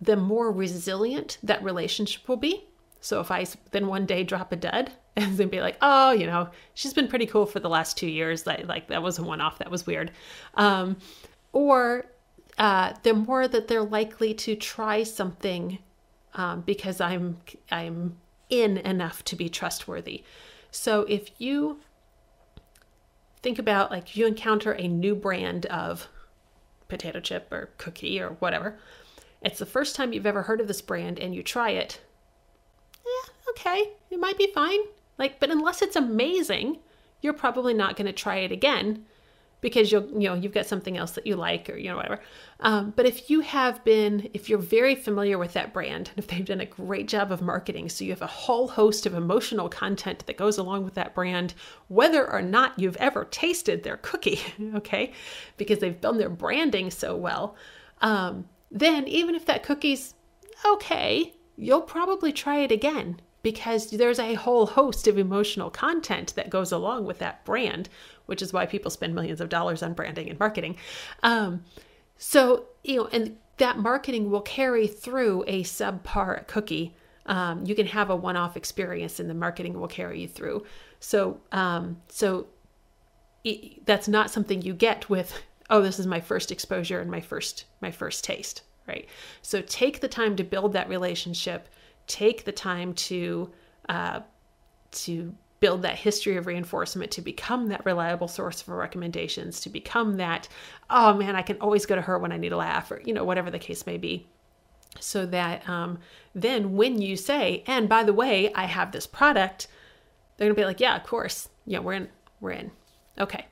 the 0.00 0.16
more 0.16 0.52
resilient 0.52 1.38
that 1.42 1.60
relationship 1.64 2.28
will 2.28 2.36
be. 2.36 2.64
So 3.00 3.20
if 3.20 3.32
I 3.32 3.44
then 3.72 3.88
one 3.88 4.06
day 4.06 4.22
drop 4.22 4.52
a 4.52 4.56
dud 4.56 4.92
and 5.16 5.36
then 5.36 5.48
be 5.48 5.60
like, 5.60 5.78
oh, 5.82 6.12
you 6.12 6.26
know, 6.26 6.48
she's 6.74 6.94
been 6.94 7.08
pretty 7.08 7.26
cool 7.26 7.44
for 7.44 7.58
the 7.58 7.68
last 7.68 7.96
two 7.96 8.06
years. 8.08 8.46
Like, 8.46 8.68
like 8.68 8.86
that 8.86 9.02
was 9.02 9.18
a 9.18 9.24
one 9.24 9.40
off. 9.40 9.58
That 9.58 9.68
was 9.68 9.84
weird. 9.84 10.12
Um, 10.54 10.96
or 11.52 12.06
uh, 12.58 12.94
the 13.02 13.14
more 13.14 13.48
that 13.48 13.68
they're 13.68 13.82
likely 13.82 14.34
to 14.34 14.56
try 14.56 15.02
something 15.02 15.78
um, 16.34 16.62
because 16.62 17.00
I'm 17.00 17.38
I'm 17.70 18.16
in 18.50 18.78
enough 18.78 19.24
to 19.24 19.36
be 19.36 19.48
trustworthy. 19.48 20.24
So 20.70 21.02
if 21.08 21.30
you 21.40 21.80
think 23.42 23.58
about 23.58 23.90
like 23.90 24.16
you 24.16 24.26
encounter 24.26 24.72
a 24.72 24.88
new 24.88 25.14
brand 25.14 25.66
of 25.66 26.08
potato 26.88 27.20
chip 27.20 27.52
or 27.52 27.70
cookie 27.78 28.20
or 28.20 28.30
whatever. 28.40 28.78
It's 29.42 29.58
the 29.58 29.66
first 29.66 29.94
time 29.94 30.12
you've 30.12 30.26
ever 30.26 30.42
heard 30.42 30.60
of 30.60 30.66
this 30.66 30.82
brand 30.82 31.18
and 31.18 31.34
you 31.34 31.42
try 31.42 31.70
it. 31.70 32.00
Eh, 33.06 33.30
okay, 33.50 33.92
it 34.10 34.18
might 34.18 34.38
be 34.38 34.50
fine. 34.52 34.80
Like, 35.16 35.38
but 35.38 35.50
unless 35.50 35.82
it's 35.82 35.96
amazing, 35.96 36.78
you're 37.20 37.32
probably 37.32 37.74
not 37.74 37.96
going 37.96 38.06
to 38.06 38.12
try 38.12 38.36
it 38.36 38.52
again 38.52 39.04
because 39.60 39.90
you'll 39.90 40.06
you 40.10 40.28
know 40.28 40.34
you've 40.34 40.52
got 40.52 40.66
something 40.66 40.96
else 40.96 41.12
that 41.12 41.26
you 41.26 41.36
like 41.36 41.68
or 41.68 41.76
you 41.76 41.88
know 41.88 41.96
whatever. 41.96 42.20
Um, 42.60 42.92
but 42.94 43.06
if 43.06 43.30
you 43.30 43.40
have 43.40 43.84
been 43.84 44.30
if 44.34 44.48
you're 44.48 44.58
very 44.58 44.94
familiar 44.94 45.38
with 45.38 45.52
that 45.54 45.72
brand 45.72 46.08
and 46.10 46.18
if 46.18 46.26
they've 46.26 46.44
done 46.44 46.60
a 46.60 46.66
great 46.66 47.08
job 47.08 47.32
of 47.32 47.42
marketing 47.42 47.88
so 47.88 48.04
you 48.04 48.10
have 48.10 48.22
a 48.22 48.26
whole 48.26 48.68
host 48.68 49.06
of 49.06 49.14
emotional 49.14 49.68
content 49.68 50.24
that 50.26 50.36
goes 50.36 50.58
along 50.58 50.84
with 50.84 50.94
that 50.94 51.14
brand 51.14 51.54
whether 51.88 52.30
or 52.30 52.42
not 52.42 52.78
you've 52.78 52.96
ever 52.96 53.24
tasted 53.24 53.82
their 53.82 53.96
cookie 53.98 54.40
okay 54.74 55.12
because 55.56 55.78
they've 55.78 56.00
done 56.00 56.18
their 56.18 56.28
branding 56.28 56.90
so 56.90 57.16
well 57.16 57.56
um, 58.00 58.44
then 58.70 59.06
even 59.06 59.34
if 59.34 59.46
that 59.46 59.62
cookie's 59.62 60.14
okay 60.66 61.32
you'll 61.56 61.80
probably 61.82 62.32
try 62.32 62.58
it 62.58 62.72
again 62.72 63.20
because 63.42 63.90
there's 63.90 64.18
a 64.18 64.34
whole 64.34 64.66
host 64.66 65.06
of 65.06 65.18
emotional 65.18 65.70
content 65.70 66.34
that 66.34 66.50
goes 66.50 66.72
along 66.72 67.04
with 67.04 67.18
that 67.18 67.44
brand, 67.44 67.88
which 68.28 68.42
is 68.42 68.52
why 68.52 68.66
people 68.66 68.90
spend 68.90 69.14
millions 69.14 69.40
of 69.40 69.48
dollars 69.48 69.82
on 69.82 69.92
branding 69.92 70.28
and 70.28 70.38
marketing. 70.38 70.76
Um, 71.22 71.64
so, 72.16 72.66
you 72.84 72.96
know, 72.96 73.08
and 73.12 73.36
that 73.58 73.78
marketing 73.78 74.30
will 74.30 74.40
carry 74.40 74.86
through 74.86 75.44
a 75.46 75.62
subpar 75.64 76.46
cookie. 76.46 76.94
Um, 77.26 77.64
you 77.66 77.74
can 77.74 77.86
have 77.86 78.10
a 78.10 78.16
one-off 78.16 78.56
experience, 78.56 79.20
and 79.20 79.28
the 79.28 79.34
marketing 79.34 79.78
will 79.78 79.88
carry 79.88 80.22
you 80.22 80.28
through. 80.28 80.64
So, 81.00 81.40
um, 81.52 82.00
so 82.08 82.46
it, 83.44 83.84
that's 83.86 84.08
not 84.08 84.30
something 84.30 84.62
you 84.62 84.72
get 84.74 85.10
with, 85.10 85.32
oh, 85.70 85.82
this 85.82 85.98
is 85.98 86.06
my 86.06 86.20
first 86.20 86.50
exposure 86.50 87.00
and 87.00 87.10
my 87.10 87.20
first 87.20 87.64
my 87.80 87.90
first 87.90 88.24
taste, 88.24 88.62
right? 88.86 89.06
So 89.42 89.60
take 89.62 90.00
the 90.00 90.08
time 90.08 90.36
to 90.36 90.44
build 90.44 90.72
that 90.72 90.88
relationship 90.88 91.68
take 92.08 92.44
the 92.44 92.52
time 92.52 92.92
to 92.94 93.50
uh, 93.88 94.20
to 94.90 95.34
build 95.60 95.82
that 95.82 95.96
history 95.96 96.36
of 96.36 96.46
reinforcement 96.46 97.10
to 97.12 97.20
become 97.20 97.68
that 97.68 97.84
reliable 97.84 98.28
source 98.28 98.62
for 98.62 98.76
recommendations 98.76 99.60
to 99.60 99.68
become 99.68 100.16
that 100.16 100.48
oh 100.90 101.14
man 101.14 101.34
i 101.36 101.42
can 101.42 101.58
always 101.60 101.86
go 101.86 101.94
to 101.94 102.02
her 102.02 102.18
when 102.18 102.32
i 102.32 102.36
need 102.36 102.52
a 102.52 102.56
laugh 102.56 102.90
or 102.90 103.00
you 103.04 103.12
know 103.12 103.24
whatever 103.24 103.50
the 103.50 103.58
case 103.58 103.86
may 103.86 103.98
be. 103.98 104.26
So 105.00 105.26
that 105.26 105.68
um, 105.68 105.98
then 106.34 106.74
when 106.74 107.00
you 107.00 107.16
say 107.16 107.62
and 107.66 107.88
by 107.88 108.04
the 108.04 108.12
way 108.12 108.52
i 108.54 108.64
have 108.64 108.90
this 108.90 109.06
product 109.06 109.68
they're 110.36 110.48
gonna 110.48 110.54
be 110.54 110.64
like 110.64 110.80
yeah 110.80 110.96
of 110.96 111.04
course. 111.04 111.48
Yeah 111.66 111.80
we're 111.80 111.94
in 111.94 112.08
we're 112.40 112.52
in. 112.52 112.70
Okay. 113.18 113.46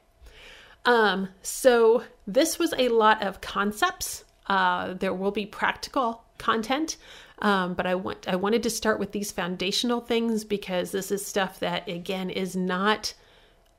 Um, 0.84 1.28
so 1.42 2.04
this 2.26 2.58
was 2.58 2.72
a 2.78 2.88
lot 2.88 3.22
of 3.22 3.40
concepts. 3.40 4.24
Uh, 4.46 4.94
there 4.94 5.12
will 5.12 5.32
be 5.32 5.44
practical 5.44 6.22
content 6.38 6.96
um, 7.40 7.74
but 7.74 7.86
I 7.86 7.94
want 7.94 8.26
I 8.28 8.36
wanted 8.36 8.62
to 8.62 8.70
start 8.70 8.98
with 8.98 9.12
these 9.12 9.30
foundational 9.30 10.00
things 10.00 10.44
because 10.44 10.90
this 10.90 11.10
is 11.10 11.24
stuff 11.24 11.60
that 11.60 11.88
again 11.88 12.30
is 12.30 12.56
not 12.56 13.14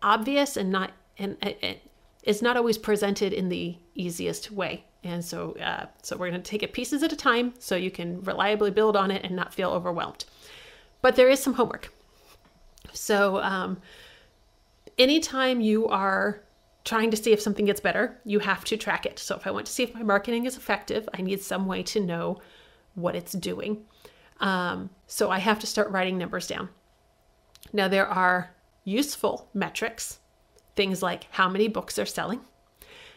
obvious 0.01 0.57
and 0.57 0.71
not 0.71 0.91
and 1.17 1.37
it 1.41 1.81
is 2.23 2.41
not 2.41 2.57
always 2.57 2.77
presented 2.77 3.33
in 3.33 3.49
the 3.49 3.77
easiest 3.95 4.51
way. 4.51 4.83
And 5.03 5.23
so 5.25 5.53
uh, 5.53 5.87
so 6.03 6.17
we're 6.17 6.29
going 6.29 6.41
to 6.41 6.49
take 6.49 6.61
it 6.61 6.73
pieces 6.73 7.01
at 7.01 7.11
a 7.13 7.15
time 7.15 7.53
so 7.57 7.75
you 7.75 7.89
can 7.89 8.21
reliably 8.21 8.69
build 8.69 8.95
on 8.95 9.09
it 9.09 9.23
and 9.23 9.35
not 9.35 9.53
feel 9.53 9.71
overwhelmed. 9.71 10.25
But 11.01 11.15
there 11.15 11.29
is 11.29 11.41
some 11.41 11.53
homework. 11.53 11.91
So 12.93 13.37
um, 13.37 13.81
anytime 14.99 15.61
you 15.61 15.87
are 15.87 16.41
trying 16.83 17.11
to 17.11 17.17
see 17.17 17.33
if 17.33 17.41
something 17.41 17.65
gets 17.65 17.81
better, 17.81 18.19
you 18.23 18.39
have 18.39 18.63
to 18.65 18.77
track 18.77 19.05
it. 19.05 19.19
So 19.19 19.35
if 19.35 19.45
I 19.45 19.51
want 19.51 19.65
to 19.65 19.71
see 19.71 19.83
if 19.83 19.93
my 19.93 20.03
marketing 20.03 20.45
is 20.45 20.57
effective, 20.57 21.09
I 21.13 21.21
need 21.21 21.41
some 21.41 21.65
way 21.65 21.83
to 21.83 21.99
know 21.99 22.39
what 22.97 23.15
it's 23.15 23.33
doing. 23.33 23.85
Um, 24.39 24.89
so 25.05 25.29
I 25.29 25.39
have 25.39 25.59
to 25.59 25.67
start 25.67 25.91
writing 25.91 26.17
numbers 26.17 26.47
down. 26.47 26.69
Now, 27.73 27.87
there 27.87 28.07
are 28.07 28.51
useful 28.83 29.49
metrics, 29.53 30.19
things 30.75 31.01
like 31.01 31.27
how 31.31 31.49
many 31.49 31.67
books 31.67 31.99
are 31.99 32.05
selling, 32.05 32.41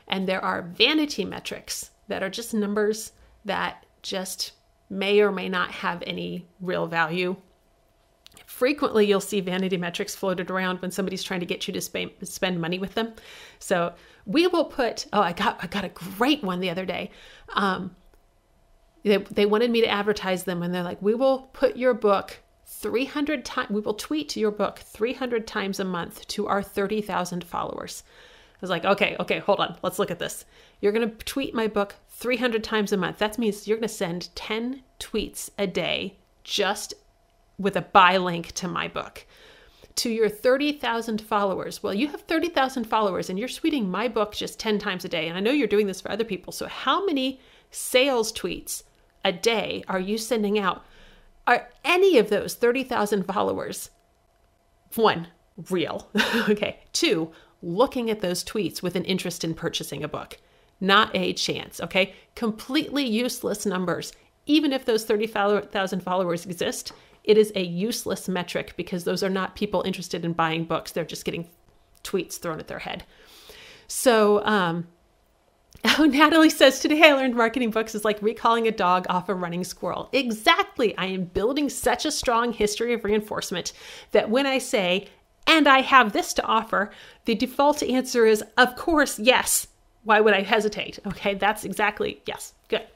and 0.08 0.28
there 0.28 0.44
are 0.44 0.62
vanity 0.62 1.24
metrics 1.24 1.90
that 2.08 2.22
are 2.22 2.30
just 2.30 2.52
numbers 2.52 3.12
that 3.44 3.86
just 4.02 4.52
may 4.88 5.20
or 5.20 5.30
may 5.30 5.48
not 5.48 5.70
have 5.70 6.02
any 6.06 6.46
real 6.60 6.86
value. 6.86 7.36
Frequently, 8.46 9.06
you'll 9.06 9.20
see 9.20 9.40
vanity 9.40 9.76
metrics 9.76 10.14
floated 10.14 10.50
around 10.50 10.82
when 10.82 10.90
somebody's 10.90 11.22
trying 11.22 11.40
to 11.40 11.46
get 11.46 11.66
you 11.68 11.72
to 11.72 11.80
spend, 11.80 12.10
spend 12.22 12.60
money 12.60 12.78
with 12.78 12.94
them. 12.94 13.12
So 13.60 13.94
we 14.26 14.46
will 14.48 14.64
put. 14.64 15.06
Oh, 15.12 15.20
I 15.20 15.32
got 15.32 15.58
I 15.62 15.66
got 15.66 15.84
a 15.84 15.88
great 15.88 16.42
one 16.42 16.60
the 16.60 16.70
other 16.70 16.84
day. 16.84 17.10
Um, 17.54 17.94
they, 19.02 19.16
they 19.18 19.46
wanted 19.46 19.70
me 19.70 19.80
to 19.80 19.88
advertise 19.88 20.44
them, 20.44 20.62
and 20.62 20.74
they're 20.74 20.82
like, 20.82 21.00
we 21.00 21.14
will 21.14 21.50
put 21.52 21.76
your 21.76 21.94
book 21.94 22.38
300 22.66 23.44
times, 23.44 23.70
we 23.70 23.80
will 23.80 23.94
tweet 23.94 24.36
your 24.36 24.50
book 24.50 24.78
300 24.78 25.46
times 25.46 25.80
a 25.80 25.84
month 25.84 26.26
to 26.28 26.46
our 26.46 26.62
30,000 26.62 27.44
followers. 27.44 28.02
I 28.54 28.58
was 28.60 28.70
like, 28.70 28.84
okay, 28.84 29.16
okay, 29.20 29.38
hold 29.38 29.60
on. 29.60 29.76
Let's 29.82 29.98
look 29.98 30.10
at 30.10 30.18
this. 30.18 30.44
You're 30.80 30.92
going 30.92 31.10
to 31.10 31.24
tweet 31.24 31.54
my 31.54 31.66
book 31.66 31.94
300 32.10 32.62
times 32.62 32.92
a 32.92 32.96
month. 32.96 33.18
That 33.18 33.38
means 33.38 33.66
you're 33.66 33.78
going 33.78 33.88
to 33.88 33.94
send 33.94 34.34
10 34.34 34.82
tweets 34.98 35.48
a 35.58 35.66
day 35.66 36.18
just 36.44 36.92
with 37.58 37.76
a 37.76 37.82
buy 37.82 38.18
link 38.18 38.52
to 38.52 38.68
my 38.68 38.86
book 38.86 39.26
to 39.96 40.10
your 40.10 40.28
30,000 40.28 41.20
followers. 41.20 41.82
Well, 41.82 41.94
you 41.94 42.08
have 42.08 42.22
30,000 42.22 42.84
followers 42.84 43.28
and 43.28 43.38
you're 43.38 43.48
tweeting 43.48 43.88
my 43.88 44.08
book 44.08 44.34
just 44.34 44.58
10 44.58 44.78
times 44.78 45.04
a 45.04 45.08
day. 45.08 45.28
And 45.28 45.36
I 45.36 45.40
know 45.40 45.50
you're 45.50 45.66
doing 45.66 45.86
this 45.86 46.00
for 46.00 46.10
other 46.10 46.24
people. 46.24 46.52
So, 46.52 46.66
how 46.66 47.04
many 47.04 47.40
sales 47.70 48.32
tweets 48.32 48.82
a 49.24 49.32
day 49.32 49.84
are 49.88 50.00
you 50.00 50.18
sending 50.18 50.58
out? 50.58 50.84
Are 51.46 51.68
any 51.84 52.18
of 52.18 52.30
those 52.30 52.54
30,000 52.54 53.24
followers, 53.24 53.90
one, 54.94 55.28
real? 55.70 56.08
okay. 56.48 56.80
Two, 56.92 57.32
looking 57.62 58.10
at 58.10 58.20
those 58.20 58.44
tweets 58.44 58.82
with 58.82 58.96
an 58.96 59.04
interest 59.04 59.44
in 59.44 59.54
purchasing 59.54 60.04
a 60.04 60.08
book. 60.08 60.38
Not 60.80 61.10
a 61.14 61.32
chance. 61.32 61.80
Okay. 61.80 62.14
Completely 62.34 63.04
useless 63.04 63.66
numbers. 63.66 64.12
Even 64.46 64.72
if 64.72 64.84
those 64.84 65.04
30,000 65.04 66.02
followers 66.02 66.46
exist, 66.46 66.92
it 67.24 67.36
is 67.36 67.52
a 67.54 67.62
useless 67.62 68.28
metric 68.28 68.74
because 68.76 69.04
those 69.04 69.22
are 69.22 69.30
not 69.30 69.54
people 69.54 69.82
interested 69.82 70.24
in 70.24 70.32
buying 70.32 70.64
books. 70.64 70.92
They're 70.92 71.04
just 71.04 71.24
getting 71.24 71.48
tweets 72.02 72.38
thrown 72.38 72.58
at 72.58 72.68
their 72.68 72.78
head. 72.78 73.04
So, 73.86 74.44
um, 74.44 74.86
Oh, 75.98 76.04
Natalie 76.04 76.50
says, 76.50 76.78
Today 76.80 77.02
I 77.02 77.12
learned 77.14 77.34
marketing 77.34 77.70
books 77.70 77.94
is 77.94 78.04
like 78.04 78.20
recalling 78.22 78.66
a 78.66 78.70
dog 78.70 79.06
off 79.08 79.28
a 79.28 79.34
running 79.34 79.64
squirrel. 79.64 80.08
Exactly. 80.12 80.96
I 80.96 81.06
am 81.06 81.24
building 81.24 81.68
such 81.68 82.04
a 82.04 82.10
strong 82.10 82.52
history 82.52 82.94
of 82.94 83.04
reinforcement 83.04 83.72
that 84.12 84.30
when 84.30 84.46
I 84.46 84.58
say, 84.58 85.08
and 85.46 85.66
I 85.66 85.80
have 85.80 86.12
this 86.12 86.32
to 86.34 86.44
offer, 86.44 86.90
the 87.24 87.34
default 87.34 87.82
answer 87.82 88.26
is, 88.26 88.42
of 88.56 88.76
course, 88.76 89.18
yes. 89.18 89.68
Why 90.04 90.20
would 90.20 90.34
I 90.34 90.42
hesitate? 90.42 90.98
Okay, 91.06 91.34
that's 91.34 91.64
exactly, 91.64 92.22
yes, 92.26 92.54
good. 92.68 92.86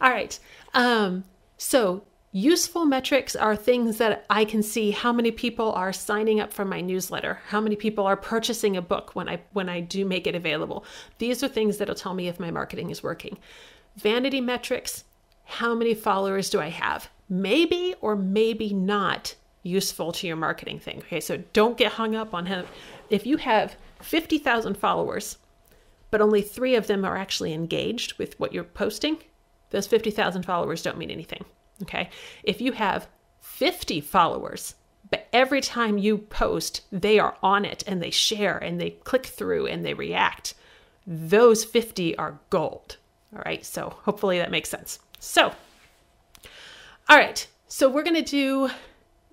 All 0.00 0.10
right. 0.10 0.38
Um, 0.74 1.24
so 1.56 2.04
Useful 2.36 2.84
metrics 2.84 3.36
are 3.36 3.54
things 3.54 3.98
that 3.98 4.26
I 4.28 4.44
can 4.44 4.60
see 4.60 4.90
how 4.90 5.12
many 5.12 5.30
people 5.30 5.70
are 5.70 5.92
signing 5.92 6.40
up 6.40 6.52
for 6.52 6.64
my 6.64 6.80
newsletter, 6.80 7.38
how 7.46 7.60
many 7.60 7.76
people 7.76 8.06
are 8.06 8.16
purchasing 8.16 8.76
a 8.76 8.82
book 8.82 9.14
when 9.14 9.28
I 9.28 9.42
when 9.52 9.68
I 9.68 9.78
do 9.78 10.04
make 10.04 10.26
it 10.26 10.34
available. 10.34 10.84
These 11.18 11.44
are 11.44 11.48
things 11.48 11.78
that'll 11.78 11.94
tell 11.94 12.12
me 12.12 12.26
if 12.26 12.40
my 12.40 12.50
marketing 12.50 12.90
is 12.90 13.04
working. 13.04 13.38
Vanity 13.94 14.40
metrics, 14.40 15.04
how 15.44 15.76
many 15.76 15.94
followers 15.94 16.50
do 16.50 16.60
I 16.60 16.70
have? 16.70 17.08
Maybe 17.28 17.94
or 18.00 18.16
maybe 18.16 18.74
not 18.74 19.36
useful 19.62 20.10
to 20.10 20.26
your 20.26 20.34
marketing 20.34 20.80
thing. 20.80 20.98
Okay, 21.06 21.20
so 21.20 21.36
don't 21.52 21.78
get 21.78 21.92
hung 21.92 22.16
up 22.16 22.34
on 22.34 22.46
how 22.46 22.64
if 23.10 23.26
you 23.26 23.36
have 23.36 23.76
50,000 24.00 24.76
followers, 24.76 25.38
but 26.10 26.20
only 26.20 26.42
3 26.42 26.74
of 26.74 26.88
them 26.88 27.04
are 27.04 27.16
actually 27.16 27.52
engaged 27.52 28.18
with 28.18 28.40
what 28.40 28.52
you're 28.52 28.64
posting, 28.64 29.18
those 29.70 29.86
50,000 29.86 30.42
followers 30.42 30.82
don't 30.82 30.98
mean 30.98 31.12
anything. 31.12 31.44
Okay. 31.82 32.10
If 32.42 32.60
you 32.60 32.72
have 32.72 33.08
50 33.40 34.00
followers, 34.00 34.74
but 35.10 35.28
every 35.32 35.60
time 35.60 35.98
you 35.98 36.18
post, 36.18 36.82
they 36.90 37.18
are 37.18 37.36
on 37.42 37.64
it 37.64 37.84
and 37.86 38.02
they 38.02 38.10
share 38.10 38.58
and 38.58 38.80
they 38.80 38.90
click 38.90 39.26
through 39.26 39.66
and 39.66 39.84
they 39.84 39.94
react, 39.94 40.54
those 41.06 41.64
50 41.64 42.16
are 42.16 42.38
gold. 42.50 42.96
All 43.34 43.42
right. 43.44 43.64
So 43.64 43.96
hopefully 44.04 44.38
that 44.38 44.50
makes 44.50 44.68
sense. 44.68 44.98
So, 45.18 45.52
all 47.08 47.18
right. 47.18 47.46
So 47.68 47.88
we're 47.88 48.02
going 48.02 48.22
to 48.22 48.22
do 48.22 48.70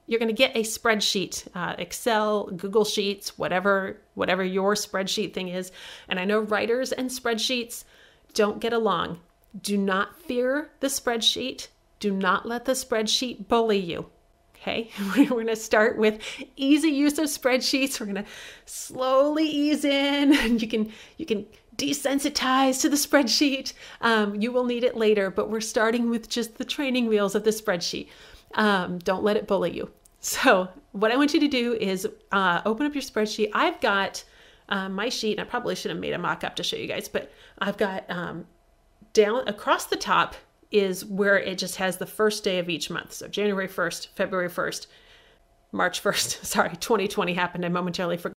you're 0.08 0.20
going 0.20 0.28
to 0.28 0.34
get 0.34 0.58
a 0.58 0.64
spreadsheet 0.64 1.48
uh, 1.56 1.76
excel 1.78 2.48
google 2.48 2.84
sheets 2.84 3.38
whatever 3.38 3.98
whatever 4.14 4.44
your 4.44 4.74
spreadsheet 4.74 5.34
thing 5.34 5.48
is 5.48 5.72
and 6.10 6.20
i 6.20 6.26
know 6.26 6.40
writers 6.40 6.92
and 6.92 7.10
spreadsheets 7.10 7.86
don't 8.34 8.60
get 8.60 8.74
along 8.74 9.20
do 9.62 9.78
not 9.78 10.20
fear 10.20 10.70
the 10.82 10.88
spreadsheet 10.88 11.68
do 12.02 12.12
not 12.12 12.46
let 12.46 12.66
the 12.66 12.74
spreadsheet 12.74 13.48
bully 13.48 13.78
you. 13.78 14.08
Okay, 14.58 14.92
we're 15.16 15.28
going 15.28 15.48
to 15.48 15.56
start 15.56 15.98
with 15.98 16.22
easy 16.58 16.90
use 16.90 17.18
of 17.18 17.26
spreadsheets. 17.26 18.00
We're 18.00 18.08
going 18.08 18.24
to 18.24 18.26
slowly 18.66 19.46
ease 19.46 19.86
in, 19.86 20.36
and 20.36 20.62
you 20.62 20.68
can 20.68 20.92
you 21.18 21.26
can 21.26 21.46
desensitize 21.78 22.82
to 22.82 22.90
the 22.90 22.98
spreadsheet. 22.98 23.72
Um, 24.02 24.36
you 24.36 24.52
will 24.52 24.66
need 24.66 24.84
it 24.84 24.98
later, 24.98 25.32
but 25.32 25.50
we're 25.50 25.62
starting 25.62 26.10
with 26.10 26.28
just 26.28 26.58
the 26.58 26.66
training 26.66 27.08
wheels 27.08 27.34
of 27.34 27.46
the 27.46 27.52
spreadsheet. 27.52 28.10
Um, 28.56 29.00
don't 29.00 29.24
let 29.24 29.38
it 29.38 29.48
bully 29.48 29.72
you. 29.72 29.92
So, 30.20 30.68
what 30.92 31.12
I 31.12 31.18
want 31.18 31.34
you 31.34 31.40
to 31.40 31.48
do 31.48 31.74
is 31.74 32.08
uh, 32.32 32.62
open 32.66 32.86
up 32.86 32.94
your 32.94 33.02
spreadsheet. 33.02 33.50
I've 33.54 33.80
got 33.80 34.24
uh, 34.70 34.90
my 34.90 35.10
sheet, 35.10 35.40
and 35.40 35.42
I 35.42 35.50
probably 35.50 35.76
should 35.76 35.90
have 35.90 36.00
made 36.00 36.14
a 36.14 36.20
mock 36.20 36.44
up 36.44 36.56
to 36.58 36.64
show 36.64 36.78
you 36.78 36.88
guys, 36.88 37.08
but 37.08 37.32
I've 37.60 37.78
got 37.78 38.10
um, 38.10 38.46
down 39.14 39.48
across 39.48 39.86
the 39.86 39.96
top 39.96 40.36
is 40.72 41.06
where 41.06 41.38
it 41.38 41.58
just 41.58 41.76
has 41.76 41.98
the 41.98 42.06
first 42.06 42.44
day 42.44 42.60
of 42.60 42.70
each 42.70 42.90
month. 42.90 43.14
So 43.14 43.28
January 43.28 43.68
1st, 43.68 44.08
February 44.16 44.50
1st, 44.50 44.88
March 45.72 46.02
1st. 46.02 46.46
Sorry, 46.46 46.70
2020 46.70 47.34
happened. 47.34 47.66
I 47.66 47.70
momentarily 47.70 48.18
forgot 48.18 48.30